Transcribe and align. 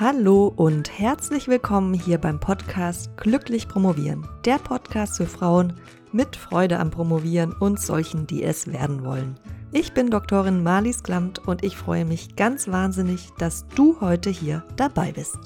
Hallo 0.00 0.46
und 0.54 0.96
herzlich 0.96 1.48
willkommen 1.48 1.92
hier 1.92 2.18
beim 2.18 2.38
Podcast 2.38 3.16
Glücklich 3.16 3.66
Promovieren. 3.66 4.28
Der 4.44 4.58
Podcast 4.58 5.16
für 5.16 5.26
Frauen 5.26 5.72
mit 6.12 6.36
Freude 6.36 6.78
am 6.78 6.92
Promovieren 6.92 7.52
und 7.52 7.80
solchen, 7.80 8.24
die 8.24 8.44
es 8.44 8.72
werden 8.72 9.04
wollen. 9.04 9.40
Ich 9.72 9.94
bin 9.94 10.08
Doktorin 10.08 10.62
Marlies 10.62 11.02
Klamt 11.02 11.40
und 11.48 11.64
ich 11.64 11.76
freue 11.76 12.04
mich 12.04 12.36
ganz 12.36 12.68
wahnsinnig, 12.68 13.30
dass 13.38 13.66
du 13.74 14.00
heute 14.00 14.30
hier 14.30 14.62
dabei 14.76 15.10
bist. 15.10 15.36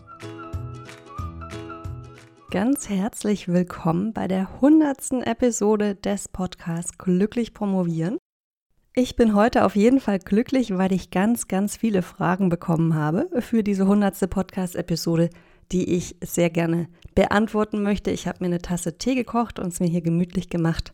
Ganz 2.51 2.91
herzlich 2.91 3.49
willkommen 3.49 4.13
bei 4.13 4.29
der 4.29 4.61
hundertsten 4.61 5.23
Episode 5.23 5.95
des 5.95 6.29
Podcasts 6.29 6.99
Glücklich 6.99 7.55
Promovieren. 7.55 8.19
Ich 8.95 9.17
bin 9.17 9.35
heute 9.35 9.65
auf 9.65 9.75
jeden 9.75 10.01
Fall 10.01 10.19
glücklich, 10.19 10.77
weil 10.77 10.93
ich 10.93 11.11
ganz, 11.11 11.49
ganz 11.49 11.79
viele 11.79 12.03
Fragen 12.03 12.51
bekommen 12.51 12.95
habe 12.95 13.27
für 13.41 13.63
diese 13.63 13.87
hundertste 13.87 14.29
Podcast-Episode, 14.29 15.31
die 15.73 15.95
ich 15.95 16.17
sehr 16.23 16.51
gerne 16.51 16.89
beantworten 17.15 17.83
möchte. 17.83 18.11
Ich 18.11 18.27
habe 18.27 18.41
mir 18.41 18.49
eine 18.49 18.61
Tasse 18.61 18.99
Tee 18.99 19.15
gekocht 19.15 19.59
und 19.59 19.69
es 19.69 19.81
mir 19.81 19.89
hier 19.89 20.03
gemütlich 20.03 20.51
gemacht. 20.51 20.93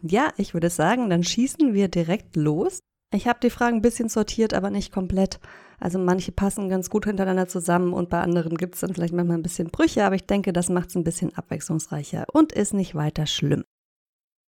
Ja, 0.00 0.28
ich 0.36 0.54
würde 0.54 0.70
sagen, 0.70 1.10
dann 1.10 1.24
schießen 1.24 1.74
wir 1.74 1.88
direkt 1.88 2.36
los. 2.36 2.78
Ich 3.12 3.26
habe 3.26 3.40
die 3.42 3.50
Fragen 3.50 3.78
ein 3.78 3.82
bisschen 3.82 4.08
sortiert, 4.08 4.54
aber 4.54 4.70
nicht 4.70 4.92
komplett. 4.92 5.40
Also 5.80 5.98
manche 5.98 6.30
passen 6.30 6.68
ganz 6.68 6.88
gut 6.88 7.04
hintereinander 7.04 7.48
zusammen 7.48 7.94
und 7.94 8.10
bei 8.10 8.20
anderen 8.20 8.56
gibt 8.56 8.76
es 8.76 8.82
dann 8.82 8.94
vielleicht 8.94 9.12
manchmal 9.12 9.38
ein 9.38 9.42
bisschen 9.42 9.70
Brüche, 9.70 10.04
aber 10.04 10.14
ich 10.14 10.26
denke, 10.26 10.52
das 10.52 10.68
macht 10.68 10.90
es 10.90 10.94
ein 10.94 11.02
bisschen 11.02 11.34
abwechslungsreicher 11.34 12.26
und 12.32 12.52
ist 12.52 12.74
nicht 12.74 12.94
weiter 12.94 13.26
schlimm. 13.26 13.64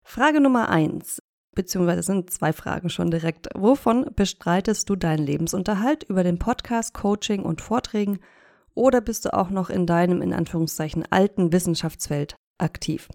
Frage 0.04 0.40
Nummer 0.40 0.70
eins 0.70 1.20
beziehungsweise 1.56 2.04
sind 2.04 2.30
zwei 2.30 2.54
Fragen 2.54 2.90
schon 2.90 3.10
direkt. 3.10 3.48
Wovon 3.56 4.06
bestreitest 4.16 4.90
du 4.90 4.96
deinen 4.96 5.26
Lebensunterhalt? 5.26 6.04
Über 6.04 6.24
den 6.24 6.38
Podcast, 6.38 6.94
Coaching 6.94 7.44
und 7.44 7.62
Vorträgen? 7.62 8.20
Oder 8.76 9.02
bist 9.02 9.26
du 9.26 9.34
auch 9.34 9.50
noch 9.50 9.70
in 9.70 9.88
deinem, 9.88 10.22
in 10.22 10.34
Anführungszeichen, 10.34 11.06
alten 11.10 11.52
Wissenschaftsfeld 11.52 12.36
aktiv? 12.58 13.10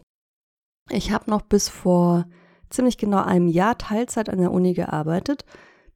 Ich 0.89 1.13
habe 1.13 1.31
noch 1.31 1.43
bis 1.43 1.69
vor 1.69 2.27
ziemlich 2.71 2.99
genau 2.99 3.23
einem 3.23 3.47
Jahr 3.47 3.79
Teilzeit 3.79 4.29
an 4.29 4.39
der 4.39 4.53
Uni 4.53 4.73
gearbeitet, 4.73 5.45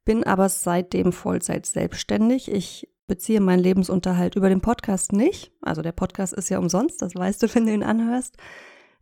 bin 0.05 0.23
aber 0.23 0.49
seitdem 0.49 1.11
Vollzeit 1.11 1.65
selbstständig. 1.65 2.51
Ich 2.51 2.87
beziehe 3.07 3.41
meinen 3.41 3.59
Lebensunterhalt 3.59 4.35
über 4.35 4.49
den 4.49 4.61
Podcast 4.61 5.11
nicht. 5.11 5.51
Also 5.61 5.81
der 5.81 5.91
Podcast 5.91 6.33
ist 6.33 6.49
ja 6.49 6.59
umsonst, 6.59 7.01
das 7.01 7.15
weißt 7.15 7.43
du, 7.43 7.55
wenn 7.55 7.65
du 7.65 7.73
ihn 7.73 7.83
anhörst 7.83 8.37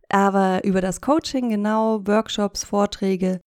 aber 0.08 0.64
über 0.64 0.80
das 0.80 1.00
Coaching 1.00 1.48
genau, 1.48 2.06
Workshops, 2.06 2.64
Vorträge 2.64 3.40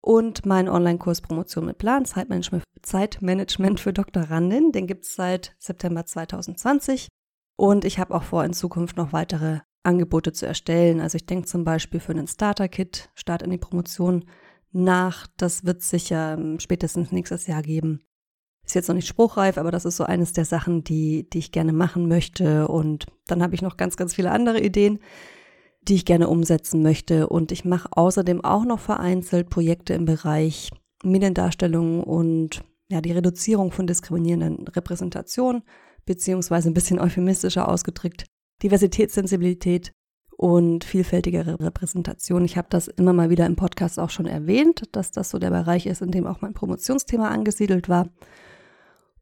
und 0.00 0.44
meinen 0.46 0.68
Online-Kurs 0.68 1.20
Promotion 1.20 1.66
mit 1.66 1.78
Plan, 1.78 2.04
Zeitmanagement, 2.04 2.64
Zeitmanagement 2.82 3.80
für 3.80 3.92
Doktorandin. 3.92 4.72
Den 4.72 4.86
gibt 4.86 5.04
es 5.04 5.14
seit 5.14 5.54
September 5.58 6.04
2020 6.04 7.08
und 7.56 7.84
ich 7.84 7.98
habe 7.98 8.14
auch 8.14 8.24
vor, 8.24 8.44
in 8.44 8.52
Zukunft 8.52 8.96
noch 8.96 9.12
weitere 9.12 9.60
Angebote 9.84 10.32
zu 10.32 10.46
erstellen. 10.46 11.00
Also 11.00 11.16
ich 11.16 11.26
denke 11.26 11.46
zum 11.46 11.64
Beispiel 11.64 12.00
für 12.00 12.12
einen 12.12 12.26
Starter-Kit, 12.26 13.10
Start 13.14 13.42
in 13.42 13.50
die 13.50 13.58
Promotion 13.58 14.24
nach. 14.72 15.26
Das 15.36 15.64
wird 15.64 15.82
sicher 15.82 16.34
ähm, 16.34 16.58
spätestens 16.60 17.12
nächstes 17.12 17.46
Jahr 17.46 17.62
geben. 17.62 18.04
Ist 18.64 18.74
jetzt 18.74 18.88
noch 18.88 18.94
nicht 18.94 19.08
spruchreif, 19.08 19.58
aber 19.58 19.72
das 19.72 19.84
ist 19.84 19.96
so 19.96 20.04
eines 20.04 20.32
der 20.32 20.44
Sachen, 20.44 20.84
die, 20.84 21.28
die 21.28 21.38
ich 21.38 21.52
gerne 21.52 21.72
machen 21.72 22.06
möchte. 22.06 22.68
Und 22.68 23.06
dann 23.26 23.42
habe 23.42 23.54
ich 23.54 23.62
noch 23.62 23.76
ganz, 23.76 23.96
ganz 23.96 24.14
viele 24.14 24.30
andere 24.30 24.60
Ideen 24.60 25.00
die 25.88 25.94
ich 25.94 26.04
gerne 26.04 26.28
umsetzen 26.28 26.82
möchte. 26.82 27.28
Und 27.28 27.52
ich 27.52 27.64
mache 27.64 27.88
außerdem 27.90 28.44
auch 28.44 28.64
noch 28.64 28.80
vereinzelt 28.80 29.50
Projekte 29.50 29.94
im 29.94 30.04
Bereich 30.04 30.70
Mediendarstellung 31.02 32.02
und 32.02 32.62
ja, 32.88 33.00
die 33.00 33.12
Reduzierung 33.12 33.72
von 33.72 33.86
diskriminierenden 33.86 34.68
Repräsentationen, 34.68 35.62
beziehungsweise 36.04 36.70
ein 36.70 36.74
bisschen 36.74 37.00
euphemistischer 37.00 37.68
ausgedrückt, 37.68 38.26
Diversitätssensibilität 38.62 39.92
und 40.36 40.84
vielfältigere 40.84 41.58
Repräsentation. 41.60 42.44
Ich 42.44 42.56
habe 42.56 42.68
das 42.70 42.88
immer 42.88 43.12
mal 43.12 43.30
wieder 43.30 43.46
im 43.46 43.56
Podcast 43.56 43.98
auch 43.98 44.10
schon 44.10 44.26
erwähnt, 44.26 44.82
dass 44.92 45.10
das 45.10 45.30
so 45.30 45.38
der 45.38 45.50
Bereich 45.50 45.86
ist, 45.86 46.02
in 46.02 46.10
dem 46.10 46.26
auch 46.26 46.40
mein 46.40 46.54
Promotionsthema 46.54 47.28
angesiedelt 47.28 47.88
war. 47.88 48.08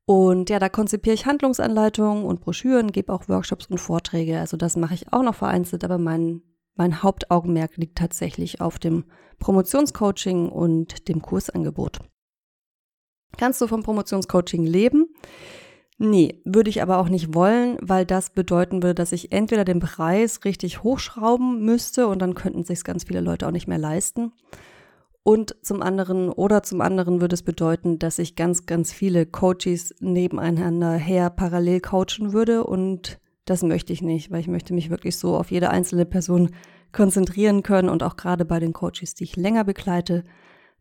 Und 0.06 0.50
ja, 0.50 0.58
da 0.58 0.68
konzipiere 0.68 1.14
ich 1.14 1.26
Handlungsanleitungen 1.26 2.24
und 2.24 2.40
Broschüren, 2.40 2.90
gebe 2.90 3.12
auch 3.12 3.28
Workshops 3.28 3.66
und 3.66 3.78
Vorträge. 3.78 4.40
Also 4.40 4.56
das 4.56 4.76
mache 4.76 4.94
ich 4.94 5.12
auch 5.12 5.22
noch 5.22 5.36
vereinzelt, 5.36 5.84
aber 5.84 5.98
mein 5.98 6.42
mein 6.74 7.02
Hauptaugenmerk 7.02 7.76
liegt 7.76 7.98
tatsächlich 7.98 8.60
auf 8.60 8.78
dem 8.78 9.04
Promotionscoaching 9.38 10.48
und 10.48 11.08
dem 11.08 11.22
Kursangebot. 11.22 11.98
Kannst 13.36 13.60
du 13.60 13.66
vom 13.66 13.82
Promotionscoaching 13.82 14.64
leben? 14.64 15.06
Nee, 15.98 16.40
würde 16.46 16.70
ich 16.70 16.80
aber 16.80 16.98
auch 16.98 17.10
nicht 17.10 17.34
wollen, 17.34 17.76
weil 17.82 18.06
das 18.06 18.30
bedeuten 18.30 18.82
würde, 18.82 18.94
dass 18.94 19.12
ich 19.12 19.32
entweder 19.32 19.66
den 19.66 19.80
Preis 19.80 20.44
richtig 20.46 20.82
hochschrauben 20.82 21.62
müsste 21.62 22.08
und 22.08 22.20
dann 22.20 22.34
könnten 22.34 22.64
sich 22.64 22.82
ganz 22.84 23.04
viele 23.04 23.20
Leute 23.20 23.46
auch 23.46 23.50
nicht 23.50 23.68
mehr 23.68 23.78
leisten. 23.78 24.32
Und 25.22 25.54
zum 25.62 25.82
anderen 25.82 26.30
oder 26.30 26.62
zum 26.62 26.80
anderen 26.80 27.20
würde 27.20 27.34
es 27.34 27.42
bedeuten, 27.42 27.98
dass 27.98 28.18
ich 28.18 28.34
ganz, 28.34 28.64
ganz 28.64 28.92
viele 28.92 29.26
Coaches 29.26 29.94
nebeneinander 30.00 30.92
her 30.92 31.28
parallel 31.28 31.80
coachen 31.80 32.32
würde 32.32 32.64
und 32.64 33.20
das 33.50 33.64
möchte 33.64 33.92
ich 33.92 34.00
nicht, 34.00 34.30
weil 34.30 34.38
ich 34.38 34.46
möchte 34.46 34.72
mich 34.72 34.90
wirklich 34.90 35.16
so 35.16 35.36
auf 35.36 35.50
jede 35.50 35.70
einzelne 35.70 36.06
Person 36.06 36.54
konzentrieren 36.92 37.64
können 37.64 37.88
und 37.88 38.04
auch 38.04 38.16
gerade 38.16 38.44
bei 38.44 38.60
den 38.60 38.72
Coaches, 38.72 39.14
die 39.14 39.24
ich 39.24 39.34
länger 39.34 39.64
begleite, 39.64 40.24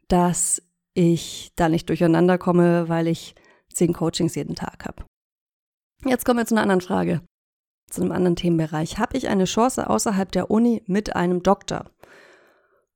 dass 0.08 0.62
ich 0.94 1.50
da 1.56 1.68
nicht 1.68 1.90
durcheinander 1.90 2.38
komme, 2.38 2.88
weil 2.88 3.08
ich 3.08 3.34
zehn 3.74 3.92
Coachings 3.92 4.36
jeden 4.36 4.54
Tag 4.54 4.86
habe. 4.86 5.04
Jetzt 6.06 6.26
kommen 6.26 6.38
wir 6.38 6.46
zu 6.46 6.54
einer 6.54 6.62
anderen 6.62 6.82
Frage, 6.82 7.22
zu 7.90 8.02
einem 8.02 8.12
anderen 8.12 8.36
Themenbereich. 8.36 9.00
Habe 9.00 9.18
ich 9.18 9.30
eine 9.30 9.46
Chance 9.46 9.90
außerhalb 9.90 10.32
der 10.32 10.52
Uni 10.52 10.84
mit 10.86 11.16
einem 11.16 11.42
Doktor? 11.42 11.90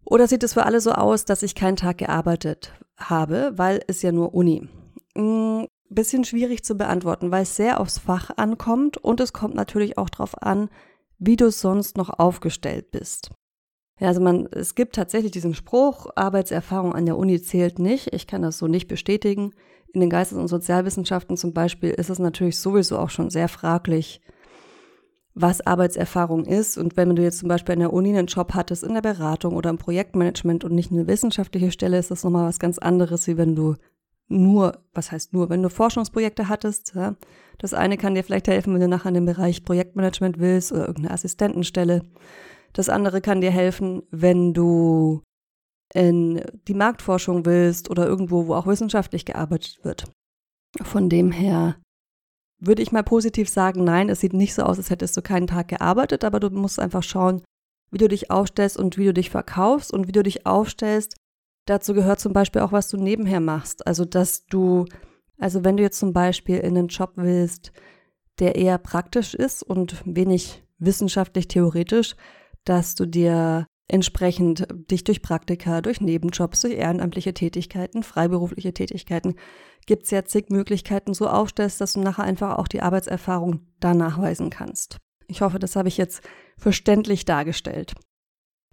Oder 0.06 0.28
sieht 0.28 0.44
es 0.44 0.53
für 0.53 0.67
alle 0.67 0.81
so 0.81 0.91
aus, 0.91 1.25
dass 1.25 1.41
ich 1.41 1.56
keinen 1.56 1.78
Tag 1.78 1.97
gearbeitet 1.97 2.73
habe, 2.97 3.53
weil 3.56 3.81
es 3.88 4.03
ja 4.03 4.12
nur 4.12 4.35
Uni? 4.35 4.69
Bisschen 5.93 6.23
schwierig 6.23 6.63
zu 6.63 6.75
beantworten, 6.75 7.31
weil 7.31 7.43
es 7.43 7.55
sehr 7.55 7.79
aufs 7.79 7.99
Fach 7.99 8.31
ankommt 8.37 8.97
und 8.97 9.19
es 9.19 9.33
kommt 9.33 9.55
natürlich 9.55 9.97
auch 9.97 10.09
darauf 10.09 10.41
an, 10.41 10.69
wie 11.19 11.35
du 11.35 11.51
sonst 11.51 11.97
noch 11.97 12.09
aufgestellt 12.09 12.91
bist. 12.91 13.31
Ja, 13.99 14.07
also 14.07 14.21
man, 14.21 14.47
es 14.51 14.75
gibt 14.75 14.95
tatsächlich 14.95 15.31
diesen 15.31 15.53
Spruch, 15.53 16.07
Arbeitserfahrung 16.15 16.93
an 16.93 17.05
der 17.05 17.17
Uni 17.17 17.41
zählt 17.41 17.79
nicht. 17.79 18.13
Ich 18.13 18.27
kann 18.27 18.41
das 18.41 18.57
so 18.57 18.67
nicht 18.67 18.87
bestätigen. 18.87 19.53
In 19.93 20.01
den 20.01 20.09
Geistes- 20.09 20.37
und 20.37 20.47
Sozialwissenschaften 20.47 21.37
zum 21.37 21.53
Beispiel 21.53 21.91
ist 21.91 22.09
es 22.09 22.19
natürlich 22.19 22.57
sowieso 22.57 22.97
auch 22.97 23.11
schon 23.11 23.29
sehr 23.29 23.47
fraglich, 23.47 24.21
was 25.35 25.65
Arbeitserfahrung 25.65 26.45
ist. 26.45 26.77
Und 26.77 26.97
wenn 26.97 27.15
du 27.15 27.21
jetzt 27.21 27.39
zum 27.39 27.49
Beispiel 27.49 27.73
an 27.73 27.79
der 27.79 27.93
Uni 27.93 28.09
einen 28.09 28.27
Job 28.27 28.55
hattest 28.55 28.83
in 28.83 28.95
der 28.95 29.01
Beratung 29.01 29.55
oder 29.55 29.69
im 29.69 29.77
Projektmanagement 29.77 30.63
und 30.63 30.73
nicht 30.73 30.91
eine 30.91 31.07
wissenschaftliche 31.07 31.71
Stelle, 31.71 31.99
ist 31.99 32.09
das 32.11 32.23
nochmal 32.23 32.47
was 32.47 32.59
ganz 32.59 32.79
anderes, 32.79 33.27
wie 33.27 33.37
wenn 33.37 33.55
du 33.55 33.75
nur, 34.41 34.79
was 34.94 35.11
heißt 35.11 35.33
nur, 35.33 35.49
wenn 35.49 35.63
du 35.63 35.69
Forschungsprojekte 35.69 36.49
hattest, 36.49 36.94
ja, 36.95 37.16
das 37.57 37.73
eine 37.73 37.97
kann 37.97 38.16
dir 38.16 38.23
vielleicht 38.23 38.47
helfen, 38.47 38.73
wenn 38.73 38.81
du 38.81 38.88
nachher 38.88 39.09
in 39.09 39.16
den 39.16 39.25
Bereich 39.25 39.63
Projektmanagement 39.63 40.39
willst 40.39 40.71
oder 40.71 40.88
irgendeine 40.88 41.13
Assistentenstelle. 41.13 42.01
Das 42.73 42.89
andere 42.89 43.21
kann 43.21 43.41
dir 43.41 43.51
helfen, 43.51 44.03
wenn 44.11 44.53
du 44.53 45.21
in 45.94 46.41
die 46.67 46.73
Marktforschung 46.73 47.45
willst 47.45 47.89
oder 47.89 48.07
irgendwo, 48.07 48.47
wo 48.47 48.55
auch 48.55 48.66
wissenschaftlich 48.66 49.25
gearbeitet 49.25 49.79
wird. 49.83 50.11
Von 50.81 51.07
dem 51.07 51.31
her 51.31 51.75
würde 52.59 52.81
ich 52.81 52.91
mal 52.91 53.03
positiv 53.03 53.50
sagen, 53.50 53.83
nein, 53.83 54.09
es 54.09 54.21
sieht 54.21 54.33
nicht 54.33 54.55
so 54.55 54.63
aus, 54.63 54.77
als 54.77 54.89
hättest 54.89 55.15
du 55.17 55.21
keinen 55.21 55.47
Tag 55.47 55.67
gearbeitet, 55.67 56.23
aber 56.23 56.39
du 56.39 56.50
musst 56.50 56.79
einfach 56.79 57.03
schauen, 57.03 57.44
wie 57.91 57.97
du 57.97 58.07
dich 58.07 58.31
aufstellst 58.31 58.77
und 58.77 58.97
wie 58.97 59.05
du 59.05 59.13
dich 59.13 59.29
verkaufst 59.29 59.94
und 59.94 60.07
wie 60.07 60.11
du 60.13 60.23
dich 60.23 60.47
aufstellst, 60.47 61.15
Dazu 61.66 61.94
gehört 61.94 62.19
zum 62.19 62.34
Beispiel 62.34 62.62
auch, 62.62 62.72
was 62.72 62.90
du 62.90 62.97
nebenher 62.97 63.40
machst. 63.40 63.88
Also, 63.88 64.06
dass 64.06 64.46
du, 64.46 64.85
also 65.38 65.63
wenn 65.63 65.78
du 65.78 65.84
jetzt 65.84 66.00
zum 66.00 66.13
Beispiel 66.13 66.57
in 66.57 66.78
einen 66.78 66.88
Job 66.88 67.13
willst, 67.15 67.71
der 68.39 68.56
eher 68.56 68.77
praktisch 68.77 69.33
ist 69.33 69.63
und 69.63 70.01
wenig 70.06 70.63
wissenschaftlich 70.80 71.48
theoretisch, 71.48 72.15
dass 72.65 72.95
du 72.95 73.06
dir 73.06 73.68
entsprechend 73.88 74.68
dich 74.89 75.04
durch 75.04 75.21
Praktika, 75.21 75.81
durch 75.81 76.01
Nebenjobs, 76.01 76.62
durch 76.62 76.74
ehrenamtliche 76.74 77.33
Tätigkeiten, 77.33 78.04
freiberufliche 78.04 78.74
Tätigkeiten, 78.74 79.36
gibt 79.86 80.06
es 80.06 80.12
ja 80.12 80.25
zig 80.25 80.50
Möglichkeiten 80.50 81.13
so 81.13 81.27
aufstellst, 81.27 81.81
dass 81.81 81.94
du 81.94 82.00
nachher 82.00 82.24
einfach 82.24 82.57
auch 82.57 82.68
die 82.68 82.81
Arbeitserfahrung 82.81 83.68
da 83.80 83.94
nachweisen 83.94 84.50
kannst. 84.50 84.98
Ich 85.27 85.42
hoffe, 85.42 85.59
das 85.59 85.75
habe 85.75 85.89
ich 85.89 85.98
jetzt 85.98 86.21
verständlich 86.57 87.25
dargestellt. 87.25 87.94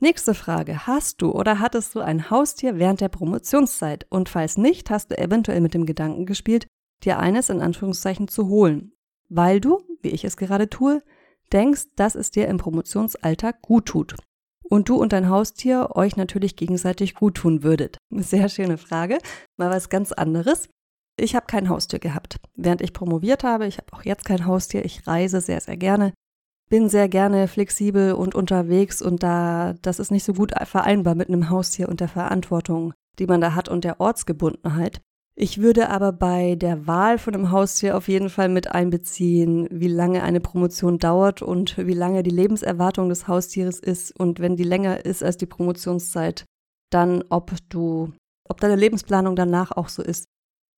Nächste 0.03 0.33
Frage. 0.33 0.87
Hast 0.87 1.21
du 1.21 1.31
oder 1.31 1.61
hattest 1.61 1.95
du 1.95 2.01
ein 2.01 2.31
Haustier 2.31 2.79
während 2.79 3.03
der 3.03 3.11
Promotionszeit? 3.11 4.07
Und 4.09 4.31
falls 4.31 4.57
nicht, 4.57 4.89
hast 4.89 5.11
du 5.11 5.19
eventuell 5.19 5.61
mit 5.61 5.75
dem 5.75 5.85
Gedanken 5.85 6.25
gespielt, 6.25 6.67
dir 7.05 7.19
eines 7.19 7.51
in 7.51 7.61
Anführungszeichen 7.61 8.27
zu 8.27 8.49
holen, 8.49 8.93
weil 9.29 9.61
du, 9.61 9.83
wie 10.01 10.09
ich 10.09 10.25
es 10.25 10.39
gerade 10.39 10.71
tue, 10.71 11.03
denkst, 11.53 11.89
dass 11.97 12.15
es 12.15 12.31
dir 12.31 12.49
im 12.49 12.57
Promotionsalltag 12.57 13.61
gut 13.61 13.87
tut. 13.87 14.15
Und 14.63 14.89
du 14.89 14.97
und 14.97 15.13
dein 15.13 15.29
Haustier 15.29 15.91
euch 15.95 16.17
natürlich 16.17 16.57
gegenseitig 16.57 17.15
gut 17.15 17.35
tun 17.35 17.63
würdet. 17.63 17.99
Sehr 18.11 18.49
schöne 18.49 18.79
Frage. 18.79 19.19
Mal 19.59 19.69
was 19.69 19.91
ganz 19.91 20.13
anderes. 20.13 20.71
ich 21.19 21.35
habe 21.35 21.45
kein 21.45 21.69
Haustier 21.69 21.99
gehabt. 21.99 22.37
Während 22.55 22.81
ich 22.81 22.95
promoviert 22.95 23.45
habe, 23.45 23.67
ich 23.67 23.77
habe 23.77 23.93
auch 23.93 24.05
jetzt 24.05 24.25
kein 24.25 24.47
Haustier, 24.47 24.83
ich 24.83 25.07
reise 25.07 25.43
sehr, 25.43 25.61
sehr 25.61 25.77
gerne, 25.77 26.15
bin 26.71 26.89
sehr 26.89 27.09
gerne 27.09 27.49
flexibel 27.49 28.13
und 28.13 28.35
unterwegs 28.35 29.03
und 29.03 29.23
da, 29.23 29.75
das 29.83 29.99
ist 29.99 30.11
nicht 30.11 30.25
so 30.25 30.33
gut 30.33 30.53
vereinbar 30.65 31.15
mit 31.15 31.29
einem 31.29 31.51
Haustier 31.51 31.89
und 31.89 32.01
der 32.01 32.09
Verantwortung, 32.09 32.95
die 33.19 33.27
man 33.27 33.41
da 33.41 33.55
hat 33.55 33.69
und 33.69 33.85
der 33.85 34.01
Ortsgebundenheit. 34.01 35.03
Ich 35.35 35.59
würde 35.59 35.91
aber 35.91 36.13
bei 36.13 36.55
der 36.55 36.87
Wahl 36.87 37.19
von 37.19 37.35
einem 37.35 37.51
Haustier 37.51 37.97
auf 37.97 38.09
jeden 38.09 38.29
Fall 38.29 38.49
mit 38.49 38.71
einbeziehen, 38.71 39.69
wie 39.71 39.89
lange 39.89 40.23
eine 40.23 40.41
Promotion 40.41 40.99
dauert 40.99 41.43
und 41.43 41.77
wie 41.77 41.95
lange 41.95 42.23
die 42.23 42.31
Lebenserwartung 42.31 43.09
des 43.09 43.27
Haustieres 43.27 43.81
ist 43.81 44.19
und 44.19 44.39
wenn 44.39 44.57
die 44.57 44.65
länger 44.65 45.05
ist 45.05 45.25
als 45.25 45.37
die 45.37 45.47
Promotionszeit, 45.47 46.45
dann 46.91 47.25
ob 47.31 47.53
du, 47.69 48.13
ob 48.49 48.61
deine 48.61 48.77
Lebensplanung 48.77 49.35
danach 49.35 49.73
auch 49.73 49.89
so 49.89 50.03
ist, 50.03 50.27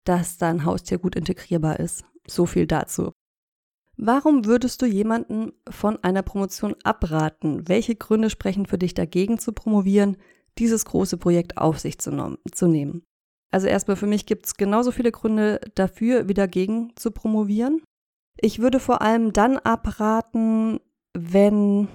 dass 0.04 0.38
dein 0.38 0.64
Haustier 0.64 0.98
gut 0.98 1.16
integrierbar 1.16 1.80
ist. 1.80 2.04
So 2.26 2.46
viel 2.46 2.66
dazu. 2.66 3.12
Warum 4.04 4.46
würdest 4.46 4.82
du 4.82 4.86
jemanden 4.86 5.52
von 5.70 6.02
einer 6.02 6.22
Promotion 6.22 6.74
abraten? 6.82 7.68
Welche 7.68 7.94
Gründe 7.94 8.30
sprechen 8.30 8.66
für 8.66 8.76
dich 8.76 8.94
dagegen 8.94 9.38
zu 9.38 9.52
promovieren, 9.52 10.16
dieses 10.58 10.84
große 10.84 11.18
Projekt 11.18 11.56
auf 11.56 11.78
sich 11.78 12.00
zu, 12.00 12.10
nehmen? 12.10 13.04
Also 13.52 13.68
erstmal 13.68 13.96
für 13.96 14.08
mich 14.08 14.26
gibt 14.26 14.46
es 14.46 14.56
genauso 14.56 14.90
viele 14.90 15.12
Gründe 15.12 15.60
dafür 15.76 16.26
wie 16.26 16.34
dagegen 16.34 16.92
zu 16.96 17.12
promovieren. 17.12 17.80
Ich 18.40 18.58
würde 18.58 18.80
vor 18.80 19.02
allem 19.02 19.32
dann 19.32 19.58
abraten, 19.58 20.80
wenn 21.16 21.86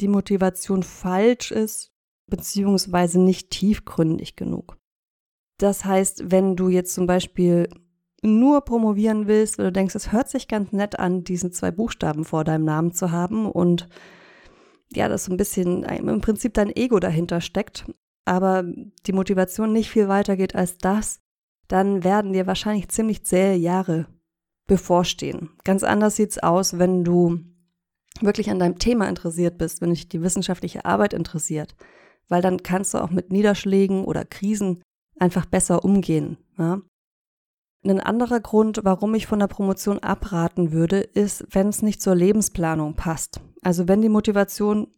die 0.00 0.08
Motivation 0.08 0.82
falsch 0.82 1.52
ist, 1.52 1.92
beziehungsweise 2.28 3.20
nicht 3.20 3.50
tiefgründig 3.50 4.34
genug. 4.34 4.76
Das 5.60 5.84
heißt, 5.84 6.32
wenn 6.32 6.56
du 6.56 6.68
jetzt 6.68 6.94
zum 6.94 7.06
Beispiel 7.06 7.68
nur 8.24 8.62
promovieren 8.62 9.26
willst, 9.26 9.58
weil 9.58 9.66
du 9.66 9.72
denkst, 9.72 9.94
es 9.94 10.12
hört 10.12 10.28
sich 10.28 10.48
ganz 10.48 10.72
nett 10.72 10.98
an, 10.98 11.24
diesen 11.24 11.52
zwei 11.52 11.70
Buchstaben 11.70 12.24
vor 12.24 12.44
deinem 12.44 12.64
Namen 12.64 12.92
zu 12.92 13.10
haben 13.10 13.50
und 13.50 13.88
ja, 14.92 15.08
dass 15.08 15.24
so 15.24 15.32
ein 15.32 15.36
bisschen 15.36 15.82
im 15.82 16.20
Prinzip 16.20 16.54
dein 16.54 16.74
Ego 16.74 17.00
dahinter 17.00 17.40
steckt 17.40 17.84
aber 18.24 18.64
die 19.06 19.12
Motivation 19.12 19.72
nicht 19.72 19.90
viel 19.90 20.08
weiter 20.08 20.36
geht 20.36 20.54
als 20.54 20.78
das, 20.78 21.20
dann 21.68 22.04
werden 22.04 22.32
dir 22.32 22.46
wahrscheinlich 22.46 22.88
ziemlich 22.88 23.24
zähe 23.24 23.54
Jahre 23.54 24.06
bevorstehen. 24.66 25.50
Ganz 25.64 25.82
anders 25.82 26.16
sieht's 26.16 26.38
aus, 26.38 26.78
wenn 26.78 27.04
du 27.04 27.40
wirklich 28.20 28.50
an 28.50 28.58
deinem 28.58 28.78
Thema 28.78 29.08
interessiert 29.08 29.58
bist, 29.58 29.80
wenn 29.80 29.90
dich 29.90 30.08
die 30.08 30.22
wissenschaftliche 30.22 30.84
Arbeit 30.84 31.12
interessiert, 31.12 31.74
weil 32.28 32.42
dann 32.42 32.62
kannst 32.62 32.94
du 32.94 32.98
auch 32.98 33.10
mit 33.10 33.30
Niederschlägen 33.30 34.04
oder 34.04 34.24
Krisen 34.24 34.82
einfach 35.18 35.46
besser 35.46 35.84
umgehen. 35.84 36.38
Ja? 36.58 36.80
Ein 37.84 38.00
anderer 38.00 38.40
Grund, 38.40 38.80
warum 38.82 39.14
ich 39.14 39.26
von 39.26 39.38
der 39.38 39.46
Promotion 39.46 39.98
abraten 39.98 40.72
würde, 40.72 41.00
ist, 41.00 41.46
wenn 41.50 41.68
es 41.68 41.82
nicht 41.82 42.00
zur 42.00 42.14
Lebensplanung 42.14 42.94
passt. 42.94 43.40
Also 43.62 43.88
wenn 43.88 44.00
die 44.00 44.08
Motivation 44.08 44.88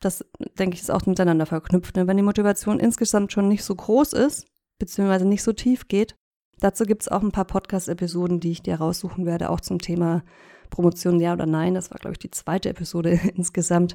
das 0.00 0.24
denke 0.58 0.74
ich 0.74 0.80
ist 0.80 0.90
auch 0.90 1.06
miteinander 1.06 1.46
verknüpft. 1.46 1.96
Ne? 1.96 2.06
Wenn 2.06 2.16
die 2.16 2.22
Motivation 2.22 2.80
insgesamt 2.80 3.32
schon 3.32 3.48
nicht 3.48 3.62
so 3.62 3.74
groß 3.74 4.14
ist, 4.14 4.46
beziehungsweise 4.78 5.26
nicht 5.26 5.42
so 5.42 5.52
tief 5.52 5.88
geht, 5.88 6.16
dazu 6.58 6.84
gibt 6.84 7.02
es 7.02 7.08
auch 7.08 7.22
ein 7.22 7.32
paar 7.32 7.44
Podcast-Episoden, 7.44 8.40
die 8.40 8.50
ich 8.50 8.62
dir 8.62 8.76
raussuchen 8.76 9.26
werde, 9.26 9.50
auch 9.50 9.60
zum 9.60 9.78
Thema 9.78 10.22
Promotion 10.70 11.20
ja 11.20 11.34
oder 11.34 11.46
nein. 11.46 11.74
Das 11.74 11.90
war, 11.90 11.98
glaube 11.98 12.14
ich, 12.14 12.18
die 12.18 12.30
zweite 12.30 12.70
Episode 12.70 13.20
insgesamt. 13.34 13.94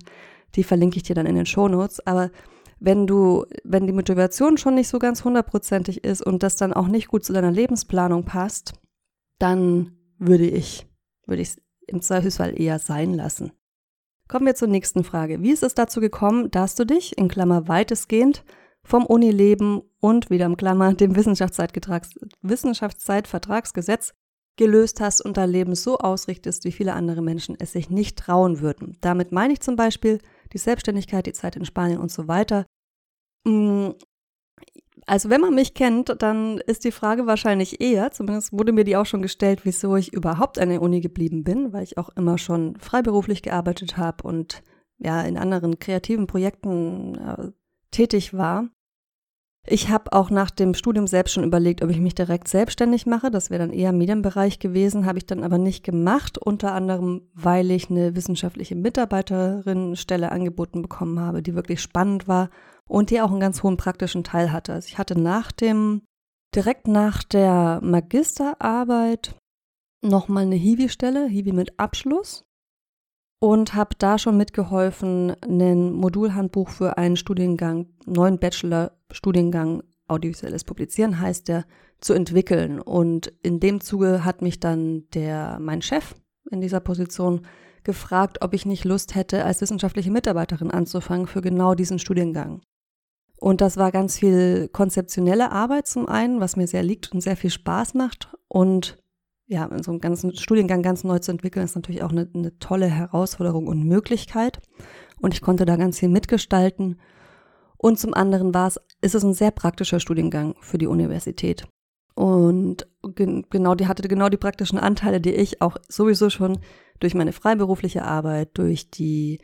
Die 0.56 0.64
verlinke 0.64 0.98
ich 0.98 1.04
dir 1.04 1.16
dann 1.16 1.26
in 1.26 1.36
den 1.36 1.46
Shownotes. 1.48 2.06
Aber 2.06 2.30
wenn 2.80 3.08
du, 3.08 3.46
wenn 3.64 3.88
die 3.88 3.94
Motivation 3.94 4.58
schon 4.58 4.76
nicht 4.76 4.88
so 4.88 5.00
ganz 5.00 5.24
hundertprozentig 5.24 6.04
ist 6.04 6.22
und 6.22 6.44
das 6.44 6.56
dann 6.56 6.74
auch 6.74 6.88
nicht 6.88 7.08
gut 7.08 7.24
zu 7.24 7.34
deiner 7.34 7.52
Lebensplanung 7.52 8.26
passt, 8.26 8.74
dann 9.40 9.98
würde 10.18 10.48
ich, 10.48 10.88
würde 11.26 11.42
ich 11.42 11.50
es 11.50 11.62
im 11.88 12.02
Zweifelsfall 12.02 12.60
eher 12.60 12.80
sein 12.80 13.14
lassen. 13.14 13.52
Kommen 14.28 14.48
wir 14.48 14.56
zur 14.56 14.68
nächsten 14.68 15.04
Frage. 15.04 15.42
Wie 15.42 15.52
ist 15.52 15.64
es 15.64 15.76
dazu 15.76 16.02
gekommen, 16.02 16.50
dass 16.50 16.76
du 16.76 16.86
dich, 16.86 17.18
in 17.18 17.28
Klammer 17.28 17.68
weitestgehend, 17.68 18.44
vom 18.84 19.06
Unileben 19.06 19.82
und 20.00 20.30
wieder 20.30 20.46
im 20.46 20.58
Klammer 20.58 20.94
dem 20.94 21.16
Wissenschaftszeitvertragsgesetz 21.16 24.14
gelöst 24.58 25.02
hast 25.02 25.22
und 25.22 25.38
dein 25.38 25.50
Leben 25.50 25.76
so 25.76 25.98
ausrichtest, 25.98 26.66
wie 26.66 26.72
viele 26.72 26.94
andere 26.94 27.22
Menschen 27.22 27.56
es 27.60 27.74
sich 27.74 27.90
nicht 27.90 28.18
trauen 28.18 28.62
würden. 28.62 28.98
Damit 29.02 29.32
meine 29.32 29.54
ich 29.54 29.62
zum 29.62 29.76
Beispiel 29.76 30.20
die 30.56 30.60
Selbstständigkeit, 30.60 31.28
die 31.28 31.34
Zeit 31.34 31.56
in 31.56 31.66
Spanien 31.66 32.00
und 32.00 32.12
so 32.12 32.28
weiter. 32.28 32.66
Mm, 33.46 33.90
also 35.06 35.30
wenn 35.30 35.42
man 35.42 35.54
mich 35.54 35.76
kennt, 35.76 36.16
dann 36.22 36.58
ist 36.60 36.84
die 36.84 36.92
Frage 36.92 37.28
wahrscheinlich 37.28 37.82
eher, 37.82 38.12
zumindest 38.12 38.54
wurde 38.54 38.72
mir 38.72 38.86
die 38.86 38.96
auch 38.98 39.06
schon 39.06 39.22
gestellt, 39.22 39.66
wieso 39.66 39.96
ich 39.98 40.14
überhaupt 40.14 40.58
an 40.58 40.70
der 40.70 40.82
Uni 40.82 41.02
geblieben 41.02 41.44
bin, 41.44 41.74
weil 41.74 41.84
ich 41.84 41.98
auch 41.98 42.10
immer 42.16 42.38
schon 42.38 42.76
freiberuflich 42.78 43.44
gearbeitet 43.44 43.98
habe 43.98 44.24
und 44.24 44.64
ja 44.98 45.22
in 45.22 45.38
anderen 45.38 45.78
kreativen 45.78 46.26
Projekten 46.26 47.16
äh, 47.16 47.52
tätig 47.92 48.34
war. 48.34 48.70
Ich 49.68 49.90
habe 49.90 50.14
auch 50.14 50.30
nach 50.30 50.52
dem 50.52 50.76
Studium 50.76 51.08
selbst 51.08 51.34
schon 51.34 51.44
überlegt, 51.44 51.84
ob 51.84 51.90
ich 51.90 52.00
mich 52.00 52.14
direkt 52.14 52.48
selbstständig 52.48 53.08
mache. 53.08 53.32
Das 53.32 53.50
wäre 53.50 53.66
dann 53.66 53.74
eher 53.74 53.92
Medienbereich 53.92 54.60
gewesen, 54.60 55.08
habe 55.08 55.18
ich 55.18 55.26
dann 55.26 55.44
aber 55.44 55.58
nicht 55.58 55.84
gemacht, 55.84 56.38
unter 56.38 56.74
anderem, 56.74 57.24
weil 57.34 57.72
ich 57.72 57.90
eine 57.90 58.16
wissenschaftliche 58.16 58.76
Mitarbeiterin-Stelle 58.76 60.32
angeboten 60.32 60.84
bekommen 60.84 61.20
habe, 61.20 61.42
die 61.42 61.56
wirklich 61.56 61.82
spannend 61.82 62.28
war 62.28 62.52
und 62.88 63.10
die 63.10 63.22
auch 63.22 63.32
einen 63.32 63.40
ganz 63.40 63.64
hohen 63.64 63.78
praktischen 63.78 64.24
Teil 64.24 64.52
hatte. 64.52 64.74
Also 64.74 64.88
ich 64.88 65.00
hatte 65.00 65.20
nach 65.20 65.52
dem, 65.52 66.04
direkt 66.54 66.88
nach 66.88 67.24
der 67.24 67.80
Magisterarbeit 67.82 69.36
nochmal 70.04 70.44
eine 70.44 70.56
Hiwi-Stelle, 70.56 71.26
Hiwi 71.28 71.54
mit 71.54 71.80
Abschluss 71.80 72.44
und 73.40 73.74
habe 73.74 73.96
da 73.98 74.18
schon 74.18 74.38
mitgeholfen, 74.38 75.36
ein 75.42 75.92
Modulhandbuch 75.92 76.70
für 76.70 76.98
einen 76.98 77.18
Studiengang, 77.18 77.88
neuen 78.06 78.40
Bachelor-Studiengang 78.40 79.84
Audiovisuelles 80.08 80.64
Publizieren 80.64 81.20
heißt 81.20 81.48
der, 81.48 81.66
zu 82.00 82.14
entwickeln. 82.14 82.80
Und 82.80 83.32
in 83.42 83.60
dem 83.60 83.82
Zuge 83.82 84.24
hat 84.24 84.42
mich 84.42 84.60
dann 84.60 85.10
der, 85.14 85.58
mein 85.60 85.82
Chef 85.82 86.16
in 86.52 86.62
dieser 86.62 86.80
Position 86.80 87.42
gefragt, 87.84 88.40
ob 88.42 88.54
ich 88.54 88.66
nicht 88.66 88.84
Lust 88.84 89.16
hätte, 89.16 89.46
als 89.46 89.62
wissenschaftliche 89.62 90.12
Mitarbeiterin 90.12 90.72
anzufangen 90.72 91.28
für 91.28 91.42
genau 91.42 91.76
diesen 91.76 92.00
Studiengang. 92.00 92.62
Und 93.40 93.62
das 93.62 93.78
war 93.78 93.92
ganz 93.92 94.20
viel 94.20 94.70
konzeptionelle 94.70 95.52
Arbeit 95.52 95.88
zum 95.88 96.08
einen, 96.08 96.40
was 96.40 96.56
mir 96.56 96.68
sehr 96.68 96.84
liegt 96.84 97.12
und 97.12 97.22
sehr 97.22 97.38
viel 97.38 97.50
Spaß 97.50 97.94
macht. 97.94 98.36
Und 98.48 98.98
ja, 99.48 99.70
so 99.84 99.92
einen 99.92 100.02
ganzen 100.02 100.36
Studiengang 100.36 100.82
ganz 100.82 101.04
neu 101.04 101.20
zu 101.20 101.32
entwickeln, 101.32 101.64
ist 101.64 101.76
natürlich 101.76 102.04
auch 102.04 102.12
eine, 102.12 102.28
eine 102.34 102.58
tolle 102.60 102.88
Herausforderung 102.88 103.68
und 103.68 103.84
Möglichkeit. 103.86 104.60
Und 105.22 105.34
ich 105.34 105.42
konnte 105.42 105.66
da 105.66 105.76
ganz 105.76 106.00
viel 106.00 106.10
mitgestalten. 106.10 107.00
Und 107.78 108.00
zum 108.00 108.14
anderen 108.14 108.54
war 108.54 108.68
es, 108.68 108.80
ist 109.02 109.16
es 109.16 109.24
ein 109.24 109.34
sehr 109.34 109.52
praktischer 109.52 110.00
Studiengang 110.00 110.56
für 110.62 110.78
die 110.78 110.88
Universität. 110.88 111.68
Und 112.16 112.88
genau, 113.04 113.76
die 113.76 113.88
hatte 113.88 114.08
genau 114.08 114.30
die 114.30 114.38
praktischen 114.38 114.80
Anteile, 114.80 115.20
die 115.20 115.34
ich 115.34 115.62
auch 115.62 115.78
sowieso 115.90 116.30
schon 116.30 116.60
durch 117.00 117.14
meine 117.14 117.34
freiberufliche 117.34 118.04
Arbeit, 118.04 118.58
durch 118.58 118.90
die 118.90 119.42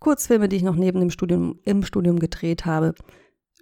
Kurzfilme, 0.00 0.48
die 0.48 0.56
ich 0.56 0.62
noch 0.62 0.76
neben 0.76 1.00
dem 1.00 1.10
Studium, 1.10 1.60
im 1.64 1.82
Studium 1.82 2.18
gedreht 2.18 2.64
habe, 2.64 2.94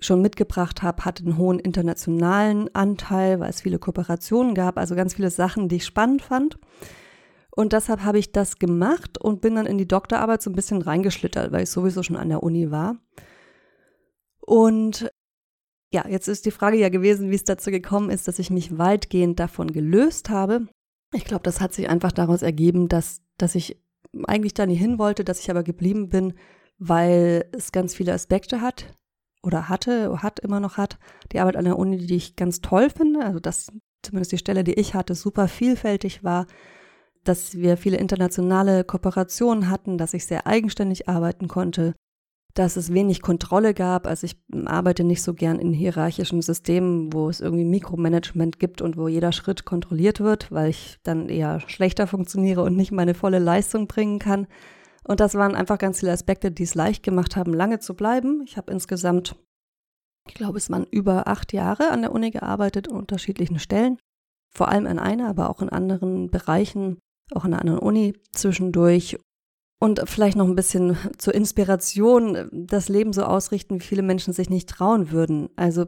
schon 0.01 0.21
mitgebracht 0.23 0.83
habe, 0.83 1.05
hatte 1.05 1.25
einen 1.25 1.39
hohen 1.39 1.59
internationalen 1.59 2.75
Anteil, 2.75 3.41
weil 3.41 3.51
es 3.51 3.63
viele 3.63 3.79
Kooperationen 3.79 4.55
gab, 4.55 4.77
also 4.77 4.95
ganz 4.95 5.15
viele 5.15 5.31
Sachen, 5.31 5.69
die 5.69 5.77
ich 5.77 5.87
spannend 5.87 6.23
fand. 6.23 6.59
Und 7.51 7.73
deshalb 7.73 8.03
habe 8.03 8.19
ich 8.19 8.33
das 8.33 8.59
gemacht 8.59 9.17
und 9.19 9.41
bin 9.41 9.55
dann 9.55 9.67
in 9.67 9.79
die 9.79 9.87
Doktorarbeit 9.87 10.43
so 10.43 10.51
ein 10.51 10.57
bisschen 10.57 10.83
reingeschlittert, 10.83 11.53
weil 11.53 11.63
ich 11.63 11.71
sowieso 11.71 12.03
schon 12.03 12.17
an 12.17 12.29
der 12.29 12.43
Uni 12.43 12.71
war. 12.71 12.97
Und 14.41 15.11
ja, 15.93 16.07
jetzt 16.09 16.27
ist 16.27 16.45
die 16.45 16.51
Frage 16.51 16.77
ja 16.77 16.89
gewesen, 16.89 17.31
wie 17.31 17.37
es 17.37 17.45
dazu 17.45 17.71
gekommen 17.71 18.11
ist, 18.11 18.27
dass 18.27 18.41
ich 18.41 18.51
mich 18.51 18.77
weitgehend 18.77 19.39
davon 19.39 19.71
gelöst 19.71 20.29
habe. 20.29 20.67
Ich 21.13 21.25
glaube, 21.25 21.45
das 21.45 21.61
hat 21.61 21.73
sich 21.73 21.89
einfach 21.89 22.11
daraus 22.11 22.43
ergeben, 22.43 22.89
dass, 22.89 23.23
dass 23.39 23.55
ich 23.55 23.81
eigentlich 24.27 24.55
da 24.55 24.67
nie 24.67 24.75
hin 24.75 24.99
wollte, 24.99 25.25
dass 25.25 25.39
ich 25.39 25.51
aber 25.51 25.63
geblieben 25.63 26.09
bin, 26.09 26.35
weil 26.79 27.49
es 27.53 27.71
ganz 27.71 27.95
viele 27.95 28.13
Aspekte 28.13 28.61
hat, 28.61 28.87
oder 29.45 29.69
hatte, 29.69 30.23
hat 30.23 30.41
immer 30.41 30.61
noch 30.61 30.77
hat, 30.77 30.99
die 31.33 31.41
Arbeit 31.41 31.57
an 31.57 31.65
der 31.65 31.79
Uni, 31.79 31.99
die 31.99 32.17
ich 32.17 32.37
ganz 32.37 32.61
toll 32.61 32.91
finde. 32.91 33.25
Also 33.25 33.41
dass 33.41 33.69
zumindest 34.03 34.33
die 34.33 34.39
Stelle, 34.39 34.65
die 34.65 34.75
ich 34.75 34.95
hatte, 34.95 35.15
super 35.15 35.49
vielfältig 35.49 36.25
war, 36.25 36.47
dass 37.25 37.57
wir 37.57 37.77
viele 37.77 37.97
internationale 37.97 38.85
Kooperationen 38.85 39.71
hatten, 39.71 39.99
dass 39.99 40.15
ich 40.15 40.27
sehr 40.27 40.47
eigenständig 40.47 41.09
arbeiten 41.09 41.49
konnte, 41.49 41.95
dass 42.55 42.77
es 42.77 42.93
wenig 42.93 43.23
Kontrolle 43.23 43.75
gab. 43.75 44.07
Also 44.07 44.27
ich 44.27 44.37
arbeite 44.67 45.05
nicht 45.05 45.23
so 45.23 45.35
gern 45.35 45.59
in 45.59 45.73
hierarchischen 45.73 46.43
Systemen, 46.43 47.13
wo 47.13 47.29
es 47.29 47.41
irgendwie 47.41 47.65
Mikromanagement 47.65 48.59
gibt 48.59 48.81
und 48.81 48.97
wo 48.97 49.09
jeder 49.09 49.33
Schritt 49.33 49.65
kontrolliert 49.65 50.21
wird, 50.21 50.53
weil 50.53 50.71
ich 50.71 50.99
dann 51.03 51.29
eher 51.29 51.61
schlechter 51.67 52.07
funktioniere 52.07 52.63
und 52.63 52.77
nicht 52.77 52.93
meine 52.93 53.15
volle 53.15 53.39
Leistung 53.39 53.87
bringen 53.89 54.19
kann. 54.19 54.47
Und 55.07 55.21
das 55.21 55.35
waren 55.35 55.55
einfach 55.55 55.79
ganz 55.79 56.01
viele 56.01 56.13
Aspekte, 56.13 56.51
die 56.51 56.63
es 56.63 56.75
leicht 56.75 57.03
gemacht 57.03 57.37
haben, 57.37 57.53
lange 57.53 57.79
zu 57.79 57.95
bleiben. 57.95 58.43
Ich 58.47 58.57
habe 58.57 58.73
insgesamt, 58.73 59.37
ich 60.27 60.35
glaube, 60.35 60.59
es 60.59 60.71
waren 60.71 60.87
über 60.91 61.29
acht 61.29 61.53
Jahre 61.53 61.91
an 61.91 62.03
der 62.03 62.13
Uni 62.13 62.31
gearbeitet, 62.31 62.89
an 62.89 62.97
unterschiedlichen 62.97 63.59
Stellen. 63.59 63.99
vor 64.57 64.69
allem 64.69 64.87
an 64.87 65.01
einer, 65.01 65.29
aber 65.29 65.51
auch 65.51 65.61
in 65.63 65.69
anderen 65.69 66.31
Bereichen, 66.31 67.01
auch 67.33 67.45
in 67.45 67.53
einer 67.53 67.61
anderen 67.61 67.81
Uni 67.81 68.15
zwischendurch. 68.33 69.19
Und 69.81 70.01
vielleicht 70.09 70.37
noch 70.37 70.47
ein 70.47 70.55
bisschen 70.55 70.97
zur 71.19 71.35
Inspiration, 71.35 72.49
das 72.53 72.89
Leben 72.89 73.13
so 73.13 73.25
ausrichten, 73.25 73.81
wie 73.81 73.85
viele 73.85 74.03
Menschen 74.03 74.33
sich 74.33 74.49
nicht 74.49 74.69
trauen 74.69 75.11
würden. 75.11 75.51
Also 75.57 75.87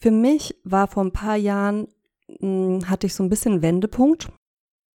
für 0.00 0.10
mich 0.10 0.58
war 0.64 0.88
vor 0.88 1.04
ein 1.04 1.12
paar 1.12 1.36
Jahren, 1.36 1.88
mh, 2.28 2.38
hm, 2.40 2.90
hatte 2.90 3.06
ich 3.06 3.14
so 3.14 3.22
ein 3.22 3.28
bisschen 3.28 3.62
Wendepunkt. 3.62 4.32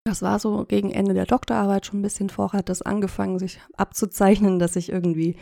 Das 0.09 0.23
war 0.23 0.39
so 0.39 0.65
gegen 0.65 0.91
Ende 0.91 1.13
der 1.13 1.27
Doktorarbeit 1.27 1.85
schon 1.85 2.01
ein 2.01 2.03
bisschen 2.03 2.31
vorher, 2.31 2.61
hat 2.61 2.71
das 2.71 2.81
angefangen, 2.81 3.39
sich 3.39 3.61
abzuzeichnen, 3.77 4.59
dass 4.59 4.75
ich 4.75 4.89
irgendwie 4.89 5.37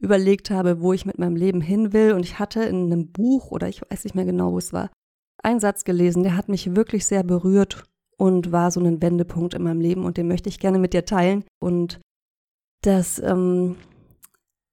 überlegt 0.00 0.50
habe, 0.50 0.80
wo 0.80 0.92
ich 0.92 1.06
mit 1.06 1.18
meinem 1.18 1.36
Leben 1.36 1.60
hin 1.60 1.92
will. 1.92 2.12
Und 2.12 2.24
ich 2.24 2.40
hatte 2.40 2.64
in 2.64 2.86
einem 2.86 3.12
Buch, 3.12 3.52
oder 3.52 3.68
ich 3.68 3.80
weiß 3.80 4.02
nicht 4.02 4.16
mehr 4.16 4.24
genau, 4.24 4.52
wo 4.52 4.58
es 4.58 4.72
war, 4.72 4.90
einen 5.40 5.60
Satz 5.60 5.84
gelesen, 5.84 6.24
der 6.24 6.36
hat 6.36 6.48
mich 6.48 6.74
wirklich 6.74 7.06
sehr 7.06 7.22
berührt 7.22 7.84
und 8.16 8.50
war 8.50 8.72
so 8.72 8.80
ein 8.80 9.00
Wendepunkt 9.00 9.54
in 9.54 9.62
meinem 9.62 9.80
Leben 9.80 10.04
und 10.04 10.16
den 10.16 10.26
möchte 10.26 10.48
ich 10.48 10.58
gerne 10.58 10.80
mit 10.80 10.94
dir 10.94 11.04
teilen. 11.04 11.44
Und 11.60 12.00
das, 12.82 13.20
ähm, 13.20 13.76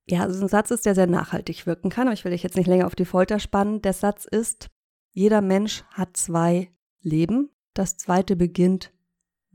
ja, 0.09 0.21
also 0.21 0.43
ein 0.43 0.49
Satz 0.49 0.71
ist, 0.71 0.87
der 0.87 0.95
sehr 0.95 1.05
nachhaltig 1.05 1.67
wirken 1.67 1.91
kann, 1.91 2.07
aber 2.07 2.15
ich 2.15 2.25
will 2.25 2.31
dich 2.31 2.41
jetzt 2.41 2.57
nicht 2.57 2.67
länger 2.67 2.87
auf 2.87 2.95
die 2.95 3.05
Folter 3.05 3.37
spannen. 3.37 3.83
Der 3.83 3.93
Satz 3.93 4.25
ist, 4.25 4.69
jeder 5.13 5.41
Mensch 5.41 5.83
hat 5.91 6.17
zwei 6.17 6.71
Leben. 7.03 7.51
Das 7.75 7.97
zweite 7.97 8.35
beginnt, 8.35 8.91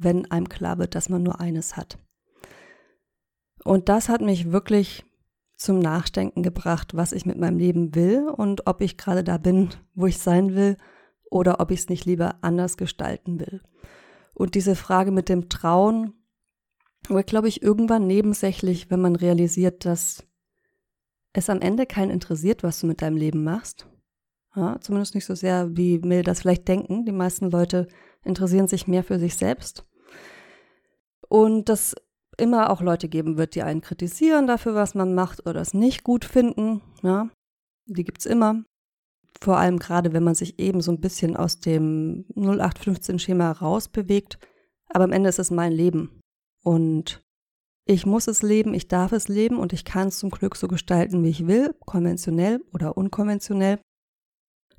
wenn 0.03 0.31
einem 0.31 0.49
klar 0.49 0.79
wird, 0.79 0.95
dass 0.95 1.09
man 1.09 1.23
nur 1.23 1.41
eines 1.41 1.77
hat. 1.77 1.99
Und 3.65 3.89
das 3.89 4.09
hat 4.09 4.21
mich 4.21 4.51
wirklich 4.51 5.05
zum 5.57 5.79
Nachdenken 5.79 6.43
gebracht, 6.43 6.95
was 6.95 7.13
ich 7.13 7.27
mit 7.27 7.39
meinem 7.39 7.59
Leben 7.59 7.95
will 7.95 8.29
und 8.29 8.67
ob 8.67 8.81
ich 8.81 8.97
gerade 8.97 9.23
da 9.23 9.37
bin, 9.37 9.69
wo 9.95 10.07
ich 10.07 10.19
sein 10.19 10.55
will 10.55 10.77
oder 11.31 11.61
ob 11.61 11.71
ich 11.71 11.81
es 11.81 11.89
nicht 11.91 12.07
lieber 12.07 12.37
anders 12.41 12.79
gestalten 12.79 13.39
will. 13.39 13.61
Und 14.33 14.55
diese 14.55 14.75
Frage 14.75 15.11
mit 15.11 15.29
dem 15.29 15.51
Trauen 15.51 16.15
wird, 17.09 17.27
glaube 17.27 17.49
ich, 17.49 17.63
irgendwann 17.63 18.07
nebensächlich, 18.07 18.91
wenn 18.91 19.03
man 19.03 19.17
realisiert, 19.17 19.85
dass 19.85 20.25
es 21.35 21.51
am 21.51 21.61
Ende 21.61 21.85
keinen 21.85 22.11
interessiert, 22.11 22.63
was 22.63 22.81
du 22.81 22.87
mit 22.87 23.03
deinem 23.03 23.17
Leben 23.17 23.45
machst. 23.45 23.87
Ja, 24.57 24.81
zumindest 24.81 25.15
nicht 25.15 25.27
so 25.27 25.35
sehr, 25.35 25.77
wie 25.77 26.03
wir 26.03 26.23
das 26.23 26.41
vielleicht 26.41 26.67
denken. 26.67 27.05
Die 27.05 27.13
meisten 27.13 27.51
Leute 27.51 27.87
interessieren 28.25 28.67
sich 28.67 28.89
mehr 28.89 29.05
für 29.05 29.19
sich 29.19 29.37
selbst. 29.37 29.87
Und 31.31 31.69
das 31.69 31.95
immer 32.37 32.71
auch 32.71 32.81
Leute 32.81 33.09
geben 33.09 33.37
wird, 33.37 33.55
die 33.55 33.63
einen 33.63 33.83
kritisieren 33.83 34.47
dafür, 34.47 34.75
was 34.75 34.95
man 34.95 35.15
macht 35.15 35.47
oder 35.47 35.61
es 35.61 35.75
nicht 35.75 36.03
gut 36.03 36.25
finden. 36.25 36.81
Ja, 37.03 37.29
die 37.87 38.05
es 38.17 38.27
immer. 38.27 38.65
Vor 39.41 39.57
allem 39.57 39.79
gerade, 39.79 40.13
wenn 40.13 40.25
man 40.25 40.35
sich 40.35 40.59
eben 40.59 40.81
so 40.81 40.91
ein 40.91 41.01
bisschen 41.01 41.37
aus 41.37 41.61
dem 41.61 42.25
0815-Schema 42.35 43.53
rausbewegt. 43.53 44.39
Aber 44.89 45.05
am 45.05 45.13
Ende 45.13 45.29
ist 45.29 45.39
es 45.39 45.51
mein 45.51 45.73
Leben. 45.73 46.21
Und 46.65 47.23
ich 47.87 48.07
muss 48.07 48.27
es 48.27 48.43
leben, 48.43 48.75
ich 48.75 48.89
darf 48.89 49.13
es 49.13 49.29
leben 49.29 49.59
und 49.59 49.73
ich 49.73 49.85
kann 49.85 50.09
es 50.09 50.19
zum 50.19 50.31
Glück 50.31 50.57
so 50.57 50.69
gestalten, 50.69 51.23
wie 51.23 51.31
ich 51.31 51.47
will, 51.47 51.75
konventionell 51.87 52.61
oder 52.73 52.97
unkonventionell. 52.97 53.79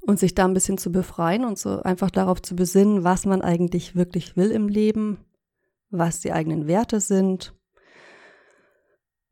Und 0.01 0.19
sich 0.19 0.35
da 0.35 0.45
ein 0.45 0.53
bisschen 0.53 0.77
zu 0.77 0.91
befreien 0.91 1.45
und 1.45 1.57
so 1.57 1.81
einfach 1.81 2.11
darauf 2.11 2.41
zu 2.41 2.55
besinnen, 2.55 3.03
was 3.03 3.25
man 3.25 3.41
eigentlich 3.41 3.95
wirklich 3.95 4.35
will 4.35 4.51
im 4.51 4.67
Leben, 4.67 5.17
was 5.91 6.19
die 6.19 6.31
eigenen 6.31 6.67
Werte 6.67 6.99
sind. 6.99 7.53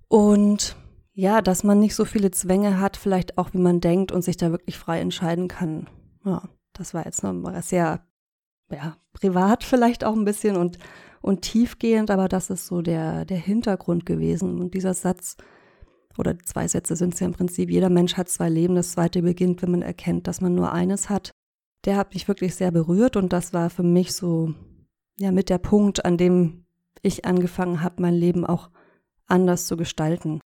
Und 0.08 0.76
ja, 1.14 1.42
dass 1.42 1.64
man 1.64 1.80
nicht 1.80 1.96
so 1.96 2.06
viele 2.06 2.32
Zwänge 2.32 2.80
hat, 2.80 2.98
vielleicht 2.98 3.38
auch 3.38 3.54
wie 3.54 3.60
man 3.60 3.82
denkt 3.82 4.12
und 4.12 4.24
sich 4.24 4.38
da 4.38 4.52
wirklich 4.52 4.78
frei 4.78 5.00
entscheiden 5.00 5.48
kann. 5.48 5.90
Ja, 6.24 6.50
das 6.74 6.94
war 6.94 7.06
jetzt 7.06 7.24
noch 7.24 7.62
sehr 7.62 8.06
ja, 8.72 8.98
privat 9.14 9.64
vielleicht 9.64 10.04
auch 10.04 10.16
ein 10.16 10.26
bisschen 10.26 10.56
und, 10.56 10.78
und 11.22 11.42
tiefgehend, 11.42 12.12
aber 12.12 12.28
das 12.28 12.50
ist 12.50 12.68
so 12.68 12.82
der, 12.82 13.26
der 13.26 13.38
Hintergrund 13.38 14.06
gewesen. 14.06 14.60
Und 14.60 14.74
dieser 14.74 14.94
Satz, 14.94 15.38
oder 16.18 16.38
zwei 16.40 16.68
Sätze 16.68 16.96
sind 16.96 17.14
es 17.14 17.20
ja 17.20 17.28
im 17.28 17.34
Prinzip, 17.34 17.70
jeder 17.70 17.90
Mensch 17.90 18.16
hat 18.16 18.30
zwei 18.30 18.50
Leben, 18.50 18.76
das 18.76 18.92
zweite 18.92 19.22
beginnt, 19.22 19.62
wenn 19.62 19.72
man 19.72 19.82
erkennt, 19.82 20.28
dass 20.28 20.42
man 20.42 20.56
nur 20.56 20.72
eines 20.72 21.10
hat. 21.10 21.32
Der 21.86 21.96
hat 21.96 22.14
mich 22.14 22.28
wirklich 22.28 22.56
sehr 22.56 22.72
berührt 22.72 23.16
und 23.16 23.32
das 23.32 23.54
war 23.54 23.70
für 23.70 23.84
mich 23.84 24.14
so 24.14 24.54
ja 25.20 25.32
mit 25.32 25.50
der 25.50 25.58
Punkt, 25.58 26.06
an 26.06 26.18
dem 26.18 26.66
ich 27.02 27.26
angefangen 27.26 27.84
habe, 27.84 28.02
mein 28.02 28.14
Leben 28.14 28.46
auch 28.46 28.70
anders 29.28 29.68
zu 29.68 29.78
gestalten. 29.78 30.42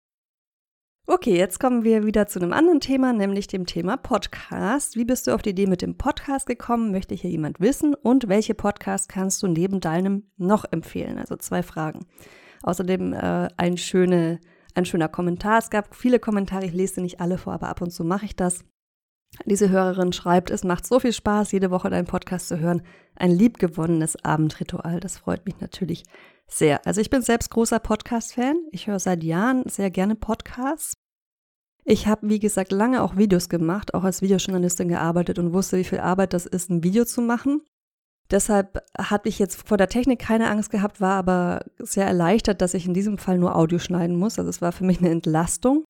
Okay, 1.06 1.36
jetzt 1.36 1.58
kommen 1.58 1.82
wir 1.82 2.06
wieder 2.06 2.26
zu 2.26 2.38
einem 2.38 2.52
anderen 2.52 2.80
Thema, 2.80 3.12
nämlich 3.12 3.48
dem 3.48 3.66
Thema 3.66 3.96
Podcast. 3.96 4.96
Wie 4.96 5.04
bist 5.04 5.26
du 5.26 5.34
auf 5.34 5.42
die 5.42 5.50
Idee 5.50 5.66
mit 5.66 5.82
dem 5.82 5.98
Podcast 5.98 6.46
gekommen? 6.46 6.92
Möchte 6.92 7.14
hier 7.14 7.30
jemand 7.30 7.60
wissen? 7.60 7.94
Und 7.94 8.28
welche 8.28 8.54
Podcast 8.54 9.08
kannst 9.08 9.42
du 9.42 9.48
neben 9.48 9.80
deinem 9.80 10.30
noch 10.36 10.64
empfehlen? 10.70 11.18
Also 11.18 11.36
zwei 11.36 11.62
Fragen. 11.62 12.06
Außerdem 12.62 13.12
äh, 13.14 13.48
ein, 13.56 13.76
schöne, 13.78 14.38
ein 14.74 14.84
schöner 14.84 15.08
Kommentar. 15.08 15.58
Es 15.58 15.70
gab 15.70 15.94
viele 15.94 16.20
Kommentare, 16.20 16.66
ich 16.66 16.72
lese 16.72 17.00
nicht 17.00 17.20
alle 17.20 17.36
vor, 17.36 17.52
aber 17.54 17.68
ab 17.68 17.82
und 17.82 17.90
zu 17.90 18.04
mache 18.04 18.26
ich 18.26 18.36
das. 18.36 18.64
Diese 19.46 19.70
Hörerin 19.70 20.12
schreibt, 20.12 20.50
es 20.50 20.62
macht 20.62 20.86
so 20.86 21.00
viel 21.00 21.12
Spaß, 21.12 21.52
jede 21.52 21.70
Woche 21.70 21.90
deinen 21.90 22.06
Podcast 22.06 22.48
zu 22.48 22.58
hören. 22.58 22.82
Ein 23.16 23.30
liebgewonnenes 23.30 24.22
Abendritual. 24.24 25.00
Das 25.00 25.18
freut 25.18 25.46
mich 25.46 25.60
natürlich 25.60 26.04
sehr. 26.46 26.86
Also 26.86 27.00
ich 27.00 27.10
bin 27.10 27.22
selbst 27.22 27.50
großer 27.50 27.78
Podcast-Fan. 27.78 28.56
Ich 28.72 28.86
höre 28.86 28.98
seit 28.98 29.24
Jahren 29.24 29.64
sehr 29.68 29.90
gerne 29.90 30.14
Podcasts. 30.14 30.94
Ich 31.84 32.06
habe, 32.06 32.28
wie 32.28 32.38
gesagt, 32.38 32.70
lange 32.70 33.02
auch 33.02 33.16
Videos 33.16 33.48
gemacht, 33.48 33.94
auch 33.94 34.04
als 34.04 34.22
Videojournalistin 34.22 34.88
gearbeitet 34.88 35.38
und 35.38 35.52
wusste, 35.52 35.78
wie 35.78 35.84
viel 35.84 35.98
Arbeit 35.98 36.32
das 36.32 36.46
ist, 36.46 36.70
ein 36.70 36.84
Video 36.84 37.04
zu 37.04 37.22
machen. 37.22 37.62
Deshalb 38.30 38.82
hatte 38.96 39.28
ich 39.28 39.38
jetzt 39.38 39.66
vor 39.68 39.76
der 39.76 39.88
Technik 39.88 40.20
keine 40.20 40.48
Angst 40.48 40.70
gehabt, 40.70 41.00
war 41.00 41.14
aber 41.16 41.64
sehr 41.78 42.06
erleichtert, 42.06 42.62
dass 42.62 42.74
ich 42.74 42.86
in 42.86 42.94
diesem 42.94 43.18
Fall 43.18 43.36
nur 43.36 43.56
Audio 43.56 43.78
schneiden 43.78 44.16
muss. 44.16 44.38
Also 44.38 44.48
es 44.48 44.62
war 44.62 44.72
für 44.72 44.84
mich 44.84 45.00
eine 45.00 45.10
Entlastung. 45.10 45.84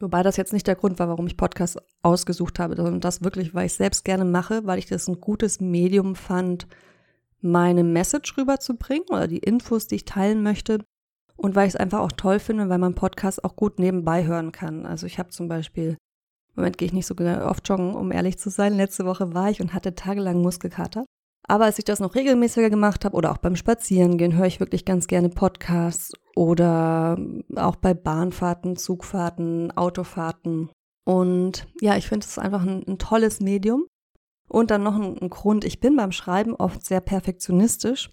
Wobei 0.00 0.22
das 0.22 0.36
jetzt 0.36 0.52
nicht 0.52 0.66
der 0.66 0.74
Grund 0.74 0.98
war, 0.98 1.08
warum 1.08 1.26
ich 1.26 1.36
Podcasts 1.36 1.78
ausgesucht 2.02 2.58
habe, 2.58 2.76
sondern 2.76 3.00
das 3.00 3.22
wirklich, 3.22 3.54
weil 3.54 3.66
ich 3.66 3.72
selbst 3.72 4.04
gerne 4.04 4.24
mache, 4.24 4.66
weil 4.66 4.78
ich 4.78 4.86
das 4.86 5.08
ein 5.08 5.20
gutes 5.20 5.60
Medium 5.60 6.14
fand, 6.14 6.66
meine 7.40 7.82
Message 7.82 8.36
rüberzubringen 8.36 9.06
oder 9.08 9.26
die 9.26 9.38
Infos, 9.38 9.86
die 9.86 9.96
ich 9.96 10.04
teilen 10.04 10.42
möchte. 10.42 10.80
Und 11.36 11.54
weil 11.54 11.66
ich 11.66 11.74
es 11.74 11.80
einfach 11.80 12.00
auch 12.00 12.12
toll 12.12 12.38
finde, 12.38 12.68
weil 12.68 12.78
man 12.78 12.94
Podcast 12.94 13.44
auch 13.44 13.56
gut 13.56 13.78
nebenbei 13.78 14.26
hören 14.26 14.52
kann. 14.52 14.86
Also 14.86 15.06
ich 15.06 15.18
habe 15.18 15.30
zum 15.30 15.48
Beispiel, 15.48 15.90
im 15.90 16.56
Moment 16.56 16.78
gehe 16.78 16.86
ich 16.86 16.94
nicht 16.94 17.06
so 17.06 17.14
oft 17.14 17.68
joggen, 17.68 17.94
um 17.94 18.10
ehrlich 18.10 18.38
zu 18.38 18.50
sein. 18.50 18.74
Letzte 18.74 19.04
Woche 19.04 19.34
war 19.34 19.50
ich 19.50 19.60
und 19.60 19.74
hatte 19.74 19.94
tagelang 19.94 20.40
Muskelkater. 20.40 21.04
Aber 21.48 21.64
als 21.64 21.78
ich 21.78 21.84
das 21.84 22.00
noch 22.00 22.14
regelmäßiger 22.14 22.70
gemacht 22.70 23.04
habe 23.04 23.16
oder 23.16 23.30
auch 23.30 23.38
beim 23.38 23.56
Spazierengehen, 23.56 24.36
höre 24.36 24.46
ich 24.46 24.60
wirklich 24.60 24.84
ganz 24.84 25.06
gerne 25.06 25.28
Podcasts 25.28 26.12
oder 26.34 27.18
auch 27.54 27.76
bei 27.76 27.94
Bahnfahrten, 27.94 28.76
Zugfahrten, 28.76 29.70
Autofahrten. 29.76 30.70
Und 31.04 31.68
ja, 31.80 31.96
ich 31.96 32.08
finde 32.08 32.26
es 32.26 32.38
einfach 32.38 32.62
ein, 32.62 32.84
ein, 32.86 32.98
tolles 32.98 33.40
Medium. 33.40 33.86
Und 34.48 34.70
dann 34.70 34.82
noch 34.82 34.96
ein, 34.96 35.18
ein 35.18 35.30
Grund, 35.30 35.64
ich 35.64 35.80
bin 35.80 35.96
beim 35.96 36.12
Schreiben 36.12 36.54
oft 36.54 36.84
sehr 36.84 37.00
perfektionistisch. 37.00 38.10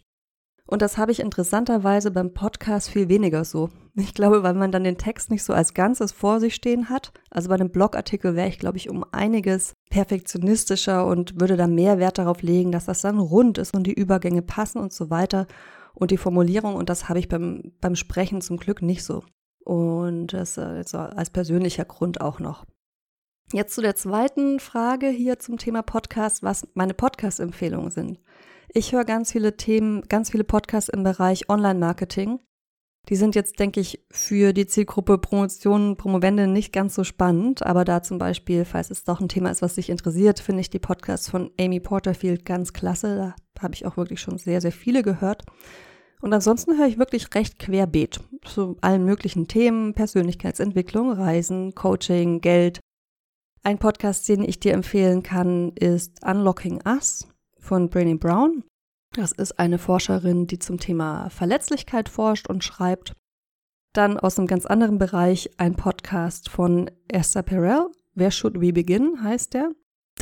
Und 0.66 0.82
das 0.82 0.98
habe 0.98 1.12
ich 1.12 1.20
interessanterweise 1.20 2.12
beim 2.12 2.34
Podcast 2.34 2.90
viel 2.90 3.10
weniger 3.10 3.46
so. 3.46 3.70
Ich 3.96 4.16
glaube, 4.16 4.42
weil 4.42 4.56
man 4.56 4.72
dann 4.72 4.84
den 4.84 4.98
Text 4.98 5.30
nicht 5.30 5.44
so 5.44 5.54
als 5.54 5.76
Ganzes 5.76 6.12
vor 6.12 6.40
sich 6.40 6.56
stehen 6.56 6.90
hat. 6.90 7.12
Also 7.30 7.50
bei 7.50 7.56
einem 7.56 7.70
Blogartikel 7.70 8.36
wäre 8.36 8.48
ich, 8.48 8.58
glaube 8.58 8.78
ich, 8.78 8.90
um 8.90 9.06
einiges 9.12 9.74
perfektionistischer 9.92 11.06
und 11.06 11.40
würde 11.40 11.58
da 11.58 11.68
mehr 11.68 12.00
Wert 12.00 12.18
darauf 12.18 12.42
legen, 12.42 12.72
dass 12.72 12.86
das 12.86 13.02
dann 13.02 13.20
rund 13.20 13.60
ist 13.60 13.76
und 13.76 13.86
die 13.86 13.94
Übergänge 13.94 14.42
passen 14.42 14.80
und 14.80 14.94
so 14.94 15.12
weiter 15.12 15.46
und 15.94 16.10
die 16.10 16.18
Formulierung. 16.18 16.76
Und 16.76 16.90
das 16.90 17.08
habe 17.08 17.20
ich 17.20 17.28
beim, 17.28 17.72
beim 17.82 17.96
Sprechen 17.96 18.42
zum 18.42 18.58
Glück 18.58 18.82
nicht 18.82 19.04
so. 19.04 19.24
Und 19.64 20.34
das 20.34 20.56
jetzt 20.56 20.96
als 20.96 21.30
persönlicher 21.30 21.86
Grund 21.86 22.20
auch 22.20 22.40
noch. 22.40 22.66
Jetzt 23.52 23.76
zu 23.76 23.82
der 23.82 23.96
zweiten 23.96 24.60
Frage 24.60 25.08
hier 25.10 25.38
zum 25.38 25.58
Thema 25.60 25.84
Podcast, 25.84 26.42
was 26.42 26.68
meine 26.74 26.96
Podcast-Empfehlungen 26.96 27.92
sind. 27.92 28.20
Ich 28.70 28.92
höre 28.92 29.06
ganz 29.06 29.32
viele 29.32 29.56
Themen, 29.56 30.02
ganz 30.10 30.32
viele 30.32 30.44
Podcasts 30.44 30.90
im 30.90 31.04
Bereich 31.04 31.48
Online-Marketing. 31.50 32.40
Die 33.10 33.18
sind 33.18 33.36
jetzt, 33.36 33.60
denke 33.60 33.82
ich, 33.82 34.06
für 34.12 34.54
die 34.54 34.66
Zielgruppe 34.66 35.18
Promotion, 35.18 35.98
Promovende 35.98 36.48
nicht 36.48 36.72
ganz 36.72 36.96
so 36.96 37.04
spannend, 37.04 37.66
aber 37.66 37.84
da 37.84 38.02
zum 38.02 38.18
Beispiel, 38.18 38.64
falls 38.64 38.92
es 38.92 39.04
doch 39.04 39.20
ein 39.20 39.28
Thema 39.28 39.52
ist, 39.52 39.62
was 39.62 39.76
dich 39.76 39.90
interessiert, 39.90 40.40
finde 40.40 40.62
ich 40.62 40.70
die 40.70 40.80
Podcasts 40.80 41.30
von 41.30 41.52
Amy 41.60 41.82
Porterfield 41.82 42.46
ganz 42.46 42.72
klasse. 42.72 43.36
Da 43.56 43.62
habe 43.62 43.74
ich 43.74 43.86
auch 43.86 43.98
wirklich 43.98 44.22
schon 44.22 44.38
sehr, 44.38 44.62
sehr 44.62 44.72
viele 44.72 45.04
gehört. 45.04 45.44
Und 46.22 46.34
ansonsten 46.34 46.78
höre 46.78 46.88
ich 46.88 46.98
wirklich 46.98 47.36
recht 47.36 47.60
querbeet 47.60 48.22
zu 48.46 48.78
allen 48.80 49.04
möglichen 49.04 49.50
Themen, 49.50 49.94
Persönlichkeitsentwicklung, 49.94 51.12
Reisen, 51.12 51.76
Coaching, 51.76 52.40
Geld. 52.40 52.80
Ein 53.64 53.78
Podcast, 53.78 54.30
den 54.30 54.46
ich 54.46 54.62
dir 54.62 54.74
empfehlen 54.74 55.24
kann, 55.24 55.74
ist 55.76 56.26
Unlocking 56.26 56.80
Us 56.86 57.28
von 57.60 57.90
Brené 57.90 58.18
Brown. 58.18 58.64
Das 59.16 59.32
ist 59.32 59.60
eine 59.60 59.78
Forscherin, 59.78 60.48
die 60.48 60.58
zum 60.58 60.80
Thema 60.80 61.30
Verletzlichkeit 61.30 62.10
forscht 62.10 62.50
und 62.50 62.64
schreibt. 62.64 63.14
Dann 63.94 64.18
aus 64.18 64.40
einem 64.40 64.48
ganz 64.48 64.66
anderen 64.66 64.98
Bereich 64.98 65.52
ein 65.58 65.76
Podcast 65.76 66.50
von 66.50 66.90
Esther 67.08 67.44
Perel. 67.44 67.92
Where 68.16 68.32
Should 68.32 68.60
We 68.60 68.74
Begin 68.74 69.24
heißt 69.24 69.54
der. 69.54 69.70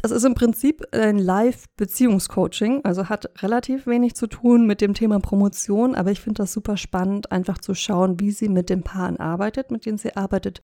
Das 0.01 0.11
ist 0.11 0.25
im 0.25 0.35
Prinzip 0.35 0.83
ein 0.93 1.17
Live-Beziehungscoaching, 1.17 2.81
also 2.83 3.07
hat 3.07 3.29
relativ 3.41 3.87
wenig 3.87 4.15
zu 4.15 4.27
tun 4.27 4.65
mit 4.67 4.81
dem 4.81 4.93
Thema 4.93 5.19
Promotion, 5.19 5.95
aber 5.95 6.11
ich 6.11 6.21
finde 6.21 6.43
das 6.43 6.53
super 6.53 6.75
spannend, 6.75 7.31
einfach 7.31 7.59
zu 7.59 7.73
schauen, 7.73 8.19
wie 8.19 8.31
sie 8.31 8.49
mit 8.49 8.69
den 8.69 8.83
Paaren 8.83 9.17
arbeitet, 9.17 9.69
mit 9.69 9.85
denen 9.85 9.97
sie 9.97 10.15
arbeitet. 10.15 10.61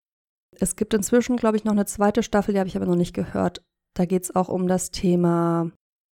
Es 0.60 0.76
gibt 0.76 0.94
inzwischen, 0.94 1.36
glaube 1.36 1.58
ich, 1.58 1.66
noch 1.66 1.74
eine 1.74 1.86
zweite 1.86 2.24
Staffel, 2.24 2.54
die 2.54 2.60
habe 2.60 2.70
ich 2.70 2.78
aber 2.78 2.86
noch 2.86 2.96
nicht 2.96 3.14
gehört. 3.14 3.62
Da 3.96 4.06
geht 4.06 4.24
es 4.24 4.36
auch 4.36 4.50
um 4.50 4.68
das 4.68 4.92
Thema 4.92 5.72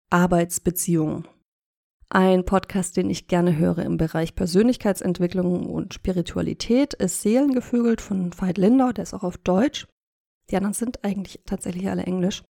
Arbeitsbeziehungen. 0.10 1.26
Ein 2.10 2.46
Podcast, 2.46 2.98
den 2.98 3.10
ich 3.10 3.28
gerne 3.28 3.58
höre 3.58 3.80
im 3.80 3.98
Bereich 3.98 4.36
Persönlichkeitsentwicklung 4.36 5.66
und 5.66 5.94
Spiritualität, 5.94 6.94
ist 6.94 7.22
Seelengevögelt 7.22 8.00
von 8.00 8.32
Veit 8.40 8.58
Lindau, 8.58 8.92
der 8.92 9.04
ist 9.04 9.14
auch 9.14 9.24
auf 9.24 9.38
Deutsch. 9.38 9.88
Die 10.50 10.58
anderen 10.58 10.74
sind 10.74 11.04
eigentlich 11.04 11.42
tatsächlich 11.46 11.90
alle 11.90 12.04
Englisch. 12.04 12.44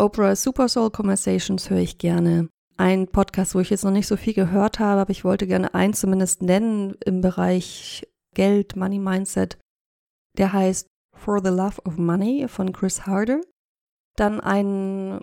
Oprah 0.00 0.36
Super 0.36 0.68
Soul 0.68 0.90
Conversations 0.90 1.68
höre 1.70 1.80
ich 1.80 1.98
gerne. 1.98 2.48
Ein 2.76 3.08
Podcast, 3.08 3.56
wo 3.56 3.60
ich 3.60 3.70
jetzt 3.70 3.82
noch 3.82 3.90
nicht 3.90 4.06
so 4.06 4.16
viel 4.16 4.34
gehört 4.34 4.78
habe, 4.78 5.00
aber 5.00 5.10
ich 5.10 5.24
wollte 5.24 5.48
gerne 5.48 5.74
einen 5.74 5.94
zumindest 5.94 6.42
nennen 6.42 6.94
im 7.04 7.20
Bereich 7.20 8.06
Geld, 8.34 8.76
Money 8.76 9.00
Mindset. 9.00 9.58
Der 10.36 10.52
heißt 10.52 10.86
For 11.16 11.42
the 11.42 11.50
Love 11.50 11.82
of 11.84 11.96
Money 11.96 12.46
von 12.46 12.72
Chris 12.72 13.06
Harder. 13.06 13.40
Dann 14.14 14.38
ein, 14.38 15.20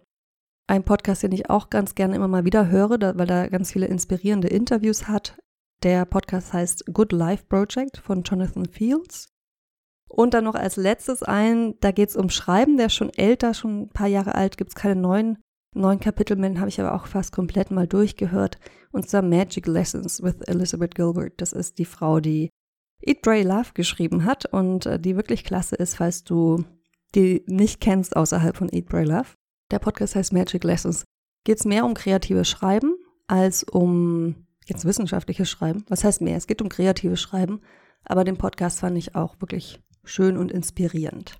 ein 0.67 0.84
Podcast, 0.84 1.24
den 1.24 1.31
ich 1.31 1.50
auch 1.50 1.69
ganz 1.69 1.95
gerne 1.95 2.15
immer 2.15 2.27
mal 2.27 2.45
wieder 2.45 2.69
höre, 2.69 2.98
da, 2.98 3.17
weil 3.17 3.29
er 3.29 3.50
ganz 3.50 3.72
viele 3.72 3.88
inspirierende 3.88 4.48
Interviews 4.48 5.07
hat. 5.07 5.38
Der 5.84 6.05
Podcast 6.05 6.53
heißt 6.53 6.86
Good 6.93 7.12
Life 7.12 7.45
Project 7.48 7.98
von 7.98 8.24
Jonathan 8.24 8.65
Fields. 8.65 9.29
Und 10.07 10.34
dann 10.34 10.45
noch 10.45 10.55
als 10.55 10.77
letztes 10.77 11.24
ein, 11.24 11.75
da 11.81 11.91
geht 11.91 12.10
es 12.10 12.15
um 12.15 12.29
Schreiben, 12.29 12.77
der 12.77 12.88
ist 12.88 12.95
schon 12.95 13.13
älter, 13.13 13.53
schon 13.53 13.81
ein 13.81 13.89
paar 13.89 14.07
Jahre 14.07 14.36
alt, 14.36 14.57
gibt 14.57 14.69
es 14.69 14.75
keine 14.75 15.00
neuen, 15.00 15.38
neuen 15.74 16.00
Kapitel 16.00 16.38
mehr, 16.38 16.57
habe 16.60 16.69
ich 16.69 16.79
aber 16.79 16.93
auch 16.93 17.07
fast 17.07 17.31
komplett 17.31 17.69
mal 17.69 17.88
durchgehört. 17.88 18.57
Und 18.91 19.10
zwar 19.10 19.22
Magic 19.22 19.67
Lessons 19.67 20.24
with 20.24 20.41
Elizabeth 20.48 20.95
Gilbert. 20.95 21.34
Das 21.38 21.51
ist 21.51 21.77
die 21.77 21.86
Frau, 21.86 22.19
die 22.19 22.50
Eat, 23.01 23.22
Pray, 23.22 23.43
Love 23.43 23.72
geschrieben 23.74 24.25
hat 24.25 24.45
und 24.45 24.86
äh, 24.86 25.00
die 25.00 25.15
wirklich 25.15 25.43
klasse 25.43 25.75
ist, 25.75 25.95
falls 25.95 26.24
du 26.24 26.63
die 27.13 27.43
nicht 27.48 27.81
kennst 27.81 28.15
außerhalb 28.15 28.55
von 28.55 28.69
Eat, 28.72 28.88
Pray, 28.88 29.03
Love. 29.03 29.36
Der 29.72 29.79
Podcast 29.79 30.15
heißt 30.15 30.34
Magic 30.34 30.63
Lessons. 30.63 31.05
Geht 31.43 31.60
es 31.60 31.65
mehr 31.65 31.86
um 31.86 31.93
kreatives 31.93 32.48
Schreiben 32.48 32.95
als 33.27 33.63
um 33.63 34.48
jetzt 34.65 34.86
wissenschaftliches 34.86 35.50
Schreiben. 35.50 35.84
Was 35.88 36.03
heißt 36.03 36.22
mehr? 36.22 36.38
Es 36.38 36.48
geht 36.48 36.62
um 36.62 36.69
kreatives 36.69 37.22
Schreiben, 37.22 37.62
aber 38.03 38.24
den 38.24 38.38
Podcast 38.38 38.79
fand 38.79 38.98
ich 38.98 39.15
auch 39.15 39.39
wirklich 39.41 39.81
schön 40.03 40.38
und 40.38 40.51
inspirierend. 40.51 41.39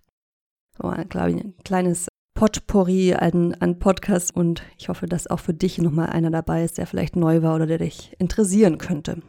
So, 0.78 0.92
glaube 1.10 1.32
ich, 1.32 1.38
ein 1.38 1.56
kleines 1.64 2.08
Potpourri 2.34 3.14
an, 3.14 3.54
an 3.56 3.80
Podcasts 3.80 4.32
und 4.32 4.64
ich 4.78 4.90
hoffe, 4.90 5.06
dass 5.06 5.28
auch 5.28 5.40
für 5.40 5.54
dich 5.54 5.78
nochmal 5.78 6.10
einer 6.10 6.32
dabei 6.32 6.64
ist, 6.64 6.78
der 6.78 6.88
vielleicht 6.88 7.16
neu 7.16 7.42
war 7.42 7.56
oder 7.56 7.66
der 7.66 7.78
dich 7.78 8.16
interessieren 8.20 8.78
könnte. 8.78 9.22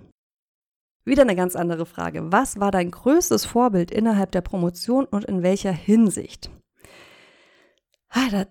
Wieder 1.05 1.23
eine 1.23 1.37
ganz 1.37 1.55
andere 1.55 1.87
Frage. 1.87 2.33
Was 2.33 2.59
war 2.59 2.73
dein 2.73 2.91
größtes 2.91 3.45
Vorbild 3.45 3.93
innerhalb 3.93 4.33
der 4.33 4.41
Promotion 4.41 5.05
und 5.05 5.25
in 5.25 5.45
welcher 5.45 5.73
Hinsicht? 5.73 6.51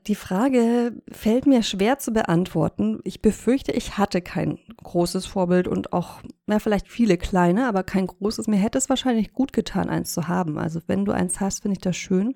Die 0.05 0.15
Frage 0.15 1.01
fällt 1.11 1.47
mir 1.47 1.63
schwer 1.63 1.97
zu 1.97 2.11
beantworten. 2.11 2.99
Ich 3.03 3.23
befürchte, 3.23 3.71
ich 3.71 3.97
hatte 3.97 4.21
kein 4.21 4.59
großes 4.77 5.25
Vorbild 5.25 5.67
und 5.67 5.91
auch, 5.91 6.21
na, 6.45 6.59
vielleicht 6.59 6.87
viele 6.87 7.17
kleine, 7.17 7.67
aber 7.67 7.81
kein 7.83 8.05
großes. 8.05 8.47
Mir 8.47 8.57
hätte 8.57 8.77
es 8.77 8.89
wahrscheinlich 8.89 9.33
gut 9.33 9.53
getan, 9.53 9.89
eins 9.89 10.13
zu 10.13 10.27
haben. 10.27 10.59
Also, 10.59 10.81
wenn 10.85 11.03
du 11.03 11.13
eins 11.13 11.39
hast, 11.39 11.63
finde 11.63 11.73
ich 11.73 11.81
das 11.81 11.97
schön. 11.97 12.35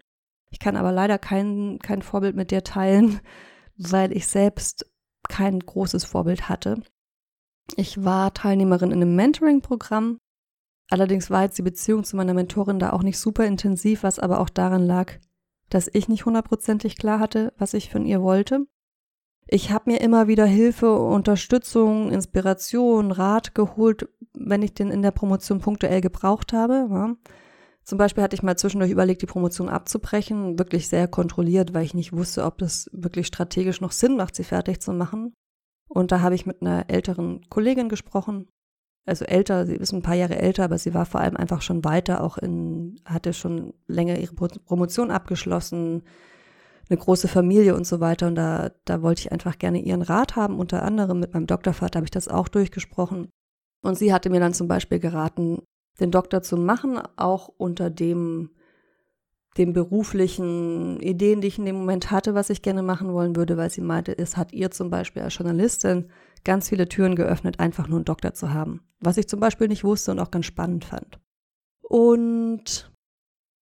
Ich 0.49 0.57
kann 0.57 0.75
aber 0.75 0.91
leider 0.91 1.19
kein, 1.19 1.77
kein 1.77 2.01
Vorbild 2.01 2.35
mit 2.35 2.49
dir 2.49 2.63
teilen, 2.63 3.19
weil 3.77 4.11
ich 4.11 4.25
selbst 4.25 4.89
kein 5.27 5.59
großes 5.59 6.05
Vorbild 6.05 6.49
hatte. 6.49 6.81
Ich 7.75 8.03
war 8.03 8.33
Teilnehmerin 8.33 8.91
in 8.91 9.03
einem 9.03 9.15
Mentoring-Programm. 9.15 10.17
Allerdings 10.89 11.29
war 11.29 11.43
jetzt 11.43 11.59
die 11.59 11.63
Beziehung 11.63 12.03
zu 12.03 12.15
meiner 12.15 12.33
Mentorin 12.33 12.79
da 12.79 12.91
auch 12.91 13.03
nicht 13.03 13.19
super 13.19 13.45
intensiv, 13.45 14.01
was 14.01 14.17
aber 14.17 14.39
auch 14.39 14.49
daran 14.49 14.87
lag, 14.87 15.19
dass 15.69 15.89
ich 15.91 16.07
nicht 16.07 16.25
hundertprozentig 16.25 16.97
klar 16.97 17.19
hatte, 17.19 17.53
was 17.57 17.73
ich 17.73 17.89
von 17.89 18.05
ihr 18.05 18.21
wollte. 18.21 18.65
Ich 19.47 19.71
habe 19.71 19.91
mir 19.91 20.01
immer 20.01 20.27
wieder 20.27 20.45
Hilfe, 20.45 20.93
Unterstützung, 20.95 22.11
Inspiration, 22.11 23.11
Rat 23.11 23.55
geholt, 23.55 24.07
wenn 24.33 24.61
ich 24.61 24.75
den 24.75 24.91
in 24.91 25.01
der 25.01 25.11
Promotion 25.11 25.59
punktuell 25.59 26.01
gebraucht 26.01 26.53
habe. 26.53 26.87
Ja. 26.89 27.15
Zum 27.83 27.97
Beispiel 27.97 28.23
hatte 28.23 28.35
ich 28.35 28.43
mal 28.43 28.57
zwischendurch 28.57 28.91
überlegt, 28.91 29.23
die 29.23 29.27
Promotion 29.27 29.67
abzubrechen, 29.67 30.59
wirklich 30.59 30.87
sehr 30.87 31.07
kontrolliert, 31.07 31.73
weil 31.73 31.85
ich 31.85 31.95
nicht 31.95 32.13
wusste, 32.13 32.45
ob 32.45 32.59
das 32.59 32.87
wirklich 32.93 33.25
strategisch 33.25 33.81
noch 33.81 33.91
Sinn 33.91 34.15
macht, 34.15 34.35
sie 34.35 34.43
fertig 34.43 34.79
zu 34.81 34.93
machen. 34.93 35.33
Und 35.87 36.11
da 36.11 36.21
habe 36.21 36.35
ich 36.35 36.45
mit 36.45 36.61
einer 36.61 36.87
älteren 36.87 37.41
Kollegin 37.49 37.89
gesprochen, 37.89 38.47
also 39.09 39.25
älter, 39.25 39.65
sie 39.65 39.75
ist 39.75 39.91
ein 39.91 40.01
paar 40.01 40.15
Jahre 40.15 40.37
älter, 40.37 40.63
aber 40.63 40.77
sie 40.77 40.93
war 40.93 41.05
vor 41.05 41.19
allem 41.19 41.35
einfach 41.35 41.61
schon 41.61 41.83
weiter, 41.83 42.23
auch 42.23 42.37
in, 42.37 42.99
hatte 43.05 43.33
schon 43.33 43.73
länger 43.87 44.17
ihre 44.17 44.33
Promotion 44.33 45.11
abgeschlossen, 45.11 46.03
eine 46.89 46.97
große 46.97 47.27
Familie 47.27 47.75
und 47.75 47.85
so 47.85 47.99
weiter. 47.99 48.27
Und 48.27 48.35
da, 48.35 48.71
da 48.85 49.01
wollte 49.01 49.21
ich 49.21 49.31
einfach 49.31 49.59
gerne 49.59 49.79
ihren 49.79 50.01
Rat 50.01 50.35
haben. 50.35 50.59
Unter 50.59 50.83
anderem 50.83 51.19
mit 51.19 51.33
meinem 51.33 51.47
Doktorvater 51.47 51.97
habe 51.97 52.05
ich 52.05 52.11
das 52.11 52.27
auch 52.27 52.47
durchgesprochen. 52.47 53.29
Und 53.81 53.97
sie 53.97 54.13
hatte 54.13 54.29
mir 54.29 54.39
dann 54.39 54.53
zum 54.53 54.67
Beispiel 54.67 54.99
geraten, 54.99 55.61
den 55.99 56.11
Doktor 56.11 56.41
zu 56.41 56.57
machen, 56.57 56.99
auch 57.15 57.49
unter 57.57 57.89
dem, 57.89 58.51
den 59.57 59.73
beruflichen 59.73 60.99
Ideen, 60.99 61.41
die 61.41 61.47
ich 61.47 61.59
in 61.59 61.65
dem 61.65 61.77
Moment 61.77 62.11
hatte, 62.11 62.33
was 62.33 62.49
ich 62.49 62.61
gerne 62.61 62.83
machen 62.83 63.13
wollen 63.13 63.35
würde, 63.35 63.57
weil 63.57 63.69
sie 63.69 63.81
meinte, 63.81 64.17
es 64.17 64.37
hat 64.37 64.53
ihr 64.53 64.71
zum 64.71 64.89
Beispiel 64.89 65.21
als 65.21 65.37
Journalistin 65.37 66.09
ganz 66.43 66.69
viele 66.69 66.87
Türen 66.87 67.15
geöffnet, 67.15 67.59
einfach 67.59 67.87
nur 67.87 67.97
einen 67.97 68.05
Doktor 68.05 68.33
zu 68.33 68.53
haben. 68.53 68.81
Was 69.01 69.17
ich 69.17 69.27
zum 69.27 69.39
Beispiel 69.39 69.67
nicht 69.67 69.83
wusste 69.83 70.11
und 70.11 70.19
auch 70.19 70.31
ganz 70.31 70.45
spannend 70.45 70.85
fand. 70.85 71.19
Und 71.81 72.91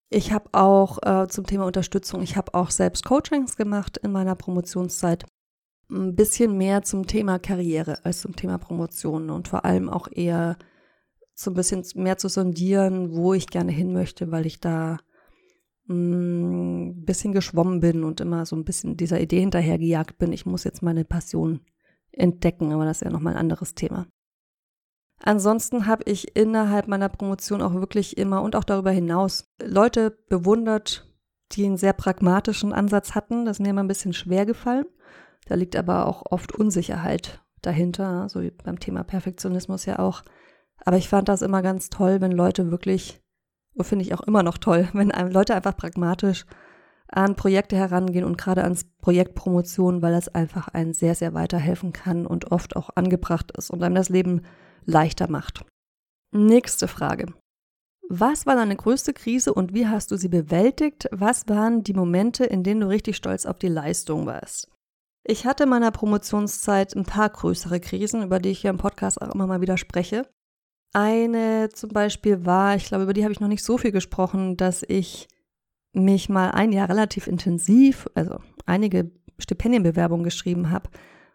ich 0.08 0.32
habe 0.32 0.48
auch 0.52 0.98
äh, 1.02 1.28
zum 1.28 1.46
Thema 1.46 1.66
Unterstützung, 1.66 2.22
ich 2.22 2.36
habe 2.36 2.54
auch 2.54 2.70
selbst 2.70 3.04
Coachings 3.04 3.56
gemacht 3.56 3.98
in 3.98 4.12
meiner 4.12 4.34
Promotionszeit. 4.34 5.26
Ein 5.88 6.16
bisschen 6.16 6.56
mehr 6.56 6.82
zum 6.82 7.06
Thema 7.06 7.38
Karriere 7.38 8.04
als 8.04 8.20
zum 8.20 8.34
Thema 8.34 8.58
Promotion 8.58 9.30
und 9.30 9.48
vor 9.48 9.64
allem 9.64 9.88
auch 9.88 10.08
eher 10.10 10.56
so 11.34 11.50
ein 11.50 11.54
bisschen 11.54 11.84
mehr 11.94 12.16
zu 12.16 12.28
sondieren, 12.28 13.14
wo 13.14 13.34
ich 13.34 13.46
gerne 13.46 13.70
hin 13.70 13.92
möchte, 13.92 14.32
weil 14.32 14.46
ich 14.46 14.58
da 14.58 14.98
ein 15.88 16.88
mm, 16.88 17.04
bisschen 17.04 17.32
geschwommen 17.32 17.80
bin 17.80 18.02
und 18.04 18.20
immer 18.20 18.46
so 18.46 18.56
ein 18.56 18.64
bisschen 18.64 18.96
dieser 18.96 19.20
Idee 19.20 19.40
hinterhergejagt 19.40 20.18
bin, 20.18 20.32
ich 20.32 20.46
muss 20.46 20.64
jetzt 20.64 20.82
meine 20.82 21.04
Passion 21.04 21.60
entdecken, 22.10 22.72
aber 22.72 22.84
das 22.84 22.98
ist 22.98 23.04
ja 23.04 23.10
nochmal 23.10 23.34
ein 23.34 23.40
anderes 23.40 23.74
Thema. 23.74 24.06
Ansonsten 25.22 25.86
habe 25.86 26.04
ich 26.04 26.36
innerhalb 26.36 26.88
meiner 26.88 27.08
Promotion 27.08 27.62
auch 27.62 27.74
wirklich 27.74 28.18
immer 28.18 28.42
und 28.42 28.54
auch 28.54 28.64
darüber 28.64 28.90
hinaus 28.90 29.50
Leute 29.62 30.18
bewundert, 30.28 31.06
die 31.52 31.64
einen 31.64 31.76
sehr 31.76 31.92
pragmatischen 31.92 32.72
Ansatz 32.72 33.14
hatten. 33.14 33.44
Das 33.44 33.56
ist 33.56 33.62
mir 33.62 33.70
immer 33.70 33.82
ein 33.82 33.88
bisschen 33.88 34.12
schwer 34.12 34.46
gefallen. 34.46 34.86
Da 35.46 35.54
liegt 35.54 35.76
aber 35.76 36.06
auch 36.06 36.24
oft 36.30 36.52
Unsicherheit 36.52 37.40
dahinter, 37.62 38.28
so 38.28 38.42
wie 38.42 38.50
beim 38.50 38.78
Thema 38.78 39.04
Perfektionismus 39.04 39.86
ja 39.86 39.98
auch. 39.98 40.22
Aber 40.84 40.96
ich 40.96 41.08
fand 41.08 41.28
das 41.28 41.42
immer 41.42 41.62
ganz 41.62 41.88
toll, 41.88 42.20
wenn 42.20 42.32
Leute 42.32 42.70
wirklich, 42.70 43.22
finde 43.80 44.04
ich 44.04 44.14
auch 44.14 44.22
immer 44.22 44.42
noch 44.42 44.58
toll, 44.58 44.88
wenn 44.92 45.10
Leute 45.30 45.54
einfach 45.54 45.76
pragmatisch 45.76 46.46
an 47.08 47.36
Projekte 47.36 47.76
herangehen 47.76 48.24
und 48.24 48.36
gerade 48.36 48.64
ans 48.64 48.84
Projekt 49.00 49.36
Promotion, 49.36 50.02
weil 50.02 50.12
das 50.12 50.28
einfach 50.28 50.68
einen 50.68 50.92
sehr, 50.92 51.14
sehr 51.14 51.34
weiterhelfen 51.34 51.92
kann 51.92 52.26
und 52.26 52.50
oft 52.50 52.74
auch 52.74 52.90
angebracht 52.96 53.52
ist 53.56 53.70
und 53.70 53.82
einem 53.82 53.94
das 53.94 54.08
Leben 54.08 54.42
leichter 54.86 55.30
macht. 55.30 55.64
Nächste 56.32 56.88
Frage. 56.88 57.34
Was 58.08 58.46
war 58.46 58.54
deine 58.54 58.76
größte 58.76 59.12
Krise 59.12 59.52
und 59.52 59.74
wie 59.74 59.88
hast 59.88 60.10
du 60.12 60.16
sie 60.16 60.28
bewältigt? 60.28 61.08
Was 61.10 61.48
waren 61.48 61.82
die 61.82 61.94
Momente, 61.94 62.44
in 62.44 62.62
denen 62.62 62.82
du 62.82 62.88
richtig 62.88 63.16
stolz 63.16 63.46
auf 63.46 63.58
die 63.58 63.68
Leistung 63.68 64.26
warst? 64.26 64.70
Ich 65.24 65.44
hatte 65.44 65.64
in 65.64 65.70
meiner 65.70 65.90
Promotionszeit 65.90 66.94
ein 66.94 67.04
paar 67.04 67.28
größere 67.28 67.80
Krisen, 67.80 68.22
über 68.22 68.38
die 68.38 68.50
ich 68.50 68.60
hier 68.60 68.70
im 68.70 68.78
Podcast 68.78 69.20
auch 69.20 69.34
immer 69.34 69.48
mal 69.48 69.60
wieder 69.60 69.76
spreche. 69.76 70.22
Eine 70.92 71.68
zum 71.70 71.90
Beispiel 71.90 72.46
war, 72.46 72.76
ich 72.76 72.86
glaube, 72.86 73.04
über 73.04 73.12
die 73.12 73.24
habe 73.24 73.32
ich 73.32 73.40
noch 73.40 73.48
nicht 73.48 73.64
so 73.64 73.76
viel 73.76 73.90
gesprochen, 73.90 74.56
dass 74.56 74.84
ich 74.86 75.26
mich 75.92 76.28
mal 76.28 76.50
ein 76.52 76.70
Jahr 76.70 76.88
relativ 76.88 77.26
intensiv, 77.26 78.08
also 78.14 78.38
einige 78.66 79.10
Stipendienbewerbungen 79.38 80.24
geschrieben 80.24 80.70
habe 80.70 80.90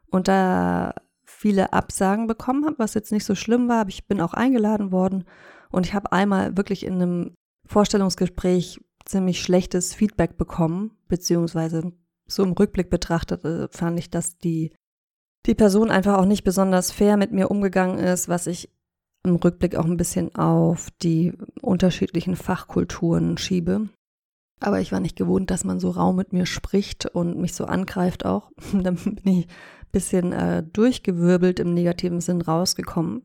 und 0.09 0.29
da 0.29 0.93
viele 1.37 1.73
Absagen 1.73 2.27
bekommen 2.27 2.65
habe, 2.65 2.79
was 2.79 2.93
jetzt 2.93 3.11
nicht 3.11 3.25
so 3.25 3.35
schlimm 3.35 3.67
war, 3.67 3.81
aber 3.81 3.89
ich 3.89 4.07
bin 4.07 4.21
auch 4.21 4.33
eingeladen 4.33 4.91
worden 4.91 5.25
und 5.71 5.85
ich 5.85 5.93
habe 5.93 6.11
einmal 6.11 6.57
wirklich 6.57 6.85
in 6.85 6.95
einem 6.95 7.35
Vorstellungsgespräch 7.65 8.79
ziemlich 9.05 9.41
schlechtes 9.41 9.93
Feedback 9.93 10.37
bekommen, 10.37 10.91
beziehungsweise 11.07 11.93
so 12.27 12.43
im 12.43 12.51
Rückblick 12.51 12.89
betrachtet 12.89 13.43
äh, 13.45 13.67
fand 13.69 13.99
ich, 13.99 14.09
dass 14.09 14.37
die, 14.37 14.73
die 15.45 15.55
Person 15.55 15.89
einfach 15.91 16.17
auch 16.17 16.25
nicht 16.25 16.43
besonders 16.43 16.91
fair 16.91 17.17
mit 17.17 17.31
mir 17.31 17.49
umgegangen 17.49 17.97
ist, 17.97 18.29
was 18.29 18.47
ich 18.47 18.69
im 19.23 19.35
Rückblick 19.35 19.75
auch 19.75 19.85
ein 19.85 19.97
bisschen 19.97 20.33
auf 20.35 20.89
die 21.01 21.33
unterschiedlichen 21.61 22.35
Fachkulturen 22.35 23.37
schiebe. 23.37 23.89
Aber 24.59 24.79
ich 24.79 24.91
war 24.91 24.99
nicht 24.99 25.15
gewohnt, 25.15 25.49
dass 25.49 25.63
man 25.63 25.79
so 25.79 25.89
rau 25.89 26.13
mit 26.13 26.33
mir 26.33 26.45
spricht 26.45 27.07
und 27.07 27.37
mich 27.37 27.53
so 27.55 27.65
angreift 27.65 28.25
auch. 28.25 28.51
Dann 28.73 28.95
bin 28.95 29.39
ich 29.39 29.47
bisschen 29.91 30.33
äh, 30.33 30.63
durchgewirbelt 30.63 31.59
im 31.59 31.73
negativen 31.73 32.21
Sinn 32.21 32.41
rausgekommen. 32.41 33.23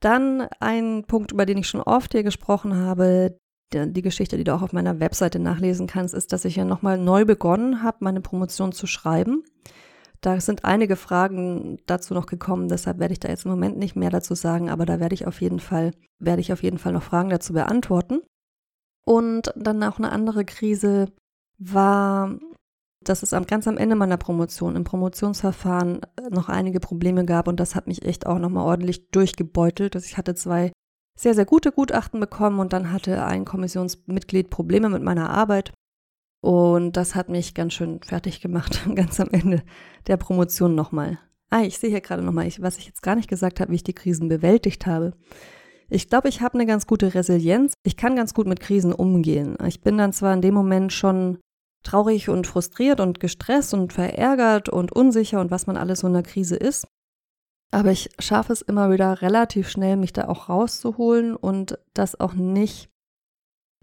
Dann 0.00 0.42
ein 0.60 1.04
Punkt, 1.06 1.32
über 1.32 1.44
den 1.44 1.58
ich 1.58 1.68
schon 1.68 1.80
oft 1.80 2.12
hier 2.12 2.22
gesprochen 2.22 2.76
habe, 2.76 3.36
die 3.72 4.02
Geschichte, 4.02 4.36
die 4.36 4.44
du 4.44 4.54
auch 4.54 4.62
auf 4.62 4.72
meiner 4.72 5.00
Webseite 5.00 5.38
nachlesen 5.38 5.86
kannst, 5.86 6.14
ist, 6.14 6.32
dass 6.32 6.44
ich 6.44 6.56
ja 6.56 6.64
nochmal 6.64 6.96
neu 6.96 7.24
begonnen 7.24 7.82
habe, 7.82 7.98
meine 8.00 8.20
Promotion 8.20 8.72
zu 8.72 8.86
schreiben. 8.86 9.42
Da 10.20 10.40
sind 10.40 10.64
einige 10.64 10.96
Fragen 10.96 11.78
dazu 11.86 12.14
noch 12.14 12.26
gekommen, 12.26 12.68
deshalb 12.68 12.98
werde 12.98 13.12
ich 13.12 13.20
da 13.20 13.28
jetzt 13.28 13.44
im 13.44 13.50
Moment 13.50 13.76
nicht 13.76 13.94
mehr 13.94 14.10
dazu 14.10 14.34
sagen, 14.34 14.68
aber 14.68 14.84
da 14.84 14.98
werde 15.00 15.14
ich 15.14 15.26
auf 15.26 15.40
jeden 15.40 15.60
Fall, 15.60 15.92
werde 16.18 16.40
ich 16.40 16.52
auf 16.52 16.62
jeden 16.62 16.78
Fall 16.78 16.92
noch 16.92 17.02
Fragen 17.02 17.28
dazu 17.28 17.52
beantworten. 17.52 18.20
Und 19.04 19.52
dann 19.54 19.82
auch 19.84 19.98
eine 19.98 20.10
andere 20.10 20.44
Krise 20.44 21.12
war, 21.58 22.38
dass 23.08 23.22
es 23.22 23.30
ganz 23.46 23.66
am 23.66 23.78
Ende 23.78 23.96
meiner 23.96 24.16
Promotion, 24.16 24.76
im 24.76 24.84
Promotionsverfahren 24.84 26.00
äh, 26.02 26.30
noch 26.30 26.48
einige 26.48 26.80
Probleme 26.80 27.24
gab 27.24 27.48
und 27.48 27.58
das 27.58 27.74
hat 27.74 27.86
mich 27.86 28.04
echt 28.04 28.26
auch 28.26 28.38
nochmal 28.38 28.64
ordentlich 28.64 29.10
durchgebeutelt. 29.10 29.96
Also 29.96 30.06
ich 30.06 30.16
hatte 30.16 30.34
zwei 30.34 30.72
sehr, 31.18 31.34
sehr 31.34 31.46
gute 31.46 31.72
Gutachten 31.72 32.20
bekommen 32.20 32.60
und 32.60 32.72
dann 32.72 32.92
hatte 32.92 33.24
ein 33.24 33.44
Kommissionsmitglied 33.44 34.50
Probleme 34.50 34.88
mit 34.88 35.02
meiner 35.02 35.30
Arbeit 35.30 35.72
und 36.40 36.96
das 36.96 37.14
hat 37.14 37.28
mich 37.28 37.54
ganz 37.54 37.74
schön 37.74 38.00
fertig 38.02 38.40
gemacht, 38.40 38.88
ganz 38.94 39.18
am 39.20 39.30
Ende 39.30 39.62
der 40.06 40.16
Promotion 40.16 40.74
nochmal. 40.74 41.18
Ah, 41.50 41.62
ich 41.62 41.78
sehe 41.78 41.90
hier 41.90 42.02
gerade 42.02 42.22
nochmal, 42.22 42.48
was 42.58 42.78
ich 42.78 42.86
jetzt 42.86 43.02
gar 43.02 43.16
nicht 43.16 43.28
gesagt 43.28 43.58
habe, 43.60 43.72
wie 43.72 43.76
ich 43.76 43.84
die 43.84 43.94
Krisen 43.94 44.28
bewältigt 44.28 44.86
habe. 44.86 45.14
Ich 45.88 46.08
glaube, 46.08 46.28
ich 46.28 46.42
habe 46.42 46.54
eine 46.54 46.66
ganz 46.66 46.86
gute 46.86 47.14
Resilienz. 47.14 47.72
Ich 47.82 47.96
kann 47.96 48.14
ganz 48.14 48.34
gut 48.34 48.46
mit 48.46 48.60
Krisen 48.60 48.92
umgehen. 48.92 49.56
Ich 49.66 49.80
bin 49.80 49.96
dann 49.96 50.12
zwar 50.12 50.34
in 50.34 50.42
dem 50.42 50.52
Moment 50.52 50.92
schon 50.92 51.38
traurig 51.88 52.28
und 52.28 52.46
frustriert 52.46 53.00
und 53.00 53.20
gestresst 53.20 53.74
und 53.74 53.92
verärgert 53.92 54.68
und 54.68 54.92
unsicher 54.92 55.40
und 55.40 55.50
was 55.50 55.66
man 55.66 55.76
alles 55.76 56.00
so 56.00 56.06
in 56.06 56.14
einer 56.14 56.22
Krise 56.22 56.56
ist. 56.56 56.86
Aber 57.70 57.90
ich 57.90 58.10
schaffe 58.18 58.52
es 58.52 58.62
immer 58.62 58.90
wieder 58.90 59.20
relativ 59.20 59.68
schnell, 59.68 59.96
mich 59.96 60.12
da 60.12 60.28
auch 60.28 60.48
rauszuholen 60.48 61.36
und 61.36 61.78
das 61.94 62.18
auch 62.18 62.32
nicht 62.32 62.90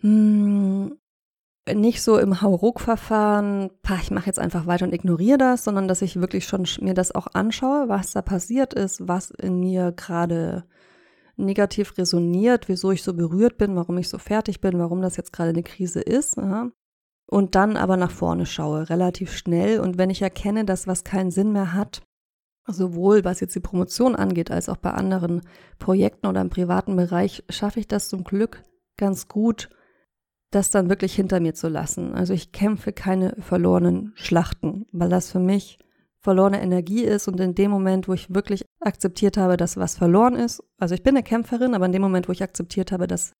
hm, 0.01 0.97
nicht 1.73 2.03
so 2.03 2.19
im 2.19 2.41
Hauruck-Verfahren, 2.41 3.71
ich 4.01 4.11
mache 4.11 4.27
jetzt 4.27 4.37
einfach 4.37 4.67
weiter 4.67 4.85
und 4.85 4.93
ignoriere 4.93 5.39
das, 5.39 5.63
sondern 5.63 5.87
dass 5.87 6.03
ich 6.03 6.19
wirklich 6.19 6.45
schon 6.45 6.67
mir 6.81 6.93
das 6.93 7.13
auch 7.13 7.27
anschaue, 7.33 7.89
was 7.89 8.11
da 8.11 8.21
passiert 8.21 8.75
ist, 8.75 9.07
was 9.07 9.31
in 9.31 9.59
mir 9.59 9.91
gerade 9.91 10.65
negativ 11.37 11.97
resoniert, 11.97 12.69
wieso 12.69 12.91
ich 12.91 13.01
so 13.01 13.15
berührt 13.15 13.57
bin, 13.57 13.75
warum 13.75 13.97
ich 13.97 14.09
so 14.09 14.19
fertig 14.19 14.61
bin, 14.61 14.77
warum 14.77 15.01
das 15.01 15.17
jetzt 15.17 15.33
gerade 15.33 15.49
eine 15.49 15.63
Krise 15.63 16.01
ist. 16.01 16.37
Ja. 16.37 16.69
Und 17.27 17.55
dann 17.55 17.75
aber 17.75 17.97
nach 17.97 18.11
vorne 18.11 18.45
schaue, 18.45 18.89
relativ 18.89 19.35
schnell. 19.35 19.79
Und 19.79 19.97
wenn 19.97 20.09
ich 20.09 20.21
erkenne, 20.21 20.63
dass 20.63 20.87
was 20.87 21.03
keinen 21.03 21.31
Sinn 21.31 21.51
mehr 21.51 21.73
hat, 21.73 22.03
sowohl 22.67 23.23
was 23.23 23.39
jetzt 23.39 23.55
die 23.55 23.59
Promotion 23.59 24.15
angeht, 24.15 24.51
als 24.51 24.69
auch 24.69 24.77
bei 24.77 24.91
anderen 24.91 25.41
Projekten 25.79 26.27
oder 26.27 26.41
im 26.41 26.49
privaten 26.49 26.95
Bereich, 26.95 27.43
schaffe 27.49 27.79
ich 27.79 27.87
das 27.87 28.09
zum 28.09 28.23
Glück 28.23 28.63
ganz 28.97 29.27
gut, 29.27 29.69
das 30.51 30.69
dann 30.69 30.89
wirklich 30.89 31.13
hinter 31.15 31.39
mir 31.39 31.53
zu 31.53 31.67
lassen. 31.67 32.13
Also 32.13 32.33
ich 32.33 32.51
kämpfe 32.51 32.93
keine 32.93 33.35
verlorenen 33.39 34.13
Schlachten, 34.15 34.85
weil 34.91 35.09
das 35.09 35.31
für 35.31 35.39
mich 35.39 35.79
verlorene 36.19 36.61
Energie 36.61 37.03
ist 37.03 37.27
und 37.27 37.39
in 37.39 37.53
dem 37.53 37.69
Moment, 37.69 38.07
wo 38.07 38.13
ich 38.13 38.33
wirklich 38.33 38.65
akzeptiert 38.79 39.37
habe, 39.37 39.57
dass 39.57 39.77
was 39.77 39.97
verloren 39.97 40.35
ist, 40.35 40.63
also 40.79 40.95
ich 40.95 41.03
bin 41.03 41.15
eine 41.15 41.23
Kämpferin, 41.23 41.75
aber 41.75 41.85
in 41.85 41.91
dem 41.91 42.01
Moment, 42.01 42.27
wo 42.27 42.31
ich 42.31 42.41
akzeptiert 42.41 42.91
habe, 42.91 43.05
dass, 43.05 43.33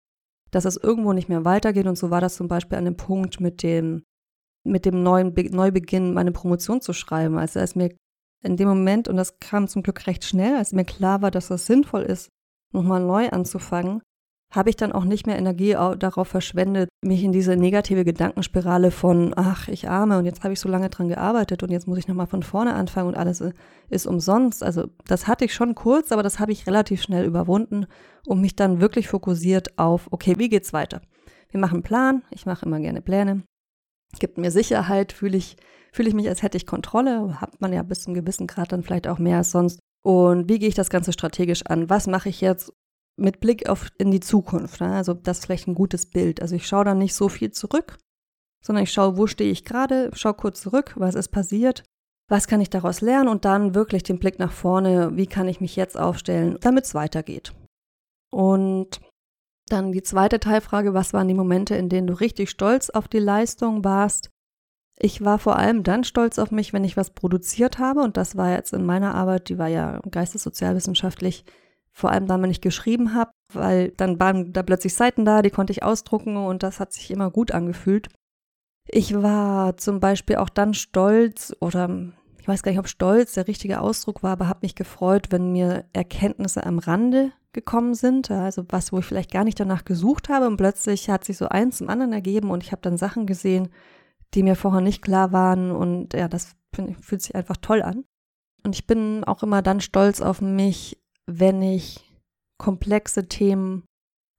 dass 0.56 0.64
es 0.64 0.78
irgendwo 0.78 1.12
nicht 1.12 1.28
mehr 1.28 1.44
weitergeht 1.44 1.86
und 1.86 1.98
so 1.98 2.12
war 2.12 2.22
das 2.22 2.38
zum 2.38 2.48
Beispiel 2.48 2.78
an 2.78 2.86
dem 2.86 2.96
Punkt 2.96 3.42
mit 3.42 3.62
dem, 3.62 4.06
mit 4.64 4.86
dem 4.86 5.04
neuen 5.04 5.34
Be 5.34 5.54
Neubeginn 5.54 6.14
meine 6.14 6.32
Promotion 6.32 6.80
zu 6.80 6.94
schreiben. 6.94 7.38
Also 7.38 7.60
als 7.60 7.76
mir 7.76 7.94
in 8.42 8.56
dem 8.56 8.70
Moment, 8.70 9.10
und 9.10 9.18
das 9.18 9.38
kam 9.40 9.68
zum 9.68 9.84
Glück 9.84 10.08
recht 10.08 10.24
schnell, 10.24 10.56
als 10.56 10.72
mir 10.72 10.86
klar 10.86 11.22
war, 11.22 11.30
dass 11.30 11.50
das 11.50 11.66
sinnvoll 11.66 12.04
ist, 12.04 12.30
nochmal 12.72 13.04
neu 13.04 13.28
anzufangen, 13.32 14.02
habe 14.52 14.70
ich 14.70 14.76
dann 14.76 14.92
auch 14.92 15.04
nicht 15.04 15.28
mehr 15.28 15.38
Energie 15.38 15.74
darauf 15.74 16.28
verschwendet, 16.28 16.90
mich 17.02 17.24
in 17.24 17.32
diese 17.32 17.56
negative 17.58 18.06
Gedankenspirale 18.06 18.92
von, 18.92 19.34
ach, 19.36 19.68
ich 19.68 19.90
arme 19.90 20.18
und 20.18 20.26
jetzt 20.26 20.44
habe 20.44 20.54
ich 20.54 20.60
so 20.60 20.70
lange 20.70 20.90
dran 20.90 21.10
gearbeitet 21.10 21.64
und 21.64 21.72
jetzt 21.72 21.88
muss 21.88 21.98
ich 21.98 22.08
nochmal 22.08 22.28
von 22.28 22.44
vorne 22.44 22.74
anfangen 22.74 23.10
und 23.10 23.16
alles 23.16 23.44
ist 23.90 24.06
umsonst. 24.06 24.64
Also 24.64 24.88
das 25.08 25.28
hatte 25.28 25.46
ich 25.46 25.54
schon 25.54 25.76
kurz, 25.76 26.12
aber 26.12 26.24
das 26.24 26.40
habe 26.40 26.52
ich 26.52 26.68
relativ 26.68 27.02
schnell 27.02 27.26
überwunden 27.26 27.86
und 28.26 28.42
mich 28.42 28.56
dann 28.56 28.80
wirklich 28.80 29.08
fokussiert 29.08 29.78
auf, 29.78 30.08
okay, 30.12 30.36
wie 30.38 30.50
geht's 30.50 30.74
weiter? 30.74 31.02
Wir 31.50 31.60
machen 31.60 31.76
einen 31.76 31.84
Plan, 31.84 32.24
ich 32.32 32.46
mache 32.46 32.66
immer 32.66 32.80
gerne 32.80 33.02
Pläne, 33.02 33.44
gibt 34.20 34.38
mir 34.38 34.52
Sicherheit, 34.52 35.12
fühle 35.12 35.38
ich, 35.38 35.58
fühle 35.92 36.10
ich 36.10 36.16
mich, 36.16 36.30
als 36.30 36.44
hätte 36.44 36.58
ich 36.58 36.66
Kontrolle, 36.66 37.42
hat 37.42 37.62
man 37.62 37.74
ja 37.74 37.84
bis 37.84 38.04
zum 38.04 38.14
gewissen 38.14 38.48
Grad 38.48 38.72
dann 38.72 38.84
vielleicht 38.84 39.08
auch 39.08 39.20
mehr 39.20 39.38
als 39.38 39.52
sonst. 39.52 39.80
Und 40.04 40.50
wie 40.50 40.60
gehe 40.60 40.70
ich 40.70 40.76
das 40.76 40.90
Ganze 40.90 41.14
strategisch 41.14 41.66
an? 41.66 41.90
Was 41.90 42.08
mache 42.08 42.30
ich 42.30 42.40
jetzt, 42.40 42.72
mit 43.18 43.40
Blick 43.40 43.70
auf 43.70 43.90
in 43.98 44.12
die 44.12 44.20
Zukunft. 44.20 44.82
Ne? 44.82 44.94
Also 44.94 45.14
das 45.14 45.40
ist 45.40 45.46
vielleicht 45.46 45.68
ein 45.68 45.76
gutes 45.76 46.10
Bild. 46.10 46.42
Also 46.42 46.56
ich 46.56 46.68
schaue 46.68 46.86
da 46.86 46.94
nicht 46.94 47.16
so 47.16 47.30
viel 47.30 47.52
zurück, 47.52 47.98
sondern 48.64 48.84
ich 48.84 48.92
schaue, 48.92 49.18
wo 49.18 49.28
stehe 49.28 49.52
ich 49.52 49.64
gerade, 49.64 50.12
schaue 50.14 50.34
kurz 50.34 50.62
zurück, 50.62 50.94
was 50.98 51.16
ist 51.16 51.30
passiert, 51.30 51.84
was 52.30 52.48
kann 52.48 52.62
ich 52.62 52.70
daraus 52.70 53.02
lernen 53.02 53.30
und 53.30 53.46
dann 53.46 53.76
wirklich 53.76 54.04
den 54.04 54.20
Blick 54.20 54.40
nach 54.40 54.52
vorne, 54.52 55.16
wie 55.16 55.28
kann 55.28 55.48
ich 55.48 55.62
mich 55.62 55.76
jetzt 55.76 55.98
aufstellen, 55.98 56.58
damit 56.62 56.86
es 56.86 56.96
weitergeht. 56.96 57.54
Und 58.32 59.00
dann 59.68 59.92
die 59.92 60.04
zweite 60.04 60.40
Teilfrage, 60.40 60.94
was 60.94 61.14
waren 61.14 61.28
die 61.28 61.34
Momente, 61.34 61.76
in 61.76 61.90
denen 61.90 62.08
du 62.08 62.14
richtig 62.14 62.50
stolz 62.50 62.90
auf 62.90 63.08
die 63.08 63.20
Leistung 63.20 63.84
warst? 63.84 64.30
Ich 64.98 65.24
war 65.24 65.40
vor 65.40 65.58
allem 65.58 65.84
dann 65.84 66.04
stolz 66.04 66.40
auf 66.40 66.52
mich, 66.52 66.72
wenn 66.72 66.84
ich 66.84 66.98
was 66.98 67.10
produziert 67.10 67.80
habe 67.80 68.02
und 68.02 68.18
das 68.18 68.38
war 68.38 68.52
jetzt 68.52 68.74
in 68.74 68.86
meiner 68.86 69.14
Arbeit, 69.14 69.50
die 69.50 69.58
war 69.58 69.68
ja 69.68 70.00
geistessozialwissenschaftlich 70.10 71.46
vor 71.96 72.12
allem 72.12 72.28
dann, 72.28 72.42
wenn 72.44 72.52
ich 72.52 72.62
geschrieben 72.62 73.14
habe, 73.14 73.32
weil 73.54 73.92
dann 73.92 74.20
waren 74.20 74.52
da 74.52 74.64
plötzlich 74.64 74.94
Seiten 74.94 75.24
da, 75.24 75.42
die 75.42 75.50
konnte 75.50 75.72
ich 75.72 75.82
ausdrucken 75.82 76.36
und 76.36 76.62
das 76.62 76.80
hat 76.80 76.92
sich 76.92 77.10
immer 77.10 77.32
gut 77.32 77.52
angefühlt. 77.52 78.10
Ich 78.88 79.16
war 79.16 79.78
zum 79.78 80.00
Beispiel 80.00 80.36
auch 80.36 80.50
dann 80.50 80.74
stolz 80.74 81.56
oder 81.62 81.90
ich 82.40 82.48
weiß 82.48 82.62
gar 82.62 82.72
nicht, 82.72 82.80
ob 82.80 82.90
stolz 82.90 83.34
der 83.34 83.48
richtige 83.48 83.80
Ausdruck 83.80 84.24
war, 84.24 84.34
aber 84.34 84.50
habe 84.50 84.60
mich 84.64 84.76
gefreut, 84.76 85.28
wenn 85.32 85.54
mir 85.54 85.86
Erkenntnisse 85.94 86.66
am 86.66 86.80
Rande 86.80 87.32
gekommen 87.54 87.96
sind, 87.96 88.30
also 88.30 88.66
was, 88.68 88.92
wo 88.92 89.00
ich 89.00 89.06
vielleicht 89.06 89.32
gar 89.32 89.46
nicht 89.46 89.60
danach 89.60 89.86
gesucht 89.86 90.28
habe 90.28 90.48
und 90.48 90.58
plötzlich 90.58 91.10
hat 91.10 91.24
sich 91.24 91.38
so 91.38 91.48
eins 91.48 91.78
zum 91.78 91.90
anderen 91.90 92.12
ergeben 92.12 92.52
und 92.52 92.62
ich 92.62 92.74
habe 92.74 92.82
dann 92.82 92.98
Sachen 92.98 93.26
gesehen, 93.26 93.70
die 94.34 94.44
mir 94.44 94.58
vorher 94.58 94.82
nicht 94.82 95.02
klar 95.02 95.32
waren 95.32 95.72
und 95.72 96.14
ja, 96.14 96.28
das 96.28 96.56
fühlt 97.02 97.22
sich 97.22 97.36
einfach 97.36 97.56
toll 97.58 97.82
an. 97.82 98.04
Und 98.64 98.76
ich 98.76 98.86
bin 98.86 99.24
auch 99.24 99.44
immer 99.44 99.62
dann 99.62 99.80
stolz 99.80 100.22
auf 100.22 100.42
mich, 100.42 101.00
wenn 101.28 101.62
ich 101.62 102.04
komplexe 102.58 103.28
Themen 103.28 103.84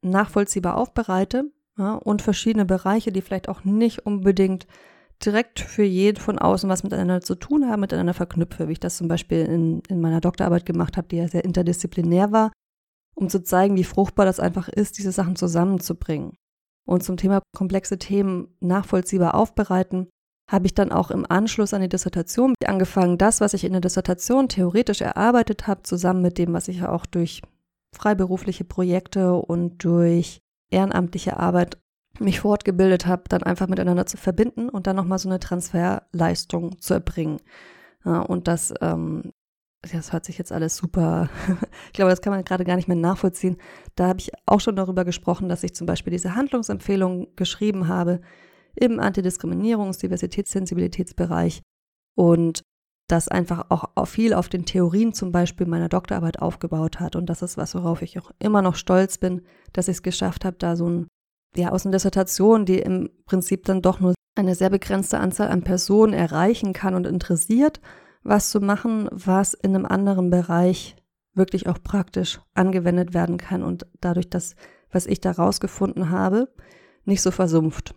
nachvollziehbar 0.02 0.76
aufbereite 0.76 1.50
ja, 1.78 1.94
und 1.94 2.22
verschiedene 2.22 2.64
Bereiche, 2.64 3.12
die 3.12 3.20
vielleicht 3.20 3.48
auch 3.48 3.64
nicht 3.64 4.06
unbedingt 4.06 4.66
direkt 5.24 5.60
für 5.60 5.82
jeden 5.82 6.20
von 6.20 6.38
außen 6.38 6.68
was 6.68 6.82
miteinander 6.82 7.20
zu 7.20 7.34
tun 7.34 7.68
haben, 7.68 7.80
miteinander 7.80 8.14
verknüpfe, 8.14 8.68
wie 8.68 8.72
ich 8.72 8.80
das 8.80 8.96
zum 8.96 9.08
Beispiel 9.08 9.44
in, 9.46 9.80
in 9.88 10.00
meiner 10.00 10.20
Doktorarbeit 10.20 10.66
gemacht 10.66 10.96
habe, 10.96 11.08
die 11.08 11.16
ja 11.16 11.28
sehr 11.28 11.44
interdisziplinär 11.44 12.32
war, 12.32 12.52
um 13.14 13.30
zu 13.30 13.42
zeigen, 13.42 13.76
wie 13.76 13.84
fruchtbar 13.84 14.26
das 14.26 14.40
einfach 14.40 14.68
ist, 14.68 14.98
diese 14.98 15.12
Sachen 15.12 15.36
zusammenzubringen. 15.36 16.36
Und 16.86 17.02
zum 17.02 17.16
Thema 17.16 17.42
komplexe 17.56 17.98
Themen 17.98 18.54
nachvollziehbar 18.60 19.34
aufbereiten, 19.34 20.08
habe 20.48 20.66
ich 20.66 20.74
dann 20.74 20.92
auch 20.92 21.10
im 21.10 21.26
Anschluss 21.28 21.74
an 21.74 21.82
die 21.82 21.88
Dissertation 21.88 22.54
angefangen, 22.64 23.18
das, 23.18 23.40
was 23.40 23.54
ich 23.54 23.64
in 23.64 23.72
der 23.72 23.80
Dissertation 23.80 24.48
theoretisch 24.48 25.00
erarbeitet 25.00 25.66
habe, 25.66 25.82
zusammen 25.82 26.22
mit 26.22 26.38
dem, 26.38 26.52
was 26.52 26.68
ich 26.68 26.78
ja 26.78 26.90
auch 26.90 27.06
durch 27.06 27.42
freiberufliche 27.94 28.64
Projekte 28.64 29.34
und 29.34 29.82
durch 29.82 30.40
ehrenamtliche 30.70 31.36
Arbeit 31.36 31.78
mich 32.20 32.40
fortgebildet 32.40 33.06
habe, 33.06 33.24
dann 33.28 33.42
einfach 33.42 33.66
miteinander 33.66 34.06
zu 34.06 34.16
verbinden 34.16 34.68
und 34.68 34.86
dann 34.86 34.96
nochmal 34.96 35.18
so 35.18 35.28
eine 35.28 35.40
Transferleistung 35.40 36.80
zu 36.80 36.94
erbringen. 36.94 37.40
Ja, 38.04 38.20
und 38.20 38.48
das, 38.48 38.72
ähm, 38.80 39.32
das 39.82 40.12
hört 40.12 40.24
sich 40.24 40.38
jetzt 40.38 40.52
alles 40.52 40.76
super, 40.76 41.28
ich 41.86 41.92
glaube, 41.92 42.10
das 42.10 42.22
kann 42.22 42.32
man 42.32 42.44
gerade 42.44 42.64
gar 42.64 42.76
nicht 42.76 42.88
mehr 42.88 42.96
nachvollziehen. 42.96 43.56
Da 43.96 44.06
habe 44.06 44.20
ich 44.20 44.30
auch 44.46 44.60
schon 44.60 44.76
darüber 44.76 45.04
gesprochen, 45.04 45.48
dass 45.48 45.64
ich 45.64 45.74
zum 45.74 45.86
Beispiel 45.86 46.12
diese 46.12 46.34
Handlungsempfehlung 46.34 47.34
geschrieben 47.36 47.88
habe, 47.88 48.20
im 48.76 49.00
Antidiskriminierungs-, 49.00 50.00
Diversitäts-, 50.00 50.52
Sensibilitätsbereich 50.52 51.62
und 52.14 52.62
das 53.08 53.28
einfach 53.28 53.66
auch 53.70 54.08
viel 54.08 54.34
auf 54.34 54.48
den 54.48 54.64
Theorien 54.64 55.12
zum 55.12 55.30
Beispiel 55.30 55.66
meiner 55.66 55.88
Doktorarbeit 55.88 56.40
aufgebaut 56.40 56.98
hat. 56.98 57.14
Und 57.14 57.26
das 57.26 57.42
ist 57.42 57.56
was, 57.56 57.74
worauf 57.74 58.02
ich 58.02 58.18
auch 58.18 58.32
immer 58.40 58.62
noch 58.62 58.74
stolz 58.74 59.18
bin, 59.18 59.42
dass 59.72 59.88
ich 59.88 59.96
es 59.96 60.02
geschafft 60.02 60.44
habe, 60.44 60.56
da 60.58 60.74
so 60.74 60.88
ein, 60.88 61.06
ja, 61.54 61.70
aus 61.70 61.86
einer 61.86 61.92
Dissertation, 61.92 62.64
die 62.64 62.80
im 62.80 63.10
Prinzip 63.24 63.64
dann 63.64 63.80
doch 63.80 64.00
nur 64.00 64.14
eine 64.34 64.54
sehr 64.54 64.70
begrenzte 64.70 65.18
Anzahl 65.18 65.48
an 65.48 65.62
Personen 65.62 66.12
erreichen 66.12 66.72
kann 66.72 66.94
und 66.94 67.06
interessiert, 67.06 67.80
was 68.22 68.50
zu 68.50 68.60
machen, 68.60 69.08
was 69.12 69.54
in 69.54 69.74
einem 69.74 69.86
anderen 69.86 70.30
Bereich 70.30 70.96
wirklich 71.32 71.68
auch 71.68 71.80
praktisch 71.82 72.40
angewendet 72.54 73.14
werden 73.14 73.36
kann 73.36 73.62
und 73.62 73.86
dadurch 74.00 74.28
das, 74.28 74.56
was 74.90 75.06
ich 75.06 75.20
da 75.20 75.30
rausgefunden 75.30 76.10
habe, 76.10 76.52
nicht 77.04 77.22
so 77.22 77.30
versumpft. 77.30 77.94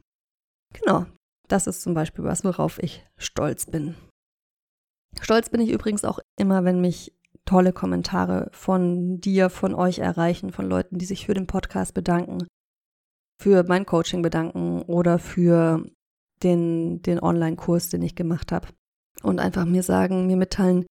Genau, 0.73 1.05
das 1.47 1.67
ist 1.67 1.82
zum 1.82 1.93
Beispiel 1.93 2.23
was, 2.23 2.43
worauf 2.43 2.82
ich 2.82 3.05
stolz 3.17 3.65
bin. 3.65 3.95
Stolz 5.21 5.49
bin 5.49 5.62
ich 5.62 5.71
übrigens 5.71 6.05
auch 6.05 6.19
immer, 6.38 6.63
wenn 6.63 6.82
mich 6.82 7.13
tolle 7.45 7.73
Kommentare 7.73 8.49
von 8.51 9.19
dir, 9.19 9.49
von 9.49 9.73
euch 9.73 9.99
erreichen, 9.99 10.51
von 10.51 10.69
Leuten, 10.69 10.99
die 10.99 11.05
sich 11.05 11.25
für 11.25 11.34
den 11.34 11.47
Podcast 11.47 11.93
bedanken, 11.93 12.47
für 13.41 13.63
mein 13.63 13.86
Coaching 13.86 14.21
bedanken 14.21 14.84
oder 14.84 15.17
für 15.17 15.84
den, 16.43 17.01
den 17.01 17.19
Online-Kurs, 17.19 17.89
den 17.89 18.03
ich 18.03 18.15
gemacht 18.15 18.51
habe. 18.51 18.67
Und 19.23 19.39
einfach 19.39 19.65
mir 19.65 19.84
sagen, 19.84 20.27
mir 20.27 20.38
mitteilen, 20.38 20.86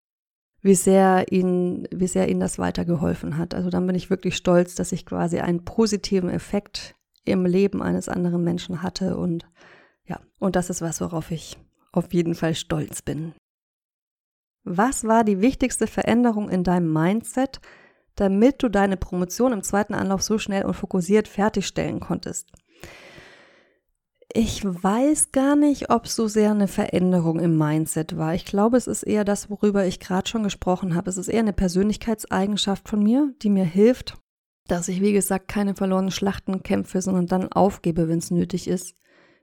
wie 0.61 0.75
sehr 0.75 1.31
ihnen, 1.31 1.87
wie 1.93 2.09
sehr 2.09 2.29
ihnen 2.29 2.41
das 2.41 2.59
weitergeholfen 2.59 3.39
hat. 3.39 3.55
Also 3.55 3.71
dann 3.71 3.87
bin 3.87 3.95
ich 3.95 4.11
wirklich 4.11 4.37
stolz, 4.37 4.75
dass 4.75 4.93
ich 4.93 5.07
quasi 5.07 5.39
einen 5.39 5.65
positiven 5.65 6.29
Effekt 6.29 6.97
im 7.25 7.47
Leben 7.47 7.83
eines 7.83 8.09
anderen 8.09 8.43
Menschen 8.43 8.83
hatte 8.83 9.17
und 9.17 9.47
ja, 10.09 10.21
und 10.39 10.57
das 10.57 10.71
ist 10.71 10.83
was, 10.83 11.01
worauf 11.01 11.31
ich 11.31 11.59
auf 11.93 12.13
jeden 12.13 12.35
Fall 12.35 12.55
stolz 12.55 13.03
bin. 13.03 13.35
Was 14.65 15.05
war 15.05 15.25
die 15.25 15.41
wichtigste 15.41 15.87
Veränderung 15.87 16.49
in 16.49 16.65
deinem 16.65 16.93
Mindset, 16.93 17.61
damit 18.17 18.63
du 18.63 18.69
deine 18.69 18.97
Promotion 18.97 19.53
im 19.53 19.63
zweiten 19.63 19.95
Anlauf 19.95 20.23
so 20.23 20.39
schnell 20.39 20.65
und 20.65 20.75
fokussiert 20.75 21.29
fertigstellen 21.29 22.01
konntest? 22.01 22.51
Ich 24.35 24.63
weiß 24.63 25.33
gar 25.33 25.57
nicht, 25.57 25.91
ob 25.91 26.07
so 26.07 26.29
sehr 26.29 26.51
eine 26.51 26.69
Veränderung 26.69 27.41
im 27.41 27.57
Mindset 27.57 28.19
war. 28.19 28.35
Ich 28.35 28.45
glaube, 28.45 28.77
es 28.77 28.87
ist 28.87 29.03
eher 29.03 29.25
das, 29.25 29.49
worüber 29.49 29.87
ich 29.87 30.01
gerade 30.01 30.29
schon 30.29 30.43
gesprochen 30.43 30.95
habe. 30.95 31.09
Es 31.09 31.17
ist 31.17 31.29
eher 31.29 31.41
eine 31.41 31.55
Persönlichkeitseigenschaft 31.55 32.89
von 32.89 33.03
mir, 33.03 33.33
die 33.41 33.49
mir 33.49 33.65
hilft, 33.65 34.19
dass 34.67 34.89
ich, 34.89 35.01
wie 35.01 35.15
gesagt, 35.15 35.49
keine 35.49 35.75
verlorenen 35.75 36.11
Schlachten 36.11 36.63
kämpfe, 36.63 37.01
sondern 37.01 37.27
dann 37.27 37.51
aufgebe, 37.51 38.09
wenn 38.09 38.19
es 38.19 38.31
nötig 38.31 38.69
ist 38.69 38.99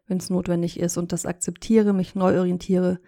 wenn 0.07 0.17
es 0.17 0.29
notwendig 0.29 0.79
ist 0.79 0.97
und 0.97 1.11
das 1.11 1.25
akzeptiere, 1.25 1.93
mich 1.93 2.15
neu 2.15 2.39
orientiere. 2.39 2.99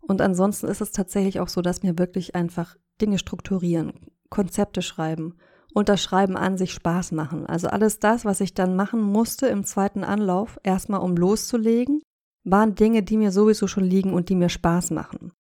Und 0.00 0.20
ansonsten 0.20 0.66
ist 0.66 0.80
es 0.80 0.92
tatsächlich 0.92 1.40
auch 1.40 1.48
so, 1.48 1.62
dass 1.62 1.82
mir 1.82 1.98
wirklich 1.98 2.34
einfach 2.34 2.76
Dinge 3.00 3.18
strukturieren, 3.18 3.92
Konzepte 4.30 4.82
schreiben 4.82 5.34
und 5.74 5.88
das 5.88 6.02
Schreiben 6.02 6.36
an 6.36 6.56
sich 6.56 6.72
Spaß 6.72 7.12
machen. 7.12 7.46
Also 7.46 7.68
alles 7.68 7.98
das, 7.98 8.24
was 8.24 8.40
ich 8.40 8.54
dann 8.54 8.76
machen 8.76 9.02
musste 9.02 9.46
im 9.48 9.64
zweiten 9.64 10.04
Anlauf, 10.04 10.58
erstmal 10.62 11.00
um 11.00 11.16
loszulegen, 11.16 12.00
waren 12.44 12.74
Dinge, 12.74 13.02
die 13.02 13.16
mir 13.16 13.32
sowieso 13.32 13.66
schon 13.66 13.84
liegen 13.84 14.14
und 14.14 14.28
die 14.28 14.36
mir 14.36 14.48
Spaß 14.48 14.92
machen. 14.92 15.32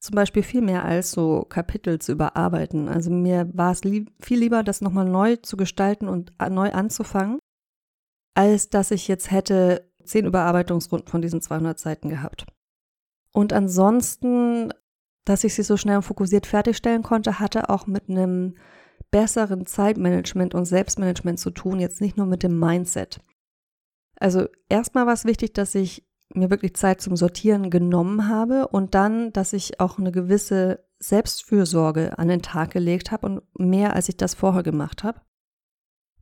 Zum 0.00 0.14
Beispiel 0.14 0.42
viel 0.42 0.62
mehr 0.62 0.84
als 0.84 1.10
so 1.10 1.44
Kapitel 1.48 1.98
zu 1.98 2.12
überarbeiten. 2.12 2.88
Also 2.88 3.10
mir 3.10 3.50
war 3.52 3.72
es 3.72 3.84
lieb, 3.84 4.10
viel 4.20 4.38
lieber, 4.38 4.62
das 4.62 4.80
nochmal 4.80 5.04
neu 5.04 5.36
zu 5.36 5.56
gestalten 5.56 6.08
und 6.08 6.32
neu 6.50 6.72
anzufangen, 6.72 7.38
als 8.34 8.70
dass 8.70 8.90
ich 8.90 9.08
jetzt 9.08 9.30
hätte 9.30 9.87
zehn 10.08 10.26
Überarbeitungsrunden 10.26 11.08
von 11.08 11.22
diesen 11.22 11.40
200 11.40 11.78
Seiten 11.78 12.08
gehabt. 12.08 12.46
Und 13.32 13.52
ansonsten, 13.52 14.72
dass 15.24 15.44
ich 15.44 15.54
sie 15.54 15.62
so 15.62 15.76
schnell 15.76 15.96
und 15.96 16.02
fokussiert 16.02 16.46
fertigstellen 16.46 17.02
konnte, 17.02 17.38
hatte 17.38 17.68
auch 17.68 17.86
mit 17.86 18.08
einem 18.08 18.56
besseren 19.10 19.66
Zeitmanagement 19.66 20.54
und 20.54 20.64
Selbstmanagement 20.64 21.38
zu 21.38 21.50
tun, 21.50 21.80
jetzt 21.80 22.00
nicht 22.00 22.16
nur 22.16 22.26
mit 22.26 22.42
dem 22.42 22.58
Mindset. 22.58 23.20
Also 24.16 24.46
erstmal 24.68 25.06
war 25.06 25.14
es 25.14 25.24
wichtig, 25.24 25.54
dass 25.54 25.74
ich 25.74 26.04
mir 26.34 26.50
wirklich 26.50 26.74
Zeit 26.74 27.00
zum 27.00 27.16
Sortieren 27.16 27.70
genommen 27.70 28.28
habe 28.28 28.68
und 28.68 28.94
dann, 28.94 29.32
dass 29.32 29.52
ich 29.52 29.80
auch 29.80 29.98
eine 29.98 30.12
gewisse 30.12 30.84
Selbstfürsorge 30.98 32.18
an 32.18 32.28
den 32.28 32.42
Tag 32.42 32.72
gelegt 32.72 33.12
habe 33.12 33.26
und 33.26 33.58
mehr, 33.58 33.94
als 33.94 34.08
ich 34.08 34.16
das 34.16 34.34
vorher 34.34 34.62
gemacht 34.62 35.04
habe 35.04 35.20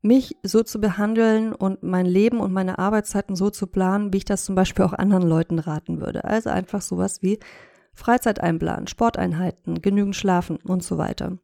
mich 0.03 0.37
so 0.43 0.63
zu 0.63 0.81
behandeln 0.81 1.53
und 1.53 1.83
mein 1.83 2.07
Leben 2.07 2.41
und 2.41 2.53
meine 2.53 2.79
Arbeitszeiten 2.79 3.35
so 3.37 3.51
zu 3.51 3.67
planen, 3.67 4.13
wie 4.13 4.19
ich 4.19 4.25
das 4.25 4.45
zum 4.45 4.55
Beispiel 4.55 4.85
auch 4.85 4.93
anderen 4.93 5.27
Leuten 5.27 5.59
raten 5.59 6.01
würde. 6.01 6.25
Also 6.25 6.51
einfach 6.51 6.83
sowas 6.83 7.23
wie 7.23 7.39
Freizeit 7.93 8.41
einplanen, 8.41 8.87
Sporteinheiten, 8.87 9.81
genügend 9.81 10.15
schlafen 10.15 10.59
und 10.59 10.83
so 10.83 10.99
weiter. 10.99 11.39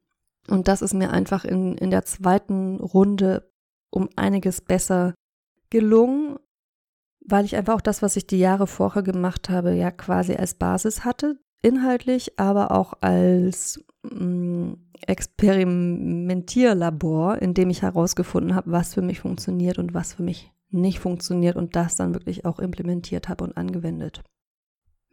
Und 0.48 0.68
das 0.68 0.82
ist 0.82 0.94
mir 0.94 1.10
einfach 1.10 1.44
in, 1.44 1.76
in 1.78 1.90
der 1.90 2.04
zweiten 2.04 2.76
Runde 2.80 3.50
um 3.90 4.08
einiges 4.16 4.60
besser 4.60 5.14
gelungen, 5.70 6.38
weil 7.24 7.44
ich 7.44 7.56
einfach 7.56 7.74
auch 7.74 7.80
das, 7.80 8.02
was 8.02 8.16
ich 8.16 8.26
die 8.26 8.38
Jahre 8.38 8.66
vorher 8.66 9.02
gemacht 9.02 9.48
habe, 9.48 9.74
ja 9.74 9.90
quasi 9.90 10.34
als 10.34 10.54
Basis 10.54 11.04
hatte, 11.04 11.38
inhaltlich, 11.62 12.38
aber 12.38 12.72
auch 12.72 12.92
als 13.00 13.82
mm, 14.02 14.72
Experimentierlabor, 15.06 17.40
in 17.40 17.54
dem 17.54 17.70
ich 17.70 17.80
herausgefunden 17.82 18.54
habe, 18.54 18.72
was 18.72 18.92
für 18.94 19.02
mich 19.02 19.20
funktioniert 19.20 19.78
und 19.78 19.94
was 19.94 20.14
für 20.14 20.22
mich 20.22 20.52
nicht 20.70 20.98
funktioniert 20.98 21.56
und 21.56 21.76
das 21.76 21.96
dann 21.96 22.14
wirklich 22.14 22.44
auch 22.44 22.58
implementiert 22.58 23.28
habe 23.28 23.44
und 23.44 23.56
angewendet. 23.56 24.22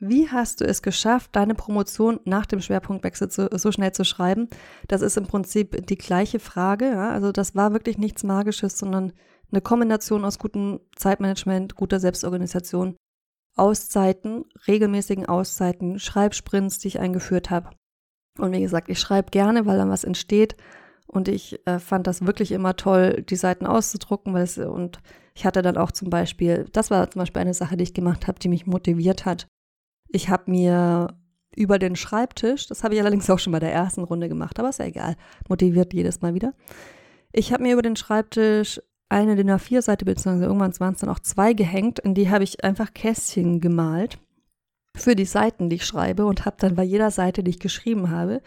Wie 0.02 0.30
hast 0.30 0.62
du 0.62 0.66
es 0.66 0.82
geschafft, 0.82 1.36
deine 1.36 1.56
Promotion 1.56 2.22
nach 2.24 2.46
dem 2.46 2.62
Schwerpunktwechsel 2.62 3.30
zu, 3.30 3.50
so 3.52 3.74
schnell 3.74 3.92
zu 3.92 4.06
schreiben? 4.06 4.48
Das 4.88 5.02
ist 5.02 5.18
im 5.18 5.28
Prinzip 5.28 5.86
die 5.88 5.98
gleiche 5.98 6.40
Frage. 6.40 6.86
Ja? 6.86 7.12
Also 7.12 7.34
das 7.34 7.54
war 7.54 7.74
wirklich 7.74 7.98
nichts 7.98 8.24
Magisches, 8.24 8.80
sondern 8.80 9.12
eine 9.52 9.62
Kombination 9.62 10.24
aus 10.24 10.40
gutem 10.40 10.80
Zeitmanagement, 10.96 11.76
guter 11.76 12.00
Selbstorganisation, 12.00 12.96
Auszeiten, 13.60 14.46
regelmäßigen 14.68 15.28
Auszeiten, 15.28 16.00
Schreibsprints, 16.00 16.80
die 16.80 16.88
ich 16.88 17.00
eingeführt 17.00 17.50
habe 17.50 17.70
und 18.40 18.54
wie 18.54 18.62
gesagt, 18.62 18.90
ich 18.90 19.00
schreibe 19.00 19.32
gerne, 19.32 19.66
weil 19.66 19.78
dann 19.78 19.90
was 19.90 20.04
entsteht. 20.04 20.56
Und 21.08 21.28
ich 21.28 21.60
äh, 21.66 21.80
fand 21.80 22.06
das 22.08 22.26
wirklich 22.26 22.52
immer 22.52 22.76
toll, 22.76 23.24
die 23.28 23.36
Seiten 23.36 23.66
auszudrucken, 23.66 24.34
weil 24.34 24.44
es, 24.44 24.58
und 24.58 25.00
ich 25.34 25.46
hatte 25.46 25.62
dann 25.62 25.78
auch 25.78 25.92
zum 25.92 26.10
Beispiel, 26.10 26.68
das 26.72 26.92
war 26.92 27.10
zum 27.10 27.20
Beispiel 27.20 27.42
eine 27.42 27.54
Sache, 27.54 27.78
die 27.78 27.84
ich 27.84 27.94
gemacht 27.94 28.28
habe, 28.28 28.40
die 28.40 28.48
mich 28.48 28.68
motiviert 28.68 29.26
hat. 29.26 29.48
Ich 30.08 30.30
habe 30.30 30.52
mir 30.52 31.08
über 31.56 31.80
den 31.80 31.96
Schreibtisch, 31.96 32.68
das 32.68 32.84
habe 32.84 32.94
ich 32.94 33.02
allerdings 33.02 33.30
auch 33.30 33.40
schon 33.40 33.54
bei 33.54 33.60
der 33.60 33.74
ersten 33.74 34.04
Runde 34.04 34.30
gemacht, 34.30 34.60
aber 34.60 34.70
ist 34.70 34.80
ja 34.80 34.86
egal, 34.86 35.16
motiviert 35.48 35.94
jedes 35.94 36.22
Mal 36.22 36.36
wieder. 36.36 36.54
Ich 37.32 37.52
habe 37.52 37.64
mir 37.64 37.74
über 37.74 37.82
den 37.82 37.96
Schreibtisch 37.96 38.80
eine 39.10 39.36
DIN 39.36 39.50
A4-Seite, 39.50 40.06
beziehungsweise 40.06 40.46
irgendwann 40.46 40.80
waren 40.80 40.94
es 40.94 41.00
dann 41.00 41.10
auch 41.10 41.20
zwei 41.20 41.54
gehängt, 41.54 42.00
in 42.00 42.14
die 42.14 42.30
habe 42.30 42.44
ich 42.44 42.64
einfach 42.64 42.94
Kästchen 42.94 43.60
gemalt 43.60 44.20
für 44.96 45.16
die 45.16 45.26
Seiten, 45.26 45.70
die 45.70 45.78
ich 45.78 45.86
schreibe 45.86 46.26
und 46.26 46.46
habe 46.46 46.58
dann 46.60 46.76
bei 46.76 46.84
jeder 46.84 47.12
Seite, 47.12 47.44
die 47.44 47.52
ich 47.52 47.60
geschrieben 47.60 48.12
habe, 48.12 48.42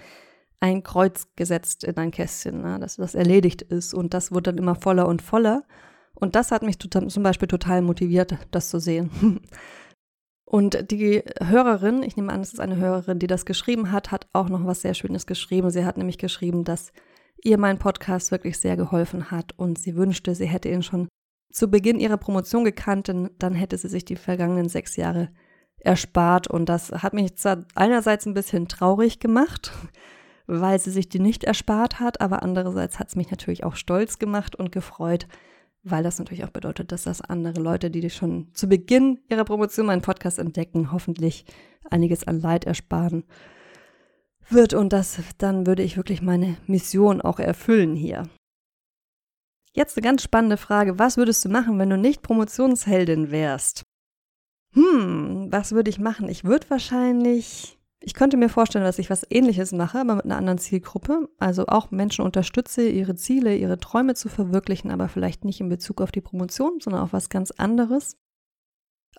ein 0.61 0.85
Kreuz 0.85 1.27
gesetzt 1.35 1.83
in 1.83 1.97
ein 1.97 2.13
Kästchen, 2.13 2.63
ne, 2.63 2.79
dass 2.79 2.97
das 2.97 3.17
erledigt 3.17 3.63
ist. 3.63 3.95
Und 3.95 4.15
das 4.15 4.31
wurde 4.31 4.53
dann 4.53 4.59
immer 4.59 4.77
voller 4.77 5.09
und 5.09 5.21
voller. 5.21 5.65
Und 6.15 6.37
das 6.37 6.53
hat 6.53 6.63
mich 6.63 6.79
total, 6.79 7.09
zum 7.09 7.25
Beispiel 7.25 7.49
total 7.49 7.83
motiviert, 7.83 8.37
das 8.53 8.69
zu 8.69 8.79
sehen. 8.79 9.11
Und 10.45 10.91
die 10.91 11.25
Hörerin, 11.43 12.03
ich 12.03 12.17
nehme 12.19 12.31
an, 12.31 12.43
es 12.43 12.53
ist 12.53 12.61
eine 12.61 12.77
Hörerin, 12.77 13.19
die 13.19 13.27
das 13.27 13.47
geschrieben 13.47 13.91
hat, 13.91 14.11
hat 14.11 14.27
auch 14.35 14.51
noch 14.51 14.67
was 14.67 14.83
sehr 14.83 14.93
Schönes 14.93 15.27
geschrieben. 15.27 15.71
Sie 15.71 15.87
hat 15.87 15.97
nämlich 15.97 16.19
geschrieben, 16.19 16.63
dass 16.63 16.93
ihr 17.45 17.59
mein 17.59 17.79
Podcast 17.79 18.31
wirklich 18.31 18.59
sehr 18.59 18.77
geholfen 18.77 19.31
hat 19.31 19.53
und 19.57 19.79
sie 19.79 19.97
wünschte, 19.97 20.35
sie 20.35 20.47
hätte 20.47 20.69
ihn 20.69 20.83
schon 20.83 21.09
zu 21.53 21.69
Beginn 21.69 22.01
ihrer 22.01 22.17
Promotion 22.17 22.65
gekannt, 22.65 23.09
denn 23.09 23.31
dann 23.39 23.55
hätte 23.55 23.77
sie 23.77 23.89
sich 23.89 24.05
die 24.05 24.17
vergangenen 24.17 24.69
sechs 24.69 24.97
Jahre 24.97 25.29
erspart. 25.79 26.47
Und 26.47 26.69
das 26.69 26.91
hat 26.91 27.13
mich 27.13 27.33
einerseits 27.75 28.27
ein 28.27 28.35
bisschen 28.35 28.69
traurig 28.69 29.21
gemacht, 29.21 29.73
weil 30.47 30.79
sie 30.79 30.91
sich 30.91 31.09
die 31.09 31.19
nicht 31.19 31.45
erspart 31.45 32.01
hat, 32.01 32.21
aber 32.21 32.43
andererseits 32.43 32.99
hat 32.99 33.09
es 33.09 33.17
mich 33.17 33.31
natürlich 33.31 33.65
auch 33.65 33.77
stolz 33.77 34.19
gemacht 34.19 34.57
und 34.57 34.73
gefreut, 34.73 35.27
weil 35.83 36.03
das 36.03 36.19
natürlich 36.19 36.45
auch 36.45 36.51
bedeutet, 36.51 36.93
dass 36.93 37.03
das 37.03 37.21
andere 37.21 37.61
Leute, 37.61 37.91
die 37.91 38.09
schon 38.09 38.49
zu 38.55 38.69
Beginn 38.69 39.19
ihrer 39.29 39.45
Promotion 39.45 39.87
meinen 39.87 40.03
Podcast 40.03 40.39
entdecken, 40.39 40.93
hoffentlich 40.93 41.45
einiges 41.91 42.27
an 42.27 42.41
Leid 42.41 42.65
ersparen 42.65 43.25
wird. 44.53 44.75
Und 44.75 44.93
das, 44.93 45.19
dann 45.39 45.67
würde 45.67 45.83
ich 45.83 45.97
wirklich 45.97 46.23
meine 46.23 46.57
Mission 46.67 47.21
auch 47.21 47.39
erfüllen 47.39 47.95
hier. 47.95 48.29
Jetzt 49.75 49.97
eine 49.97 50.05
ganz 50.05 50.23
spannende 50.23 50.57
Frage. 50.57 50.99
Was 50.99 51.17
würdest 51.17 51.45
du 51.45 51.49
machen, 51.49 51.79
wenn 51.79 51.91
du 51.91 51.97
nicht 51.97 52.23
Promotionsheldin 52.23 53.31
wärst? 53.31 53.85
hm, 54.73 55.49
was 55.51 55.73
würde 55.73 55.91
ich 55.91 55.99
machen? 55.99 56.29
Ich 56.29 56.45
würde 56.45 56.69
wahrscheinlich, 56.71 57.79
ich 58.01 58.15
könnte 58.15 58.37
mir 58.37 58.49
vorstellen, 58.49 58.85
dass 58.85 58.99
ich 58.99 59.11
was 59.11 59.27
ähnliches 59.29 59.73
mache, 59.73 60.01
aber 60.01 60.17
mit 60.17 60.25
einer 60.25 60.39
anderen 60.39 60.59
Zielgruppe. 60.59 61.29
Also 61.39 61.67
auch 61.67 61.91
Menschen 61.91 62.25
unterstütze, 62.25 62.89
ihre 62.89 63.15
Ziele, 63.15 63.55
ihre 63.57 63.79
Träume 63.79 64.15
zu 64.15 64.29
verwirklichen, 64.29 64.91
aber 64.91 65.09
vielleicht 65.09 65.45
nicht 65.45 65.61
in 65.61 65.69
Bezug 65.69 66.01
auf 66.01 66.11
die 66.11 66.23
Promotion, 66.23 66.81
sondern 66.81 67.03
auf 67.03 67.13
was 67.13 67.29
ganz 67.29 67.51
anderes. 67.51 68.17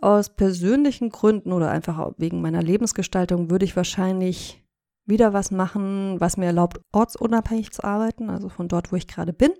Aus 0.01 0.35
persönlichen 0.35 1.09
Gründen 1.09 1.53
oder 1.53 1.69
einfach 1.69 2.13
wegen 2.17 2.41
meiner 2.41 2.63
Lebensgestaltung 2.63 3.51
würde 3.51 3.65
ich 3.65 3.75
wahrscheinlich 3.75 4.62
wieder 5.05 5.33
was 5.33 5.51
machen, 5.51 6.19
was 6.19 6.37
mir 6.37 6.45
erlaubt, 6.45 6.79
ortsunabhängig 6.91 7.71
zu 7.71 7.83
arbeiten, 7.83 8.29
also 8.29 8.49
von 8.49 8.67
dort, 8.67 8.91
wo 8.91 8.95
ich 8.95 9.07
gerade 9.07 9.33
bin 9.33 9.51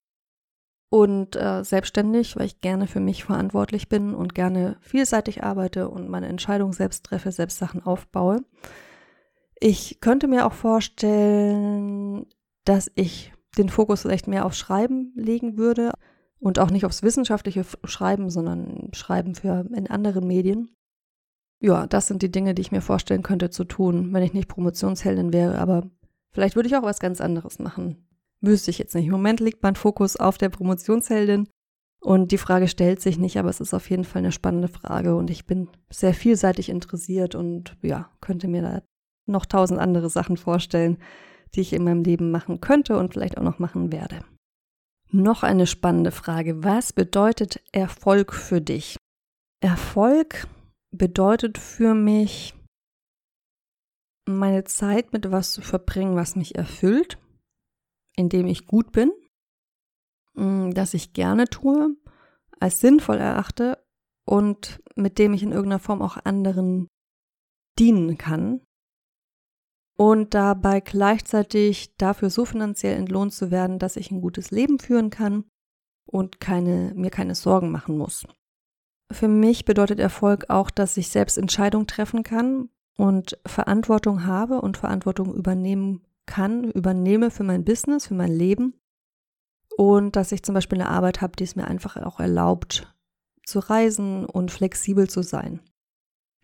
und 0.93 1.35
äh, 1.35 1.63
selbstständig, 1.63 2.35
weil 2.35 2.45
ich 2.45 2.61
gerne 2.61 2.85
für 2.85 2.99
mich 2.99 3.23
verantwortlich 3.23 3.89
bin 3.89 4.13
und 4.13 4.35
gerne 4.35 4.77
vielseitig 4.81 5.43
arbeite 5.43 5.89
und 5.89 6.07
meine 6.07 6.27
Entscheidungen 6.27 6.71
selbst 6.71 7.03
treffe, 7.03 7.31
selbst 7.31 7.57
Sachen 7.57 7.83
aufbaue. 7.83 8.43
Ich 9.59 10.01
könnte 10.01 10.27
mir 10.27 10.45
auch 10.45 10.53
vorstellen, 10.53 12.27
dass 12.63 12.91
ich 12.93 13.33
den 13.57 13.69
Fokus 13.69 14.03
vielleicht 14.03 14.27
mehr 14.27 14.45
auf 14.45 14.53
Schreiben 14.53 15.13
legen 15.15 15.57
würde 15.57 15.93
und 16.39 16.59
auch 16.59 16.69
nicht 16.69 16.85
aufs 16.85 17.01
wissenschaftliche 17.01 17.65
Schreiben, 17.85 18.29
sondern 18.29 18.89
Schreiben 18.93 19.33
für 19.33 19.65
in 19.73 19.89
anderen 19.89 20.27
Medien. 20.27 20.75
Ja, 21.63 21.87
das 21.87 22.07
sind 22.07 22.21
die 22.21 22.31
Dinge, 22.31 22.53
die 22.53 22.61
ich 22.61 22.73
mir 22.73 22.81
vorstellen 22.81 23.23
könnte 23.23 23.49
zu 23.49 23.63
tun, 23.63 24.11
wenn 24.11 24.21
ich 24.21 24.33
nicht 24.33 24.49
Promotionsheldin 24.49 25.31
wäre, 25.31 25.59
aber 25.59 25.89
vielleicht 26.33 26.57
würde 26.57 26.67
ich 26.67 26.75
auch 26.75 26.83
was 26.83 26.99
ganz 26.99 27.21
anderes 27.21 27.57
machen. 27.57 28.05
Wüsste 28.41 28.69
ich 28.69 28.79
jetzt 28.79 28.93
nicht. 28.93 29.05
Im 29.05 29.13
Moment 29.13 29.39
liegt 29.39 29.63
mein 29.63 29.77
Fokus 29.77 30.17
auf 30.17 30.37
der 30.37 30.49
Promotionsheldin 30.49 31.47
und 32.01 32.33
die 32.33 32.37
Frage 32.37 32.67
stellt 32.67 32.99
sich 33.01 33.17
nicht, 33.17 33.39
aber 33.39 33.49
es 33.49 33.61
ist 33.61 33.73
auf 33.73 33.89
jeden 33.89 34.03
Fall 34.03 34.19
eine 34.19 34.33
spannende 34.33 34.67
Frage 34.67 35.15
und 35.15 35.29
ich 35.29 35.45
bin 35.45 35.69
sehr 35.89 36.13
vielseitig 36.13 36.67
interessiert 36.67 37.33
und 37.33 37.77
ja, 37.81 38.09
könnte 38.19 38.49
mir 38.49 38.61
da 38.61 38.81
noch 39.25 39.45
tausend 39.45 39.79
andere 39.79 40.09
Sachen 40.09 40.35
vorstellen, 40.35 40.97
die 41.55 41.61
ich 41.61 41.71
in 41.71 41.85
meinem 41.85 42.03
Leben 42.03 42.29
machen 42.29 42.59
könnte 42.59 42.97
und 42.97 43.13
vielleicht 43.13 43.37
auch 43.37 43.43
noch 43.43 43.59
machen 43.59 43.93
werde. 43.93 44.19
Noch 45.11 45.43
eine 45.43 45.65
spannende 45.65 46.11
Frage. 46.11 46.61
Was 46.61 46.91
bedeutet 46.91 47.63
Erfolg 47.71 48.33
für 48.33 48.59
dich? 48.59 48.97
Erfolg 49.61 50.45
bedeutet 50.93 51.57
für 51.57 51.93
mich, 51.93 52.55
meine 54.25 54.63
Zeit 54.63 55.11
mit 55.11 55.31
was 55.31 55.51
zu 55.51 55.61
verbringen, 55.61 56.15
was 56.15 56.35
mich 56.35 56.55
erfüllt, 56.55 57.17
indem 58.15 58.47
ich 58.47 58.67
gut 58.67 58.91
bin, 58.91 59.11
mm, 60.35 60.71
dass 60.71 60.93
ich 60.93 61.13
gerne 61.13 61.45
tue, 61.45 61.95
als 62.59 62.79
sinnvoll 62.79 63.17
erachte 63.17 63.83
und 64.25 64.81
mit 64.95 65.19
dem 65.19 65.33
ich 65.33 65.43
in 65.43 65.51
irgendeiner 65.51 65.79
Form 65.79 66.01
auch 66.01 66.17
anderen 66.23 66.87
dienen 67.77 68.17
kann 68.17 68.61
und 69.97 70.33
dabei 70.33 70.79
gleichzeitig 70.79 71.95
dafür 71.97 72.29
so 72.29 72.45
finanziell 72.45 72.97
entlohnt 72.97 73.33
zu 73.33 73.51
werden, 73.51 73.79
dass 73.79 73.97
ich 73.97 74.11
ein 74.11 74.21
gutes 74.21 74.51
Leben 74.51 74.79
führen 74.79 75.09
kann 75.09 75.45
und 76.05 76.39
keine, 76.39 76.93
mir 76.95 77.09
keine 77.09 77.35
Sorgen 77.35 77.71
machen 77.71 77.97
muss. 77.97 78.25
Für 79.13 79.27
mich 79.27 79.63
bedeutet 79.65 79.99
Erfolg 79.99 80.49
auch, 80.49 80.71
dass 80.71 80.97
ich 80.97 81.09
selbst 81.09 81.37
Entscheidungen 81.37 81.85
treffen 81.85 82.23
kann 82.23 82.69
und 82.97 83.37
Verantwortung 83.45 84.25
habe 84.25 84.59
und 84.59 84.77
Verantwortung 84.77 85.33
übernehmen 85.35 86.01
kann, 86.25 86.71
übernehme 86.71 87.29
für 87.29 87.43
mein 87.43 87.63
Business, 87.63 88.07
für 88.07 88.15
mein 88.15 88.31
Leben. 88.31 88.73
Und 89.77 90.15
dass 90.15 90.31
ich 90.31 90.43
zum 90.43 90.55
Beispiel 90.55 90.81
eine 90.81 90.89
Arbeit 90.89 91.21
habe, 91.21 91.35
die 91.35 91.43
es 91.43 91.55
mir 91.55 91.67
einfach 91.67 91.95
auch 91.97 92.19
erlaubt, 92.19 92.91
zu 93.45 93.59
reisen 93.59 94.25
und 94.25 94.51
flexibel 94.51 95.07
zu 95.07 95.21
sein. 95.21 95.59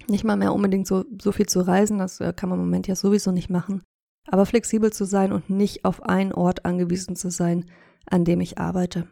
Nicht 0.07 0.23
mal 0.23 0.37
mehr 0.37 0.53
unbedingt 0.53 0.85
so, 0.85 1.05
so 1.21 1.31
viel 1.31 1.47
zu 1.47 1.61
reisen, 1.61 1.97
das 1.97 2.19
äh, 2.19 2.33
kann 2.33 2.49
man 2.49 2.59
im 2.59 2.65
Moment 2.65 2.87
ja 2.87 2.95
sowieso 2.95 3.31
nicht 3.31 3.49
machen, 3.49 3.83
aber 4.27 4.45
flexibel 4.45 4.93
zu 4.93 5.05
sein 5.05 5.31
und 5.31 5.49
nicht 5.49 5.85
auf 5.85 6.03
einen 6.03 6.33
Ort 6.33 6.65
angewiesen 6.65 7.15
zu 7.15 7.29
sein, 7.31 7.65
an 8.05 8.25
dem 8.25 8.41
ich 8.41 8.57
arbeite. 8.57 9.07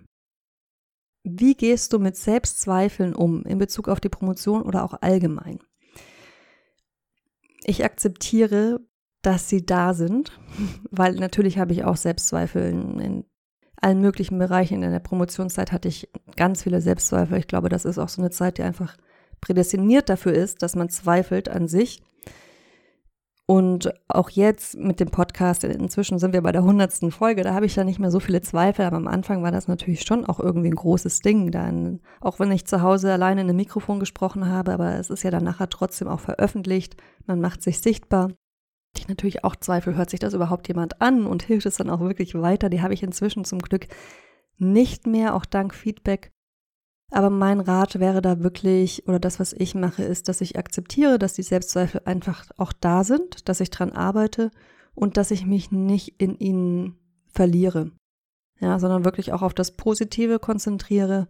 Wie 1.30 1.56
gehst 1.56 1.94
du 1.94 2.00
mit 2.00 2.16
Selbstzweifeln 2.16 3.14
um 3.14 3.44
in 3.44 3.58
Bezug 3.58 3.88
auf 3.90 4.00
die 4.00 4.10
Promotion 4.10 4.62
oder 4.62 4.84
auch 4.84 5.02
allgemein? 5.02 5.60
Ich 7.64 7.84
akzeptiere, 7.84 8.80
dass 9.22 9.50
sie 9.50 9.66
da 9.66 9.94
sind, 9.94 10.40
weil 10.92 11.16
natürlich 11.16 11.58
habe 11.58 11.74
ich 11.74 11.84
auch 11.84 11.98
Selbstzweifel 11.98 12.70
in, 12.70 13.26
allen 13.80 14.02
möglichen 14.02 14.40
Bereichen. 14.40 14.82
In 14.82 14.92
der 14.92 15.00
Promotionszeit 15.00 15.72
hatte 15.72 15.88
ich 15.88 16.10
ganz 16.36 16.64
viele 16.64 16.82
Selbstzweifel. 16.82 17.38
Ich 17.38 17.48
glaube, 17.48 17.70
das 17.70 17.86
ist 17.86 18.00
auch 18.00 18.10
so 18.10 18.22
eine 18.22 18.32
Zeit, 18.32 18.58
die 18.58 18.64
einfach 18.64 18.98
prädestiniert 19.40 20.10
dafür 20.10 20.34
ist, 20.34 20.64
dass 20.64 20.76
man 20.76 20.90
zweifelt 20.90 21.48
an 21.48 21.68
sich. 21.68 22.02
Und 23.50 23.94
auch 24.10 24.30
jetzt 24.30 24.76
mit 24.76 25.00
dem 25.00 25.10
Podcast, 25.10 25.64
inzwischen 25.64 26.20
sind 26.20 26.34
wir 26.34 26.42
bei 26.42 26.52
der 26.52 26.66
hundertsten 26.66 27.12
Folge, 27.12 27.44
da 27.44 27.54
habe 27.54 27.66
ich 27.66 27.78
ja 27.78 27.86
nicht 27.86 27.98
mehr 27.98 28.12
so 28.12 28.20
viele 28.20 28.42
Zweifel, 28.42 28.84
aber 28.84 28.98
am 28.98 29.08
Anfang 29.08 29.42
war 29.42 29.52
das 29.52 29.70
natürlich 29.70 30.02
schon 30.02 30.26
auch 30.26 30.42
irgendwie 30.42 30.68
ein 30.68 30.76
großes 30.76 31.22
Ding. 31.22 31.50
Dann, 31.52 32.02
auch 32.20 32.40
wenn 32.40 32.52
ich 32.52 32.68
zu 32.68 32.82
Hause 32.82 33.14
alleine 33.14 33.40
in 33.40 33.48
einem 33.48 33.56
Mikrofon 33.56 34.02
gesprochen 34.02 34.50
habe, 34.50 34.74
aber 34.74 34.96
es 34.96 35.10
ist 35.10 35.24
ja 35.24 35.32
dann 35.32 35.46
nachher 35.46 35.70
trotzdem 35.70 36.10
auch 36.10 36.20
veröffentlicht, 36.20 36.98
man 37.26 37.40
macht 37.40 37.64
sich 37.64 37.80
sichtbar. 37.80 38.34
Ich 38.98 39.08
natürlich 39.08 39.46
auch 39.46 39.56
Zweifel, 39.56 39.96
hört 39.96 40.10
sich 40.10 40.20
das 40.20 40.34
überhaupt 40.34 40.68
jemand 40.68 41.02
an 41.02 41.26
und 41.26 41.44
hilft 41.44 41.68
es 41.68 41.78
dann 41.78 41.90
auch 41.90 42.02
wirklich 42.02 42.36
weiter? 42.36 42.68
Die 42.68 42.82
habe 42.82 42.94
ich 42.94 43.02
inzwischen 43.02 43.46
zum 43.46 43.60
Glück 43.60 43.88
nicht 44.58 45.08
mehr, 45.08 45.34
auch 45.34 45.46
dank 45.46 45.74
Feedback. 45.74 46.34
Aber 47.12 47.30
mein 47.30 47.62
Rat 47.62 48.00
wäre 48.00 48.22
da 48.22 48.42
wirklich, 48.42 49.08
oder 49.08 49.20
das, 49.20 49.40
was 49.40 49.54
ich 49.54 49.76
mache, 49.76 50.04
ist, 50.04 50.28
dass 50.28 50.42
ich 50.42 50.58
akzeptiere, 50.58 51.18
dass 51.18 51.34
die 51.34 51.44
Selbstzweifel 51.44 52.02
einfach 52.06 52.46
auch 52.58 52.74
da 52.74 53.04
sind, 53.04 53.48
dass 53.48 53.62
ich 53.62 53.70
dran 53.70 53.94
arbeite 53.94 54.52
und 54.94 55.16
dass 55.16 55.32
ich 55.32 55.46
mich 55.46 55.72
nicht 55.72 56.16
in 56.22 56.38
ihnen 56.38 56.98
verliere. 57.28 57.92
Ja, 58.60 58.80
sondern 58.80 59.06
wirklich 59.06 59.32
auch 59.32 59.42
auf 59.42 59.54
das 59.54 59.72
Positive 59.72 60.40
konzentriere. 60.40 61.28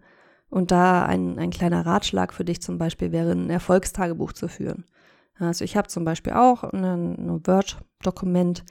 Und 0.49 0.71
da 0.71 1.05
ein, 1.05 1.37
ein 1.37 1.49
kleiner 1.49 1.85
Ratschlag 1.85 2.33
für 2.33 2.45
dich 2.45 2.61
zum 2.61 2.77
Beispiel 2.77 3.11
wäre, 3.11 3.31
ein 3.31 3.49
Erfolgstagebuch 3.49 4.31
zu 4.31 4.47
führen. 4.47 4.85
Also 5.37 5.65
ich 5.65 5.75
habe 5.77 5.89
zum 5.89 6.05
Beispiel 6.05 6.33
auch 6.33 6.63
ein, 6.63 7.45
Word-Dokument, 7.45 8.63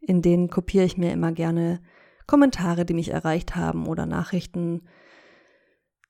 in 0.00 0.22
denen 0.22 0.50
kopiere 0.50 0.84
ich 0.84 0.98
mir 0.98 1.12
immer 1.12 1.32
gerne 1.32 1.80
Kommentare, 2.26 2.84
die 2.84 2.94
mich 2.94 3.10
erreicht 3.10 3.56
haben 3.56 3.86
oder 3.86 4.06
Nachrichten, 4.06 4.82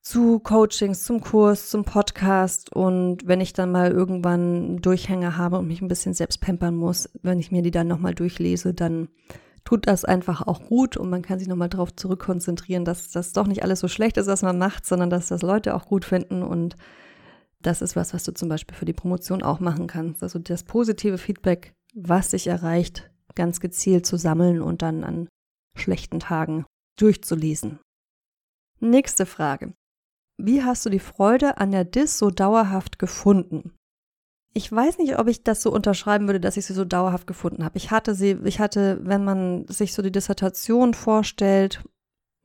zu 0.02 0.38
Coachings, 0.38 1.04
zum 1.04 1.20
Kurs, 1.20 1.68
zum 1.68 1.84
Podcast 1.84 2.74
und 2.74 3.26
wenn 3.26 3.40
ich 3.40 3.52
dann 3.52 3.70
mal 3.70 3.90
irgendwann 3.90 4.78
Durchhänger 4.78 5.36
habe 5.36 5.58
und 5.58 5.68
mich 5.68 5.82
ein 5.82 5.88
bisschen 5.88 6.14
selbst 6.14 6.40
pampern 6.40 6.74
muss, 6.74 7.10
wenn 7.22 7.38
ich 7.38 7.52
mir 7.52 7.62
die 7.62 7.70
dann 7.70 7.88
nochmal 7.88 8.14
durchlese, 8.14 8.72
dann 8.72 9.08
tut 9.64 9.86
das 9.86 10.06
einfach 10.06 10.46
auch 10.46 10.62
gut 10.62 10.96
und 10.96 11.10
man 11.10 11.22
kann 11.22 11.38
sich 11.38 11.48
nochmal 11.48 11.68
darauf 11.68 11.94
zurückkonzentrieren, 11.94 12.84
dass 12.84 13.10
das 13.10 13.34
doch 13.34 13.46
nicht 13.46 13.62
alles 13.62 13.80
so 13.80 13.88
schlecht 13.88 14.16
ist, 14.16 14.26
was 14.26 14.42
man 14.42 14.58
macht, 14.58 14.86
sondern 14.86 15.10
dass 15.10 15.28
das 15.28 15.42
Leute 15.42 15.74
auch 15.74 15.86
gut 15.86 16.06
finden 16.06 16.42
und 16.42 16.76
das 17.60 17.82
ist 17.82 17.94
was, 17.94 18.14
was 18.14 18.24
du 18.24 18.32
zum 18.32 18.48
Beispiel 18.48 18.76
für 18.76 18.86
die 18.86 18.94
Promotion 18.94 19.42
auch 19.42 19.60
machen 19.60 19.86
kannst. 19.86 20.22
Also 20.22 20.38
das 20.38 20.64
positive 20.64 21.18
Feedback, 21.18 21.74
was 21.94 22.30
sich 22.30 22.46
erreicht, 22.46 23.10
ganz 23.34 23.60
gezielt 23.60 24.06
zu 24.06 24.16
sammeln 24.16 24.62
und 24.62 24.80
dann 24.80 25.04
an 25.04 25.28
schlechten 25.76 26.20
Tagen 26.20 26.64
durchzulesen. 26.98 27.80
Nächste 28.80 29.26
Frage. 29.26 29.74
Wie 30.44 30.62
hast 30.62 30.84
du 30.86 30.90
die 30.90 30.98
Freude 30.98 31.58
an 31.58 31.70
der 31.70 31.84
Dis 31.84 32.18
so 32.18 32.30
dauerhaft 32.30 32.98
gefunden? 32.98 33.72
Ich 34.52 34.70
weiß 34.70 34.98
nicht, 34.98 35.18
ob 35.18 35.28
ich 35.28 35.44
das 35.44 35.62
so 35.62 35.72
unterschreiben 35.72 36.26
würde, 36.26 36.40
dass 36.40 36.56
ich 36.56 36.66
sie 36.66 36.72
so 36.72 36.84
dauerhaft 36.84 37.26
gefunden 37.26 37.64
habe. 37.64 37.76
Ich 37.76 37.90
hatte 37.90 38.14
sie, 38.14 38.38
ich 38.44 38.58
hatte, 38.58 38.98
wenn 39.02 39.24
man 39.24 39.66
sich 39.68 39.94
so 39.94 40.02
die 40.02 40.10
Dissertation 40.10 40.94
vorstellt, 40.94 41.84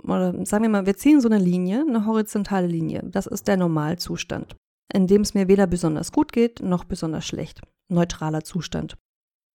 oder 0.03 0.45
sagen 0.45 0.63
wir 0.63 0.69
mal, 0.69 0.86
wir 0.86 0.97
ziehen 0.97 1.19
so 1.19 1.27
eine 1.27 1.39
Linie, 1.39 1.81
eine 1.81 2.05
horizontale 2.05 2.67
Linie. 2.67 3.01
Das 3.05 3.25
ist 3.25 3.47
der 3.47 3.58
Normalzustand, 3.58 4.55
in 4.93 5.08
dem 5.08 5.21
es 5.21 5.34
mir 5.34 5.47
weder 5.47 5.65
besonders 5.65 6.12
gut 6.12 6.31
geht, 6.31 6.62
noch 6.62 6.84
besonders 6.84 7.25
schlecht. 7.25 7.62
Neutraler 7.91 8.43
Zustand. 8.43 8.97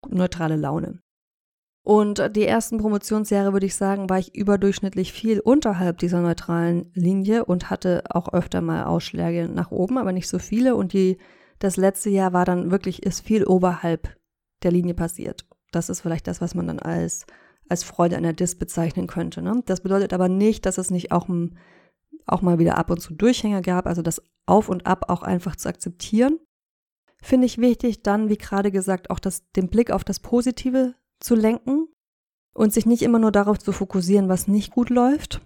Neutrale 0.09 0.57
Laune. 0.57 0.99
Und 1.83 2.35
die 2.35 2.45
ersten 2.45 2.77
Promotionsjahre, 2.77 3.53
würde 3.53 3.65
ich 3.65 3.75
sagen, 3.75 4.09
war 4.09 4.19
ich 4.19 4.35
überdurchschnittlich 4.35 5.11
viel 5.11 5.39
unterhalb 5.39 5.97
dieser 5.97 6.21
neutralen 6.21 6.91
Linie 6.93 7.45
und 7.45 7.71
hatte 7.71 8.03
auch 8.09 8.31
öfter 8.33 8.61
mal 8.61 8.83
Ausschläge 8.83 9.49
nach 9.49 9.71
oben, 9.71 9.97
aber 9.97 10.11
nicht 10.11 10.27
so 10.27 10.37
viele. 10.37 10.75
Und 10.75 10.93
die, 10.93 11.17
das 11.57 11.77
letzte 11.77 12.11
Jahr 12.11 12.33
war 12.33 12.45
dann 12.45 12.69
wirklich, 12.69 13.03
ist 13.03 13.21
viel 13.21 13.45
oberhalb 13.45 14.15
der 14.61 14.71
Linie 14.71 14.93
passiert. 14.93 15.47
Das 15.71 15.89
ist 15.89 16.01
vielleicht 16.01 16.27
das, 16.27 16.39
was 16.39 16.53
man 16.53 16.67
dann 16.67 16.79
als, 16.79 17.25
als 17.67 17.83
Freude 17.83 18.15
an 18.15 18.23
der 18.23 18.33
Dis 18.33 18.59
bezeichnen 18.59 19.07
könnte. 19.07 19.41
Ne? 19.41 19.63
Das 19.65 19.81
bedeutet 19.81 20.13
aber 20.13 20.29
nicht, 20.29 20.67
dass 20.67 20.77
es 20.77 20.91
nicht 20.91 21.11
auch, 21.11 21.27
auch 22.27 22.41
mal 22.43 22.59
wieder 22.59 22.77
ab 22.77 22.91
und 22.91 22.99
zu 22.99 23.15
Durchhänger 23.15 23.63
gab, 23.63 23.87
also 23.87 24.03
das 24.03 24.21
Auf 24.45 24.69
und 24.69 24.85
Ab 24.85 25.05
auch 25.09 25.23
einfach 25.23 25.55
zu 25.55 25.67
akzeptieren. 25.67 26.37
Finde 27.23 27.47
ich 27.47 27.57
wichtig, 27.57 28.03
dann, 28.03 28.29
wie 28.29 28.37
gerade 28.37 28.71
gesagt, 28.71 29.09
auch 29.09 29.19
das, 29.19 29.49
den 29.51 29.69
Blick 29.69 29.89
auf 29.91 30.03
das 30.03 30.19
Positive 30.19 30.95
zu 31.21 31.35
lenken 31.35 31.87
und 32.53 32.73
sich 32.73 32.85
nicht 32.85 33.01
immer 33.01 33.19
nur 33.19 33.31
darauf 33.31 33.59
zu 33.59 33.71
fokussieren, 33.71 34.29
was 34.29 34.47
nicht 34.47 34.71
gut 34.71 34.89
läuft. 34.89 35.41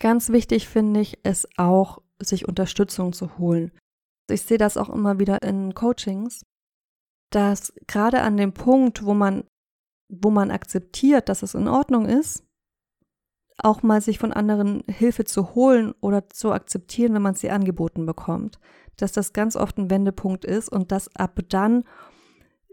Ganz 0.00 0.30
wichtig 0.30 0.68
finde 0.68 1.00
ich 1.00 1.18
es 1.22 1.48
auch, 1.56 2.02
sich 2.18 2.48
Unterstützung 2.48 3.12
zu 3.12 3.38
holen. 3.38 3.72
Ich 4.30 4.42
sehe 4.42 4.58
das 4.58 4.76
auch 4.76 4.88
immer 4.88 5.18
wieder 5.18 5.42
in 5.42 5.74
Coachings, 5.74 6.44
dass 7.30 7.74
gerade 7.86 8.22
an 8.22 8.36
dem 8.36 8.54
Punkt, 8.54 9.04
wo 9.04 9.14
man, 9.14 9.44
wo 10.08 10.30
man 10.30 10.50
akzeptiert, 10.50 11.28
dass 11.28 11.42
es 11.42 11.54
in 11.54 11.68
Ordnung 11.68 12.06
ist, 12.06 12.44
auch 13.58 13.82
mal 13.82 14.00
sich 14.00 14.18
von 14.18 14.32
anderen 14.32 14.82
Hilfe 14.88 15.24
zu 15.24 15.54
holen 15.54 15.94
oder 16.00 16.28
zu 16.28 16.52
akzeptieren, 16.52 17.14
wenn 17.14 17.22
man 17.22 17.34
sie 17.34 17.50
angeboten 17.50 18.06
bekommt, 18.06 18.58
dass 18.96 19.12
das 19.12 19.32
ganz 19.32 19.56
oft 19.56 19.78
ein 19.78 19.90
Wendepunkt 19.90 20.44
ist 20.44 20.68
und 20.68 20.90
dass 20.90 21.14
ab 21.14 21.38
dann 21.48 21.84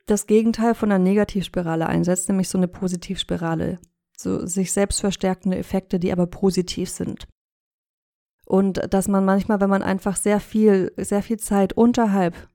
das 0.05 0.27
Gegenteil 0.27 0.75
von 0.75 0.91
einer 0.91 1.03
Negativspirale 1.03 1.87
einsetzt, 1.87 2.27
nämlich 2.29 2.49
so 2.49 2.57
eine 2.57 2.67
Positivspirale. 2.67 3.79
So 4.17 4.45
sich 4.45 4.71
selbst 4.71 4.99
verstärkende 4.99 5.57
Effekte, 5.57 5.99
die 5.99 6.11
aber 6.11 6.27
positiv 6.27 6.89
sind. 6.89 7.27
Und 8.45 8.93
dass 8.93 9.07
man 9.07 9.25
manchmal, 9.25 9.61
wenn 9.61 9.69
man 9.69 9.81
einfach 9.81 10.15
sehr 10.15 10.39
viel, 10.39 10.91
sehr 10.97 11.23
viel 11.23 11.37
Zeit 11.37 11.73
unterhalb 11.73 12.49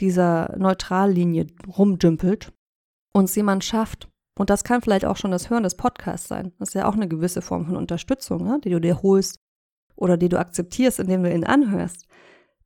dieser 0.00 0.56
Neutrallinie 0.56 1.46
rumdümpelt 1.76 2.52
und 3.12 3.24
es 3.24 3.36
jemand 3.36 3.62
schafft, 3.62 4.08
und 4.36 4.50
das 4.50 4.64
kann 4.64 4.82
vielleicht 4.82 5.04
auch 5.04 5.16
schon 5.16 5.30
das 5.30 5.50
Hören 5.50 5.62
des 5.62 5.76
Podcasts 5.76 6.26
sein, 6.26 6.52
das 6.58 6.70
ist 6.70 6.74
ja 6.74 6.88
auch 6.88 6.94
eine 6.94 7.06
gewisse 7.06 7.42
Form 7.42 7.66
von 7.66 7.76
Unterstützung, 7.76 8.42
ne, 8.42 8.60
die 8.64 8.70
du 8.70 8.80
dir 8.80 9.02
holst 9.02 9.38
oder 9.94 10.16
die 10.16 10.28
du 10.28 10.38
akzeptierst, 10.38 10.98
indem 10.98 11.22
du 11.22 11.32
ihn 11.32 11.44
anhörst, 11.44 12.06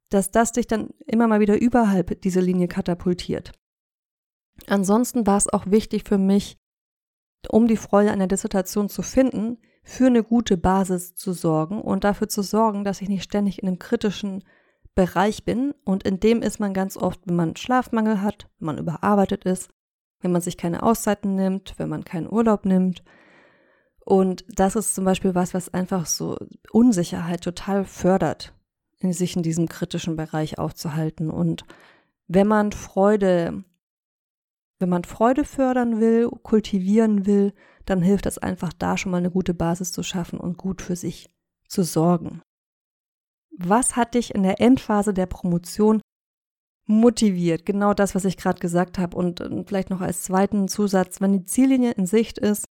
dass 0.08 0.30
das 0.30 0.52
dich 0.52 0.66
dann 0.66 0.90
immer 1.06 1.28
mal 1.28 1.40
wieder 1.40 1.60
überhalb 1.60 2.20
diese 2.22 2.40
Linie 2.40 2.68
katapultiert. 2.68 3.52
Ansonsten 4.66 5.26
war 5.26 5.36
es 5.36 5.52
auch 5.52 5.66
wichtig 5.66 6.04
für 6.06 6.18
mich, 6.18 6.58
um 7.48 7.68
die 7.68 7.76
Freude 7.76 8.10
an 8.10 8.18
der 8.18 8.28
Dissertation 8.28 8.88
zu 8.88 9.02
finden, 9.02 9.58
für 9.82 10.06
eine 10.06 10.22
gute 10.22 10.56
Basis 10.58 11.14
zu 11.14 11.32
sorgen 11.32 11.80
und 11.80 12.04
dafür 12.04 12.28
zu 12.28 12.42
sorgen, 12.42 12.84
dass 12.84 13.00
ich 13.00 13.08
nicht 13.08 13.22
ständig 13.22 13.62
in 13.62 13.68
einem 13.68 13.78
kritischen 13.78 14.44
Bereich 14.94 15.44
bin. 15.44 15.72
Und 15.84 16.02
in 16.02 16.20
dem 16.20 16.42
ist 16.42 16.60
man 16.60 16.74
ganz 16.74 16.96
oft, 16.96 17.20
wenn 17.24 17.36
man 17.36 17.56
Schlafmangel 17.56 18.20
hat, 18.20 18.50
wenn 18.58 18.66
man 18.66 18.78
überarbeitet 18.78 19.44
ist, 19.44 19.70
wenn 20.20 20.32
man 20.32 20.42
sich 20.42 20.56
keine 20.56 20.82
Auszeiten 20.82 21.36
nimmt, 21.36 21.74
wenn 21.78 21.88
man 21.88 22.04
keinen 22.04 22.30
Urlaub 22.30 22.66
nimmt. 22.66 23.02
Und 24.04 24.44
das 24.48 24.76
ist 24.76 24.94
zum 24.94 25.04
Beispiel 25.04 25.34
was, 25.34 25.54
was 25.54 25.72
einfach 25.72 26.06
so 26.06 26.36
Unsicherheit 26.70 27.42
total 27.42 27.84
fördert, 27.84 28.54
sich 29.00 29.36
in 29.36 29.42
diesem 29.42 29.68
kritischen 29.68 30.16
Bereich 30.16 30.58
aufzuhalten. 30.58 31.30
Und 31.30 31.64
wenn 32.26 32.46
man 32.46 32.72
Freude, 32.72 33.64
wenn 34.78 34.88
man 34.88 35.04
Freude 35.04 35.44
fördern 35.44 36.00
will, 36.00 36.28
kultivieren 36.42 37.26
will, 37.26 37.52
dann 37.84 38.02
hilft 38.02 38.26
es 38.26 38.38
einfach 38.38 38.72
da 38.72 38.96
schon 38.96 39.12
mal 39.12 39.18
eine 39.18 39.30
gute 39.30 39.54
Basis 39.54 39.92
zu 39.92 40.02
schaffen 40.02 40.38
und 40.38 40.58
gut 40.58 40.82
für 40.82 40.96
sich 40.96 41.30
zu 41.66 41.82
sorgen. 41.82 42.42
Was 43.56 43.96
hat 43.96 44.14
dich 44.14 44.34
in 44.34 44.42
der 44.44 44.60
Endphase 44.60 45.12
der 45.12 45.26
Promotion 45.26 46.00
motiviert? 46.86 47.66
Genau 47.66 47.92
das, 47.92 48.14
was 48.14 48.24
ich 48.24 48.36
gerade 48.36 48.60
gesagt 48.60 48.98
habe. 48.98 49.16
Und 49.16 49.42
vielleicht 49.66 49.90
noch 49.90 50.00
als 50.00 50.22
zweiten 50.22 50.68
Zusatz, 50.68 51.20
wenn 51.20 51.32
die 51.32 51.44
Ziellinie 51.44 51.92
in 51.92 52.06
Sicht 52.06 52.38
ist, 52.38 52.66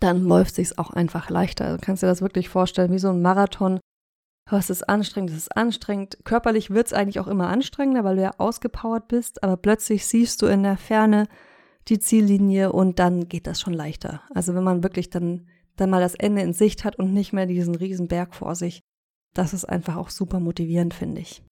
dann 0.00 0.24
läuft 0.24 0.58
es 0.58 0.70
sich 0.70 0.78
auch 0.78 0.90
einfach 0.90 1.30
leichter. 1.30 1.66
Also 1.66 1.78
kannst 1.80 2.02
du 2.02 2.06
dir 2.06 2.10
das 2.12 2.22
wirklich 2.22 2.48
vorstellen, 2.48 2.92
wie 2.92 2.98
so 2.98 3.10
ein 3.10 3.22
Marathon. 3.22 3.78
Es 4.50 4.70
ist 4.70 4.88
anstrengend, 4.88 5.30
es 5.30 5.38
ist 5.38 5.56
anstrengend. 5.56 6.18
Körperlich 6.24 6.70
wird 6.70 6.86
es 6.86 6.92
eigentlich 6.92 7.18
auch 7.18 7.26
immer 7.26 7.48
anstrengender, 7.48 8.04
weil 8.04 8.16
du 8.16 8.22
ja 8.22 8.30
ausgepowert 8.38 9.08
bist, 9.08 9.42
aber 9.42 9.56
plötzlich 9.56 10.06
siehst 10.06 10.40
du 10.40 10.46
in 10.46 10.62
der 10.62 10.76
Ferne 10.76 11.26
die 11.88 11.98
Ziellinie 11.98 12.72
und 12.72 12.98
dann 12.98 13.28
geht 13.28 13.46
das 13.46 13.60
schon 13.60 13.72
leichter. 13.72 14.22
Also 14.34 14.54
wenn 14.54 14.64
man 14.64 14.82
wirklich 14.82 15.10
dann, 15.10 15.48
dann 15.76 15.90
mal 15.90 16.00
das 16.00 16.14
Ende 16.14 16.42
in 16.42 16.52
Sicht 16.52 16.84
hat 16.84 16.96
und 16.96 17.12
nicht 17.12 17.32
mehr 17.32 17.46
diesen 17.46 17.74
riesen 17.74 18.08
Berg 18.08 18.34
vor 18.34 18.54
sich, 18.54 18.82
das 19.34 19.52
ist 19.52 19.64
einfach 19.64 19.96
auch 19.96 20.10
super 20.10 20.40
motivierend, 20.40 20.94
finde 20.94 21.20
ich. 21.20 21.42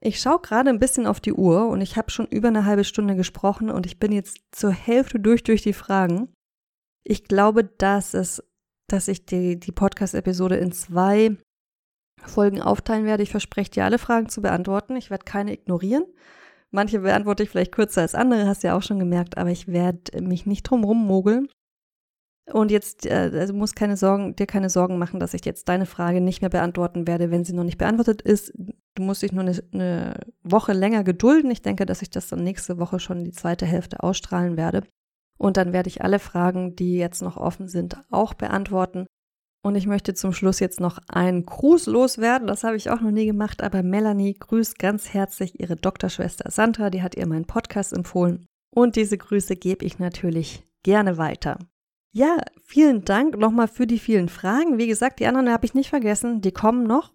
Ich 0.00 0.18
schaue 0.18 0.40
gerade 0.40 0.70
ein 0.70 0.80
bisschen 0.80 1.06
auf 1.06 1.20
die 1.20 1.32
Uhr 1.32 1.68
und 1.68 1.80
ich 1.80 1.96
habe 1.96 2.10
schon 2.10 2.26
über 2.26 2.48
eine 2.48 2.64
halbe 2.64 2.84
Stunde 2.84 3.14
gesprochen 3.14 3.70
und 3.70 3.86
ich 3.86 4.00
bin 4.00 4.12
jetzt 4.12 4.38
zur 4.50 4.72
Hälfte 4.72 5.20
durch 5.20 5.44
durch 5.44 5.62
die 5.62 5.72
Fragen. 5.72 6.32
Ich 7.04 7.24
glaube, 7.24 7.64
dass 7.64 8.14
es, 8.14 8.42
dass 8.88 9.08
ich 9.08 9.26
die, 9.26 9.60
die 9.60 9.72
Podcast-Episode 9.72 10.56
in 10.56 10.72
zwei 10.72 11.36
Folgen 12.26 12.60
aufteilen 12.62 13.04
werde. 13.04 13.22
Ich 13.22 13.30
verspreche 13.30 13.70
dir 13.70 13.84
alle 13.84 13.98
Fragen 13.98 14.28
zu 14.28 14.42
beantworten. 14.42 14.96
Ich 14.96 15.10
werde 15.10 15.24
keine 15.24 15.52
ignorieren. 15.52 16.04
Manche 16.70 17.00
beantworte 17.00 17.42
ich 17.42 17.50
vielleicht 17.50 17.72
kürzer 17.72 18.00
als 18.00 18.14
andere, 18.14 18.46
hast 18.46 18.62
du 18.62 18.68
ja 18.68 18.76
auch 18.76 18.82
schon 18.82 18.98
gemerkt, 18.98 19.36
aber 19.36 19.50
ich 19.50 19.68
werde 19.68 20.22
mich 20.22 20.46
nicht 20.46 20.62
drum 20.62 20.84
rummogeln. 20.84 21.48
Und 22.50 22.70
jetzt 22.70 23.06
äh, 23.06 23.30
also 23.34 23.52
musst 23.52 23.76
keine 23.76 23.96
Sorgen, 23.96 24.34
dir 24.34 24.46
keine 24.46 24.70
Sorgen 24.70 24.98
machen, 24.98 25.20
dass 25.20 25.34
ich 25.34 25.44
jetzt 25.44 25.68
deine 25.68 25.86
Frage 25.86 26.20
nicht 26.20 26.40
mehr 26.40 26.50
beantworten 26.50 27.06
werde, 27.06 27.30
wenn 27.30 27.44
sie 27.44 27.52
noch 27.52 27.62
nicht 27.62 27.78
beantwortet 27.78 28.22
ist. 28.22 28.52
Du 28.94 29.02
musst 29.02 29.22
dich 29.22 29.32
nur 29.32 29.44
eine, 29.44 29.62
eine 29.72 30.14
Woche 30.42 30.72
länger 30.72 31.04
gedulden. 31.04 31.50
Ich 31.50 31.62
denke, 31.62 31.86
dass 31.86 32.02
ich 32.02 32.10
das 32.10 32.28
dann 32.28 32.42
nächste 32.42 32.78
Woche 32.78 32.98
schon 32.98 33.22
die 33.22 33.32
zweite 33.32 33.66
Hälfte 33.66 34.02
ausstrahlen 34.02 34.56
werde. 34.56 34.82
Und 35.38 35.56
dann 35.56 35.72
werde 35.72 35.88
ich 35.88 36.02
alle 36.02 36.18
Fragen, 36.18 36.74
die 36.74 36.96
jetzt 36.96 37.22
noch 37.22 37.36
offen 37.36 37.68
sind, 37.68 38.00
auch 38.10 38.34
beantworten. 38.34 39.06
Und 39.64 39.76
ich 39.76 39.86
möchte 39.86 40.12
zum 40.14 40.32
Schluss 40.32 40.58
jetzt 40.58 40.80
noch 40.80 40.98
einen 41.08 41.46
Gruß 41.46 41.86
loswerden. 41.86 42.48
Das 42.48 42.64
habe 42.64 42.76
ich 42.76 42.90
auch 42.90 43.00
noch 43.00 43.12
nie 43.12 43.26
gemacht, 43.26 43.62
aber 43.62 43.84
Melanie 43.84 44.34
grüßt 44.34 44.76
ganz 44.78 45.14
herzlich 45.14 45.60
ihre 45.60 45.76
Doktorschwester 45.76 46.50
Sandra. 46.50 46.90
Die 46.90 47.02
hat 47.02 47.14
ihr 47.14 47.26
meinen 47.26 47.46
Podcast 47.46 47.92
empfohlen. 47.92 48.46
Und 48.74 48.96
diese 48.96 49.16
Grüße 49.16 49.54
gebe 49.54 49.84
ich 49.84 50.00
natürlich 50.00 50.66
gerne 50.82 51.16
weiter. 51.16 51.58
Ja, 52.12 52.38
vielen 52.64 53.04
Dank 53.04 53.38
nochmal 53.38 53.68
für 53.68 53.86
die 53.86 54.00
vielen 54.00 54.28
Fragen. 54.28 54.78
Wie 54.78 54.88
gesagt, 54.88 55.20
die 55.20 55.26
anderen 55.26 55.50
habe 55.50 55.64
ich 55.64 55.74
nicht 55.74 55.90
vergessen, 55.90 56.40
die 56.40 56.52
kommen 56.52 56.82
noch. 56.82 57.14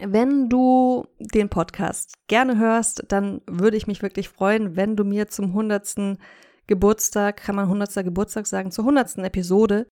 Wenn 0.00 0.48
du 0.48 1.06
den 1.18 1.50
Podcast 1.50 2.14
gerne 2.28 2.58
hörst, 2.58 3.04
dann 3.08 3.42
würde 3.46 3.76
ich 3.76 3.86
mich 3.86 4.02
wirklich 4.02 4.28
freuen, 4.28 4.74
wenn 4.74 4.96
du 4.96 5.04
mir 5.04 5.28
zum 5.28 5.46
100. 5.46 6.18
Geburtstag, 6.66 7.38
kann 7.38 7.56
man 7.56 7.64
100. 7.66 8.04
Geburtstag 8.04 8.46
sagen, 8.46 8.70
zur 8.70 8.84
100. 8.84 9.18
Episode 9.18 9.86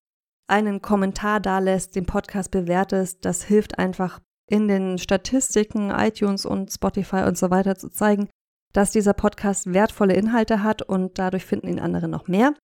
einen 0.48 0.82
Kommentar 0.82 1.40
da 1.40 1.58
lässt, 1.58 1.96
den 1.96 2.06
Podcast 2.06 2.50
bewertest. 2.50 3.24
Das 3.24 3.42
hilft 3.42 3.78
einfach 3.78 4.20
in 4.48 4.68
den 4.68 4.98
Statistiken, 4.98 5.90
iTunes 5.90 6.46
und 6.46 6.72
Spotify 6.72 7.24
und 7.26 7.36
so 7.36 7.50
weiter 7.50 7.76
zu 7.76 7.88
zeigen, 7.88 8.28
dass 8.72 8.92
dieser 8.92 9.14
Podcast 9.14 9.72
wertvolle 9.72 10.14
Inhalte 10.14 10.62
hat 10.62 10.82
und 10.82 11.18
dadurch 11.18 11.44
finden 11.44 11.68
ihn 11.68 11.80
andere 11.80 12.08
noch 12.08 12.28
mehr. 12.28 12.54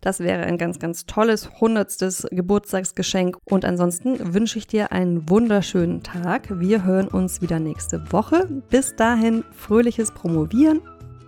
Das 0.00 0.20
wäre 0.20 0.44
ein 0.44 0.56
ganz, 0.56 0.78
ganz 0.78 1.04
tolles 1.04 1.60
hundertstes 1.60 2.26
Geburtstagsgeschenk. 2.30 3.36
Und 3.44 3.66
ansonsten 3.66 4.32
wünsche 4.32 4.58
ich 4.58 4.66
dir 4.66 4.92
einen 4.92 5.28
wunderschönen 5.28 6.02
Tag. 6.02 6.58
Wir 6.58 6.84
hören 6.84 7.08
uns 7.08 7.42
wieder 7.42 7.60
nächste 7.60 8.10
Woche. 8.10 8.46
Bis 8.70 8.96
dahin 8.96 9.44
fröhliches 9.52 10.12
Promovieren. 10.12 10.80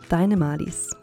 Deine 0.09 0.39
Malis. 0.39 1.02